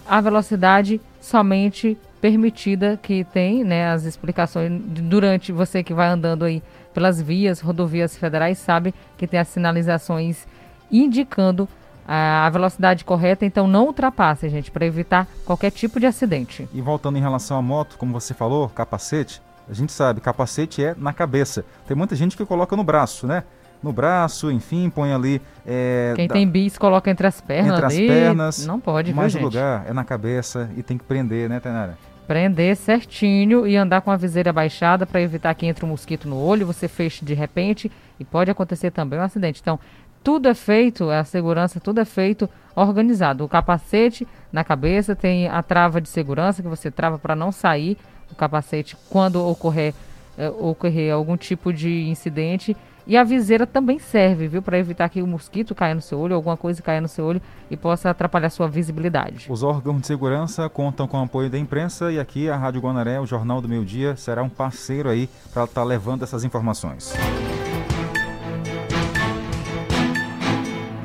A 0.06 0.20
velocidade 0.20 1.00
somente 1.20 1.96
permitida 2.20 2.98
que 3.02 3.24
tem, 3.24 3.64
né, 3.64 3.90
as 3.90 4.04
explicações 4.04 4.80
durante 4.80 5.50
você 5.50 5.82
que 5.82 5.92
vai 5.92 6.08
andando 6.08 6.44
aí 6.44 6.62
pelas 6.94 7.20
vias, 7.20 7.60
rodovias 7.60 8.16
federais, 8.16 8.58
sabe 8.58 8.94
que 9.18 9.26
tem 9.26 9.40
as 9.40 9.48
sinalizações 9.48 10.46
indicando 10.90 11.68
a 12.06 12.48
velocidade 12.50 13.04
correta, 13.04 13.44
então 13.44 13.66
não 13.66 13.86
ultrapasse, 13.86 14.48
gente, 14.48 14.70
para 14.70 14.84
evitar 14.86 15.26
qualquer 15.44 15.70
tipo 15.70 16.00
de 16.00 16.06
acidente. 16.06 16.68
E 16.72 16.80
voltando 16.80 17.18
em 17.18 17.20
relação 17.20 17.56
à 17.56 17.62
moto, 17.62 17.96
como 17.98 18.12
você 18.12 18.34
falou, 18.34 18.68
capacete, 18.68 19.40
a 19.68 19.72
gente 19.72 19.92
sabe, 19.92 20.20
capacete 20.20 20.84
é 20.84 20.94
na 20.96 21.12
cabeça. 21.12 21.64
Tem 21.86 21.96
muita 21.96 22.16
gente 22.16 22.36
que 22.36 22.44
coloca 22.44 22.76
no 22.76 22.84
braço, 22.84 23.26
né? 23.26 23.44
No 23.82 23.92
braço, 23.92 24.50
enfim, 24.50 24.88
põe 24.90 25.12
ali. 25.12 25.42
É, 25.66 26.12
Quem 26.14 26.28
da... 26.28 26.34
tem 26.34 26.48
bis 26.48 26.78
coloca 26.78 27.10
entre 27.10 27.26
as 27.26 27.40
pernas. 27.40 27.72
Entre 27.72 27.86
ali, 27.86 28.08
as 28.08 28.16
pernas. 28.16 28.66
Não 28.66 28.78
pode, 28.78 29.12
Mais 29.12 29.34
viu, 29.34 29.42
lugar 29.42 29.84
é 29.88 29.92
na 29.92 30.04
cabeça 30.04 30.70
e 30.76 30.82
tem 30.82 30.96
que 30.96 31.04
prender, 31.04 31.48
né, 31.48 31.58
Tainara? 31.58 31.98
prender 32.26 32.76
certinho 32.76 33.66
e 33.66 33.76
andar 33.76 34.00
com 34.00 34.10
a 34.10 34.16
viseira 34.16 34.52
baixada 34.52 35.04
para 35.04 35.20
evitar 35.20 35.54
que 35.54 35.66
entre 35.66 35.84
um 35.84 35.88
mosquito 35.88 36.28
no 36.28 36.38
olho, 36.38 36.66
você 36.66 36.88
feche 36.88 37.24
de 37.24 37.34
repente 37.34 37.90
e 38.18 38.24
pode 38.24 38.50
acontecer 38.50 38.90
também 38.90 39.18
um 39.18 39.22
acidente. 39.22 39.60
Então, 39.60 39.78
tudo 40.22 40.48
é 40.48 40.54
feito, 40.54 41.10
a 41.10 41.24
segurança, 41.24 41.80
tudo 41.80 42.00
é 42.00 42.04
feito 42.04 42.48
organizado. 42.74 43.44
O 43.44 43.48
capacete 43.48 44.26
na 44.52 44.64
cabeça 44.64 45.14
tem 45.14 45.48
a 45.48 45.62
trava 45.62 46.00
de 46.00 46.08
segurança 46.08 46.62
que 46.62 46.68
você 46.68 46.90
trava 46.90 47.18
para 47.18 47.34
não 47.34 47.52
sair 47.52 47.96
o 48.30 48.34
capacete 48.34 48.96
quando 49.10 49.44
ocorrer, 49.46 49.94
eh, 50.38 50.48
ocorrer 50.48 51.12
algum 51.12 51.36
tipo 51.36 51.72
de 51.72 52.08
incidente 52.08 52.76
e 53.06 53.16
a 53.16 53.24
viseira 53.24 53.66
também 53.66 53.98
serve, 53.98 54.46
viu, 54.46 54.62
para 54.62 54.78
evitar 54.78 55.08
que 55.08 55.20
o 55.20 55.26
mosquito 55.26 55.74
caia 55.74 55.94
no 55.94 56.00
seu 56.00 56.18
olho, 56.20 56.36
alguma 56.36 56.56
coisa 56.56 56.80
caia 56.80 57.00
no 57.00 57.08
seu 57.08 57.24
olho 57.24 57.42
e 57.70 57.76
possa 57.76 58.10
atrapalhar 58.10 58.48
sua 58.48 58.68
visibilidade. 58.68 59.46
Os 59.50 59.62
órgãos 59.62 60.00
de 60.00 60.06
segurança 60.06 60.68
contam 60.68 61.08
com 61.08 61.18
o 61.18 61.24
apoio 61.24 61.50
da 61.50 61.58
imprensa 61.58 62.12
e 62.12 62.20
aqui 62.20 62.48
a 62.48 62.56
Rádio 62.56 62.80
Guanaré, 62.80 63.20
o 63.20 63.26
Jornal 63.26 63.60
do 63.60 63.68
Meio 63.68 63.84
Dia, 63.84 64.14
será 64.16 64.42
um 64.42 64.48
parceiro 64.48 65.08
aí 65.08 65.28
para 65.52 65.64
estar 65.64 65.80
tá 65.80 65.84
levando 65.84 66.22
essas 66.22 66.44
informações. 66.44 67.12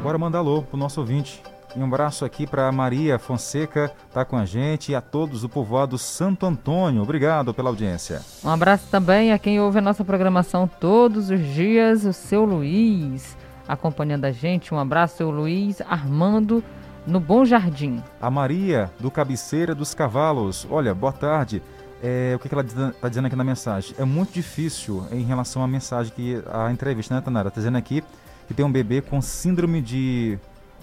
Bora 0.08 0.18
mandar 0.18 0.38
alô 0.38 0.62
pro 0.62 0.78
nosso 0.78 1.01
ouvinte. 1.01 1.43
E 1.76 1.80
um 1.80 1.84
abraço 1.84 2.24
aqui 2.24 2.47
para 2.47 2.72
Maria 2.72 3.20
Fonseca, 3.20 3.91
tá 4.14 4.24
com 4.24 4.38
a 4.38 4.45
gente, 4.45 4.93
e 4.93 4.95
a 4.95 5.01
todos 5.01 5.41
do 5.41 5.49
povoado 5.49 5.97
Santo 5.97 6.45
Antônio. 6.45 7.01
Obrigado 7.01 7.53
pela 7.53 7.68
audiência. 7.68 8.22
Um 8.41 8.49
abraço 8.49 8.88
também 8.89 9.34
a 9.34 9.38
quem 9.38 9.60
ouve 9.60 9.80
a 9.80 9.82
nossa 9.82 10.05
programação 10.05 10.66
todos 10.66 11.30
os 11.30 11.41
dias, 11.41 12.05
o 12.05 12.14
seu 12.14 12.45
Luiz, 12.45 13.36
acompanhando 13.68 14.24
a 14.24 14.32
gente. 14.32 14.74
Um 14.74 14.80
abraço, 14.80 15.18
seu 15.18 15.30
Luiz 15.30 15.82
Armando, 15.82 16.64
no 17.05 17.20
Bom 17.20 17.43
Jardim. 17.43 18.01
A 18.22 18.32
Maria, 18.32 18.89
do 19.01 19.12
Cabeceira 19.12 19.76
dos 19.76 19.93
Cavalos. 19.93 20.66
Olha, 20.72 20.95
boa 20.95 21.12
tarde. 21.12 21.62
É, 22.01 22.32
o 22.34 22.39
que, 22.39 22.47
que 22.47 22.55
ela 22.55 22.64
está 22.64 23.10
dizendo 23.10 23.26
aqui 23.26 23.36
na 23.36 23.43
mensagem? 23.43 23.93
É 23.99 24.05
muito 24.05 24.32
difícil 24.32 25.05
em 25.12 25.24
relação 25.24 25.62
à 25.62 25.68
mensagem 25.68 26.14
que 26.16 26.41
a 26.49 26.72
entrevista, 26.72 27.14
né, 27.14 27.20
Tanara? 27.20 27.49
Está 27.49 27.60
dizendo 27.60 27.78
aqui 27.78 28.01
que 28.48 28.54
tem 28.54 28.66
um 28.66 28.72
bebê 28.72 29.02
com 29.02 29.22
síndrome 29.22 29.82
de 29.82 30.39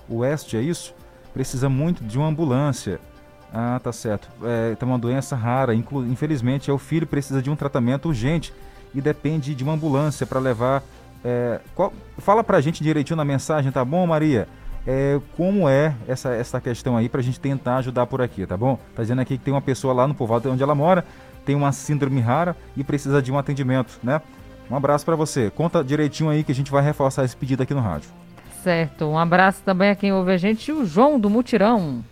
Oeste, 0.09 0.57
é 0.57 0.61
isso? 0.61 0.95
Precisa 1.33 1.69
muito 1.69 2.05
de 2.05 2.19
uma 2.19 2.29
ambulância. 2.29 3.01
Ah, 3.53 3.81
tá 3.83 3.93
certo. 3.93 4.29
É, 4.43 4.75
tem 4.75 4.89
uma 4.89 4.99
doença 4.99 5.35
rara. 5.37 5.75
Inclu 5.75 6.05
infelizmente, 6.07 6.71
é 6.71 6.73
o 6.73 6.79
filho 6.79 7.07
precisa 7.07 7.41
de 7.41 7.51
um 7.51 7.57
tratamento 7.57 8.09
urgente 8.09 8.53
e 8.95 9.01
depende 9.01 9.55
de 9.55 9.65
uma 9.65 9.73
ambulância 9.73 10.27
para 10.27 10.39
levar. 10.39 10.83
É, 11.25 11.61
qual, 11.75 11.93
fala 12.19 12.45
pra 12.45 12.61
gente 12.61 12.83
direitinho 12.83 13.17
na 13.17 13.25
mensagem, 13.25 13.73
tá 13.73 13.85
bom, 13.85 14.07
Maria? 14.07 14.47
É, 14.87 15.19
como 15.37 15.69
é 15.69 15.95
essa, 16.07 16.35
essa 16.35 16.61
questão 16.61 16.97
aí 16.97 17.09
pra 17.09 17.23
gente 17.23 17.41
tentar 17.41 17.79
ajudar 17.79 18.07
por 18.07 18.21
aqui, 18.21 18.47
tá 18.47 18.57
bom? 18.57 18.79
Tá 18.95 19.03
dizendo 19.03 19.21
aqui 19.21 19.39
que 19.39 19.45
tem 19.45 19.55
uma 19.55 19.63
pessoa 19.63 19.95
lá 19.95 20.07
no 20.07 20.15
povoado 20.15 20.51
onde 20.51 20.63
ela 20.63 20.75
mora, 20.75 21.05
tem 21.47 21.55
uma 21.55 21.73
síndrome 21.73 22.21
rara 22.21 22.55
e 22.77 22.85
precisa 22.85 23.23
de 23.23 23.33
um 23.33 23.39
atendimento, 23.39 23.99
né? 24.03 24.21
Um 24.71 24.77
abraço 24.77 25.05
para 25.05 25.17
você. 25.17 25.51
Conta 25.51 25.85
direitinho 25.85 26.31
aí 26.31 26.43
que 26.43 26.53
a 26.53 26.55
gente 26.55 26.71
vai 26.71 26.83
reforçar 26.83 27.25
esse 27.25 27.37
pedido 27.37 27.63
aqui 27.63 27.75
no 27.75 27.81
rádio 27.81 28.11
certo. 28.65 29.05
Um 29.05 29.19
abraço 29.19 29.61
também 29.63 29.91
a 29.91 29.95
quem 29.95 30.11
ouve 30.11 30.33
a 30.33 30.39
gente, 30.39 30.73
o 30.73 30.87
João 30.87 31.21
do 31.21 31.29
Mutirão. 31.29 32.03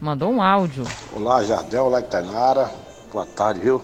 Mandou 0.00 0.32
um 0.32 0.40
áudio. 0.40 0.84
Olá, 1.12 1.42
Jardel, 1.42 1.86
olá, 1.86 2.00
Tainara. 2.00 2.70
Boa 3.12 3.26
tarde, 3.26 3.58
viu? 3.58 3.82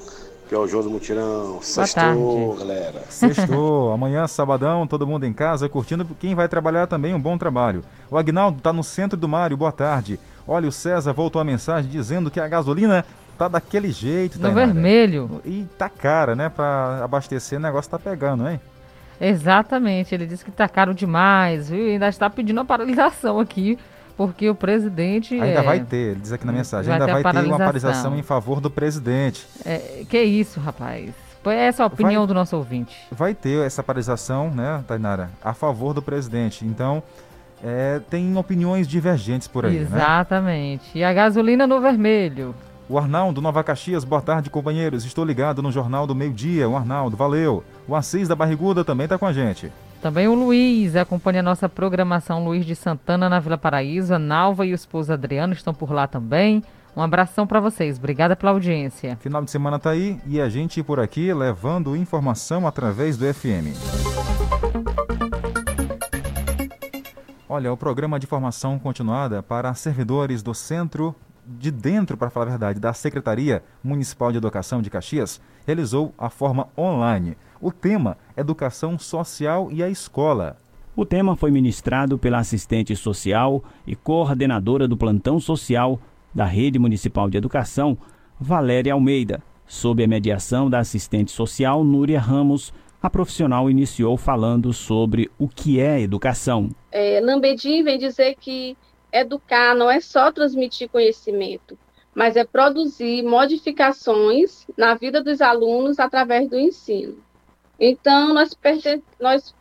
Que 0.49 0.55
é 0.55 0.59
o 0.59 0.69
João 0.69 0.85
do 0.85 0.91
Mutirão. 0.91 1.59
Sextou, 1.61 2.55
galera. 2.55 3.03
Sextou. 3.09 3.91
Amanhã, 3.93 4.29
sabadão, 4.29 4.87
todo 4.87 5.05
mundo 5.05 5.27
em 5.27 5.33
casa, 5.33 5.69
curtindo. 5.69 6.07
Quem 6.21 6.37
vai 6.37 6.47
trabalhar 6.49 6.87
também, 6.87 7.13
um 7.13 7.21
bom 7.21 7.37
trabalho. 7.37 7.83
O 8.09 8.17
Agnaldo 8.17 8.61
tá 8.61 8.73
no 8.73 8.85
centro 8.85 9.19
do 9.19 9.29
Mário, 9.29 9.57
boa 9.57 9.73
tarde. 9.73 10.21
Olha, 10.47 10.69
o 10.69 10.73
César 10.73 11.13
voltou 11.13 11.43
a 11.43 11.45
mensagem 11.45 11.91
dizendo 11.91 12.31
que 12.31 12.39
a 12.39 12.47
gasolina 12.47 13.05
tá 13.37 13.49
daquele 13.49 13.91
jeito. 13.91 14.39
No 14.41 14.53
vermelho. 14.53 15.41
E 15.45 15.67
tá 15.79 15.89
cara, 15.89 16.35
né? 16.35 16.49
Pra 16.49 17.05
abastecer, 17.05 17.59
o 17.59 17.63
negócio 17.63 17.91
tá 17.91 17.99
pegando, 17.99 18.49
hein? 18.49 18.61
Exatamente, 19.21 20.15
ele 20.15 20.27
disse 20.27 20.45
que 20.45 20.51
está 20.51 20.69
caro 20.69 20.93
demais, 20.93 21.71
viu? 21.71 21.87
E 21.87 21.93
ainda 21.93 22.09
está 22.09 22.29
pedindo 22.29 22.61
a 22.61 22.65
paralisação 22.65 23.39
aqui, 23.39 23.79
porque 24.17 24.49
o 24.51 24.55
presidente. 24.55 25.35
Ainda 25.35 25.61
é, 25.61 25.63
vai 25.63 25.81
ter, 25.81 26.13
ele 26.13 26.21
diz 26.21 26.33
aqui 26.33 26.47
na 26.47 26.53
mensagem, 26.53 26.91
vai 26.91 27.01
ainda 27.01 27.23
vai 27.23 27.33
ter 27.33 27.47
uma 27.47 27.59
paralisação 27.59 28.19
em 28.19 28.23
favor 28.23 28.61
do 28.61 28.71
presidente. 28.71 29.47
É, 29.65 30.05
que 30.09 30.21
isso, 30.21 30.61
rapaz. 30.61 31.11
Foi 31.43 31.55
essa 31.55 31.83
a 31.83 31.87
opinião 31.87 32.23
vai, 32.23 32.29
do 32.29 32.35
nosso 32.35 32.57
ouvinte. 32.57 32.97
Vai 33.11 33.35
ter 33.35 33.65
essa 33.67 33.83
paralisação, 33.83 34.51
né, 34.51 34.83
Tainara, 34.89 35.31
a 35.43 35.53
favor 35.53 35.93
do 35.93 36.01
presidente. 36.01 36.65
Então, 36.65 37.03
é, 37.63 38.01
tem 38.11 38.35
opiniões 38.37 38.89
divergentes 38.89 39.47
por 39.47 39.67
aí. 39.67 39.75
Né? 39.75 39.83
Exatamente. 39.83 40.85
Né? 40.95 41.01
E 41.01 41.05
a 41.05 41.13
gasolina 41.13 41.67
no 41.67 41.81
vermelho. 41.81 42.55
O 42.87 42.99
Arnaldo 42.99 43.41
Nova 43.41 43.65
Caxias, 43.65 44.05
boa 44.05 44.21
tarde, 44.21 44.51
companheiros. 44.51 45.07
Estou 45.07 45.25
ligado 45.25 45.63
no 45.63 45.73
Jornal 45.73 46.07
do 46.07 46.15
Meio 46.15 46.33
Dia. 46.33 46.69
O 46.69 46.77
Arnaldo, 46.77 47.17
valeu. 47.17 47.65
O 47.89 47.97
Assis 47.97 48.29
da 48.29 48.37
Barriguda 48.37 48.85
também 48.85 49.05
está 49.05 49.17
com 49.17 49.25
a 49.25 49.33
gente. 49.33 49.73
Também 50.03 50.29
o 50.29 50.35
Luiz 50.35 50.95
acompanha 50.95 51.41
a 51.41 51.43
nossa 51.43 51.67
programação. 51.67 52.45
Luiz 52.45 52.67
de 52.67 52.77
Santana 52.77 53.27
na 53.27 53.41
Vila 53.41 53.57
Paraíso. 53.57 54.13
A 54.13 54.19
Nalva 54.19 54.67
e 54.67 54.73
o 54.73 54.75
esposo 54.75 55.11
Adriano 55.11 55.55
estão 55.55 55.73
por 55.73 55.91
lá 55.93 56.07
também. 56.07 56.63
Um 56.95 57.01
abração 57.01 57.47
para 57.47 57.59
vocês. 57.59 57.97
Obrigada 57.97 58.37
pela 58.37 58.53
audiência. 58.53 59.17
Final 59.17 59.43
de 59.43 59.51
semana 59.51 59.79
tá 59.79 59.91
aí 59.91 60.21
e 60.27 60.39
a 60.39 60.51
gente 60.51 60.83
por 60.83 61.01
aqui 61.01 61.33
levando 61.33 61.97
informação 61.97 62.67
através 62.67 63.17
do 63.17 63.25
FM. 63.33 63.73
Olha, 67.49 67.73
o 67.73 67.77
programa 67.79 68.21
de 68.21 68.27
formação 68.27 68.79
continuada 68.79 69.43
para 69.43 69.73
servidores 69.73 70.43
do 70.43 70.53
Centro 70.53 71.15
de 71.47 71.71
dentro, 71.71 72.17
para 72.17 72.31
falar 72.31 72.47
a 72.47 72.51
verdade, 72.51 72.81
da 72.81 72.93
Secretaria 72.93 73.63
Municipal 73.83 74.33
de 74.33 74.39
Educação 74.39 74.81
de 74.81 74.91
Caxias, 74.91 75.41
realizou 75.67 76.15
a 76.19 76.31
forma 76.31 76.69
online. 76.77 77.37
O 77.61 77.73
tema 77.73 78.17
Educação 78.37 78.99
Social 78.99 79.69
e 79.71 79.83
a 79.83 79.89
Escola. 79.89 80.57
O 80.97 81.05
tema 81.05 81.37
foi 81.37 81.51
ministrado 81.51 82.19
pela 82.19 82.39
assistente 82.39 82.95
social 82.95 83.65
e 83.87 83.97
coordenadora 83.97 84.87
do 84.87 84.97
plantão 84.97 85.41
social 85.41 85.99
da 86.35 86.45
Rede 86.45 86.79
Municipal 86.79 87.29
de 87.29 87.37
Educação, 87.37 87.99
Valéria 88.39 88.93
Almeida. 88.93 89.43
Sob 89.67 90.05
a 90.05 90.07
mediação 90.07 90.69
da 90.69 90.79
assistente 90.79 91.31
social 91.31 91.83
Núria 91.83 92.21
Ramos, 92.21 92.73
a 93.03 93.11
profissional 93.11 93.71
iniciou 93.71 94.17
falando 94.17 94.73
sobre 94.73 95.31
o 95.39 95.49
que 95.49 95.81
é 95.81 96.01
educação. 96.01 96.71
É, 96.93 97.21
Lambedim 97.21 97.83
vem 97.83 97.99
dizer 97.99 98.37
que 98.39 98.77
educar 99.15 99.77
não 99.77 99.89
é 99.89 100.01
só 100.01 100.33
transmitir 100.33 100.89
conhecimento, 100.91 101.79
mas 102.13 102.35
é 102.35 102.45
produzir 102.45 103.23
modificações 103.23 104.67
na 104.77 104.95
vida 104.95 105.23
dos 105.23 105.41
alunos 105.41 106.01
através 106.01 106.51
do 106.51 106.59
ensino. 106.59 107.17
Então, 107.79 108.35
nós, 108.35 108.57
nós 109.21 109.55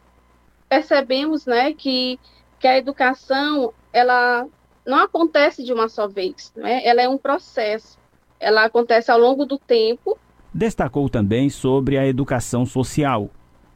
percebemos 0.67 1.45
né, 1.45 1.71
que, 1.73 2.19
que 2.59 2.67
a 2.67 2.77
educação 2.77 3.71
ela 3.91 4.47
não 4.85 4.97
acontece 4.97 5.63
de 5.63 5.71
uma 5.71 5.87
só 5.87 6.07
vez, 6.07 6.51
né? 6.55 6.83
ela 6.83 7.01
é 7.01 7.07
um 7.07 7.17
processo, 7.17 7.97
ela 8.39 8.65
acontece 8.65 9.11
ao 9.11 9.19
longo 9.19 9.45
do 9.45 9.57
tempo. 9.57 10.17
Destacou 10.53 11.09
também 11.09 11.49
sobre 11.49 11.97
a 11.97 12.05
educação 12.05 12.65
social, 12.65 13.29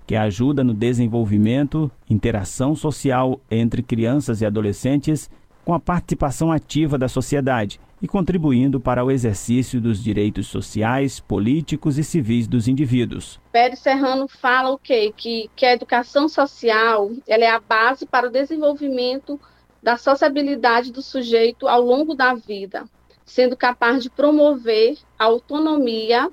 que 0.05 0.15
ajuda 0.15 0.63
no 0.63 0.73
desenvolvimento, 0.73 1.89
interação 2.09 2.75
social 2.75 3.39
entre 3.49 3.81
crianças 3.81 4.41
e 4.41 4.45
adolescentes 4.45 5.29
com 5.67 5.73
a 5.73 5.81
participação 5.81 6.49
ativa 6.49 6.97
da 6.97 7.09
sociedade 7.09 7.77
e 8.01 8.07
contribuindo 8.07 8.79
para 8.79 9.03
o 9.03 9.11
exercício 9.11 9.81
dos 9.81 10.01
direitos 10.01 10.47
sociais, 10.47 11.19
políticos 11.19 11.97
e 11.97 12.05
civis 12.05 12.47
dos 12.47 12.69
indivíduos. 12.69 13.37
Pérez 13.51 13.79
Serrano 13.79 14.29
fala 14.29 14.69
o 14.69 14.77
quê? 14.77 15.13
Que, 15.17 15.51
que 15.57 15.65
a 15.65 15.73
educação 15.73 16.29
social 16.29 17.11
ela 17.27 17.43
é 17.43 17.49
a 17.49 17.59
base 17.59 18.05
para 18.05 18.27
o 18.27 18.31
desenvolvimento 18.31 19.37
da 19.83 19.97
sociabilidade 19.97 20.89
do 20.89 21.01
sujeito 21.01 21.67
ao 21.67 21.81
longo 21.81 22.15
da 22.15 22.33
vida, 22.33 22.85
sendo 23.25 23.57
capaz 23.57 24.01
de 24.01 24.09
promover 24.09 24.97
a 25.19 25.25
autonomia, 25.25 26.31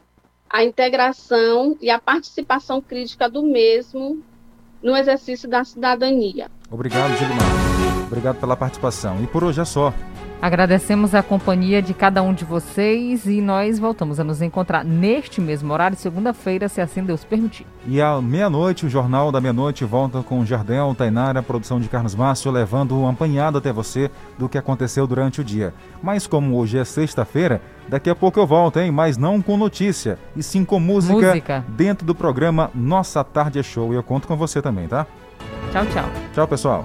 a 0.48 0.62
integração 0.62 1.76
e 1.80 1.90
a 1.90 1.98
participação 1.98 2.80
crítica 2.80 3.28
do 3.28 3.42
mesmo 3.42 4.22
no 4.84 4.94
exercício 4.94 5.48
da 5.48 5.64
cidadania. 5.64 6.50
Obrigado, 6.70 7.16
Gilmar. 7.16 8.06
Obrigado 8.06 8.38
pela 8.38 8.54
participação. 8.54 9.22
E 9.22 9.26
por 9.26 9.42
hoje 9.42 9.62
é 9.62 9.64
só. 9.64 9.94
Agradecemos 10.40 11.14
a 11.14 11.22
companhia 11.22 11.80
de 11.80 11.94
cada 11.94 12.22
um 12.22 12.34
de 12.34 12.44
vocês 12.44 13.24
e 13.24 13.40
nós 13.40 13.78
voltamos 13.78 14.20
a 14.20 14.24
nos 14.24 14.42
encontrar 14.42 14.84
neste 14.84 15.40
mesmo 15.40 15.72
horário, 15.72 15.96
segunda-feira, 15.96 16.68
se 16.68 16.82
assim 16.82 17.02
Deus 17.02 17.24
permitir. 17.24 17.66
E 17.86 18.00
à 18.00 18.20
meia-noite, 18.20 18.84
o 18.84 18.90
Jornal 18.90 19.32
da 19.32 19.40
Meia-Noite 19.40 19.86
volta 19.86 20.22
com 20.22 20.44
Jardel, 20.44 20.94
Tainara, 20.94 21.42
produção 21.42 21.80
de 21.80 21.88
Carlos 21.88 22.14
Márcio, 22.14 22.50
levando 22.52 22.94
um 22.94 23.08
apanhado 23.08 23.56
até 23.56 23.72
você 23.72 24.10
do 24.38 24.48
que 24.48 24.58
aconteceu 24.58 25.06
durante 25.06 25.40
o 25.40 25.44
dia. 25.44 25.72
Mas 26.02 26.26
como 26.26 26.56
hoje 26.58 26.78
é 26.78 26.84
sexta-feira, 26.84 27.62
daqui 27.88 28.10
a 28.10 28.14
pouco 28.14 28.38
eu 28.38 28.46
volto, 28.46 28.78
hein? 28.78 28.90
Mas 28.90 29.16
não 29.16 29.40
com 29.40 29.56
notícia, 29.56 30.18
e 30.36 30.42
sim 30.42 30.62
com 30.62 30.78
música, 30.78 31.28
música. 31.28 31.64
dentro 31.68 32.06
do 32.06 32.14
programa 32.14 32.70
Nossa 32.74 33.24
Tarde 33.24 33.58
é 33.58 33.62
Show. 33.62 33.94
E 33.94 33.96
eu 33.96 34.02
conto 34.02 34.28
com 34.28 34.36
você 34.36 34.60
também, 34.60 34.88
tá? 34.88 35.06
Tchau, 35.72 35.86
tchau. 35.86 36.10
Tchau, 36.34 36.48
pessoal. 36.48 36.84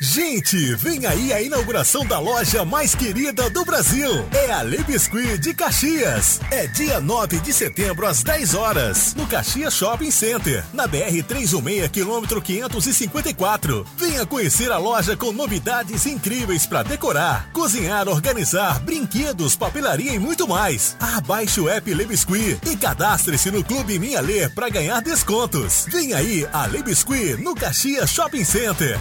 Gente, 0.00 0.76
vem 0.76 1.06
aí 1.06 1.32
a 1.32 1.42
inauguração 1.42 2.06
da 2.06 2.20
loja 2.20 2.64
mais 2.64 2.94
querida 2.94 3.50
do 3.50 3.64
Brasil. 3.64 4.08
É 4.32 4.52
a 4.52 4.62
Le 4.62 4.84
Biscuit 4.84 5.38
de 5.38 5.52
Caxias. 5.52 6.40
É 6.52 6.68
dia 6.68 7.00
9 7.00 7.40
de 7.40 7.52
setembro 7.52 8.06
às 8.06 8.22
10 8.22 8.54
horas, 8.54 9.14
no 9.16 9.26
Caxias 9.26 9.74
Shopping 9.74 10.12
Center, 10.12 10.64
na 10.72 10.86
BR 10.86 11.20
316, 11.26 11.88
quilômetro 11.88 12.40
554. 12.40 13.84
Venha 13.96 14.24
conhecer 14.24 14.70
a 14.70 14.78
loja 14.78 15.16
com 15.16 15.32
novidades 15.32 16.06
incríveis 16.06 16.64
para 16.64 16.84
decorar, 16.84 17.50
cozinhar, 17.52 18.06
organizar, 18.08 18.78
brinquedos, 18.78 19.56
papelaria 19.56 20.14
e 20.14 20.18
muito 20.20 20.46
mais. 20.46 20.96
Abaixe 21.00 21.60
o 21.60 21.68
app 21.68 21.92
Le 21.92 22.06
Biscuit 22.06 22.56
e 22.70 22.76
cadastre-se 22.76 23.50
no 23.50 23.64
Clube 23.64 23.98
Minha 23.98 24.20
Lê 24.20 24.48
para 24.48 24.68
ganhar 24.68 25.02
descontos. 25.02 25.86
Vem 25.90 26.14
aí 26.14 26.46
a 26.52 26.66
Le 26.66 26.84
Biscuit 26.84 27.36
no 27.42 27.52
Caxias 27.52 28.10
Shopping 28.10 28.44
Center. 28.44 28.96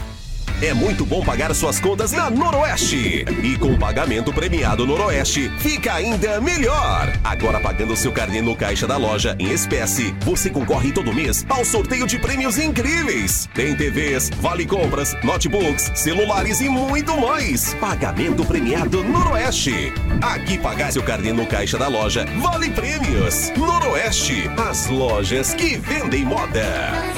É 0.59 0.73
muito 0.73 1.05
bom 1.05 1.23
pagar 1.23 1.53
suas 1.53 1.79
contas 1.79 2.11
na 2.11 2.31
Noroeste. 2.31 3.23
E 3.43 3.55
com 3.59 3.73
o 3.73 3.77
pagamento 3.77 4.33
premiado 4.33 4.87
Noroeste, 4.87 5.51
fica 5.59 5.93
ainda 5.93 6.41
melhor. 6.41 7.13
Agora 7.23 7.59
pagando 7.59 7.95
seu 7.95 8.11
carnê 8.11 8.41
no 8.41 8.55
caixa 8.55 8.87
da 8.87 8.97
loja 8.97 9.35
em 9.37 9.51
espécie, 9.51 10.15
você 10.21 10.49
concorre 10.49 10.91
todo 10.91 11.13
mês 11.13 11.45
ao 11.47 11.63
sorteio 11.63 12.07
de 12.07 12.17
prêmios 12.17 12.57
incríveis. 12.57 13.47
Tem 13.53 13.75
TVs, 13.75 14.31
vale 14.41 14.65
compras, 14.65 15.15
notebooks, 15.23 15.91
celulares 15.93 16.59
e 16.59 16.67
muito 16.67 17.15
mais. 17.21 17.75
Pagamento 17.75 18.43
premiado 18.43 19.03
Noroeste. 19.03 19.93
Aqui 20.23 20.57
pagar 20.57 20.91
seu 20.91 21.03
carnê 21.03 21.31
no 21.31 21.45
caixa 21.45 21.77
da 21.77 21.87
loja 21.87 22.25
vale 22.41 22.71
prêmios. 22.71 23.51
Noroeste, 23.55 24.49
as 24.67 24.87
lojas 24.87 25.53
que 25.53 25.77
vendem 25.77 26.25
moda. 26.25 26.65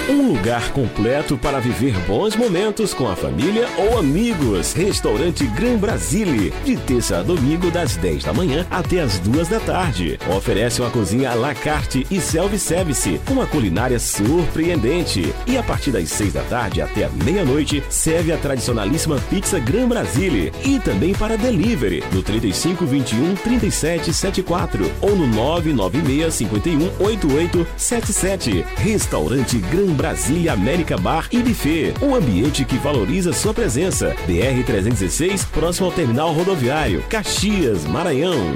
Um 0.09 0.33
lugar 0.33 0.71
completo 0.71 1.37
para 1.37 1.61
viver 1.61 1.97
bons 1.99 2.35
momentos 2.35 2.93
com 2.93 3.07
a 3.07 3.15
família 3.15 3.28
ou 3.77 3.97
amigos. 3.97 4.73
Restaurante 4.73 5.45
Gran 5.47 5.77
Brasile, 5.77 6.53
de 6.65 6.75
terça 6.77 7.19
a 7.19 7.23
domingo, 7.23 7.69
das 7.69 7.95
10 7.95 8.23
da 8.23 8.33
manhã 8.33 8.65
até 8.69 8.99
as 8.99 9.19
2 9.19 9.47
da 9.47 9.59
tarde. 9.59 10.19
Oferece 10.35 10.81
uma 10.81 10.89
cozinha 10.89 11.31
à 11.31 11.35
la 11.35 11.53
carte 11.53 12.05
e 12.09 12.19
self-service, 12.19 13.19
uma 13.29 13.45
culinária 13.45 13.99
surpreendente. 13.99 15.33
E 15.45 15.57
a 15.57 15.63
partir 15.63 15.91
das 15.91 16.09
6 16.09 16.33
da 16.33 16.41
tarde 16.43 16.81
até 16.81 17.05
a 17.05 17.09
meia-noite, 17.09 17.83
serve 17.89 18.31
a 18.31 18.37
tradicionalíssima 18.37 19.19
pizza 19.29 19.59
Gran 19.59 19.87
Brasile. 19.87 20.51
E 20.63 20.79
também 20.79 21.13
para 21.13 21.37
delivery, 21.37 22.03
no 22.11 22.23
3521 22.23 23.35
3774 23.35 24.91
ou 25.01 25.15
no 25.15 25.27
996 25.27 26.33
51 26.33 26.79
8877. 26.99 28.65
Restaurante 28.77 29.57
Gran 29.57 29.93
Brasília 29.93 30.53
América 30.53 30.97
Bar 30.97 31.27
e 31.31 31.39
Buffet. 31.39 31.93
Um 32.01 32.15
ambiente 32.15 32.65
que 32.65 32.77
valoriza 32.77 33.18
sua 33.21 33.53
presença. 33.53 34.15
BR-316, 34.27 35.45
próximo 35.47 35.87
ao 35.87 35.91
terminal 35.91 36.31
rodoviário. 36.31 37.03
Caxias, 37.09 37.85
Maranhão. 37.85 38.55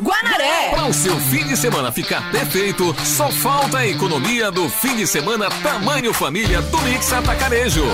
Guanaré! 0.00 0.70
Para 0.70 0.86
o 0.86 0.92
seu 0.92 1.16
fim 1.16 1.46
de 1.46 1.56
semana 1.56 1.92
ficar 1.92 2.30
perfeito, 2.32 2.94
só 3.04 3.30
falta 3.30 3.78
a 3.78 3.86
economia 3.86 4.50
do 4.50 4.68
fim 4.68 4.96
de 4.96 5.06
semana 5.06 5.48
tamanho 5.62 6.12
família 6.12 6.60
do 6.62 6.80
Mix 6.82 7.12
Atacarejo. 7.12 7.84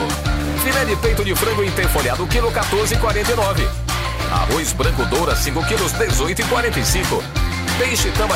Filé 0.65 0.85
de 0.85 0.97
peito 0.97 1.25
de 1.25 1.35
frango 1.35 1.63
interfolhado, 1.63 2.27
quilo 2.27 2.51
14,49. 2.51 3.67
Arroz 4.31 4.73
branco 4.73 5.05
doura, 5.07 5.37
5 5.37 5.67
quilos, 5.67 5.93
18,45. 5.93 7.23
Peixe 7.79 8.11
tamba 8.11 8.29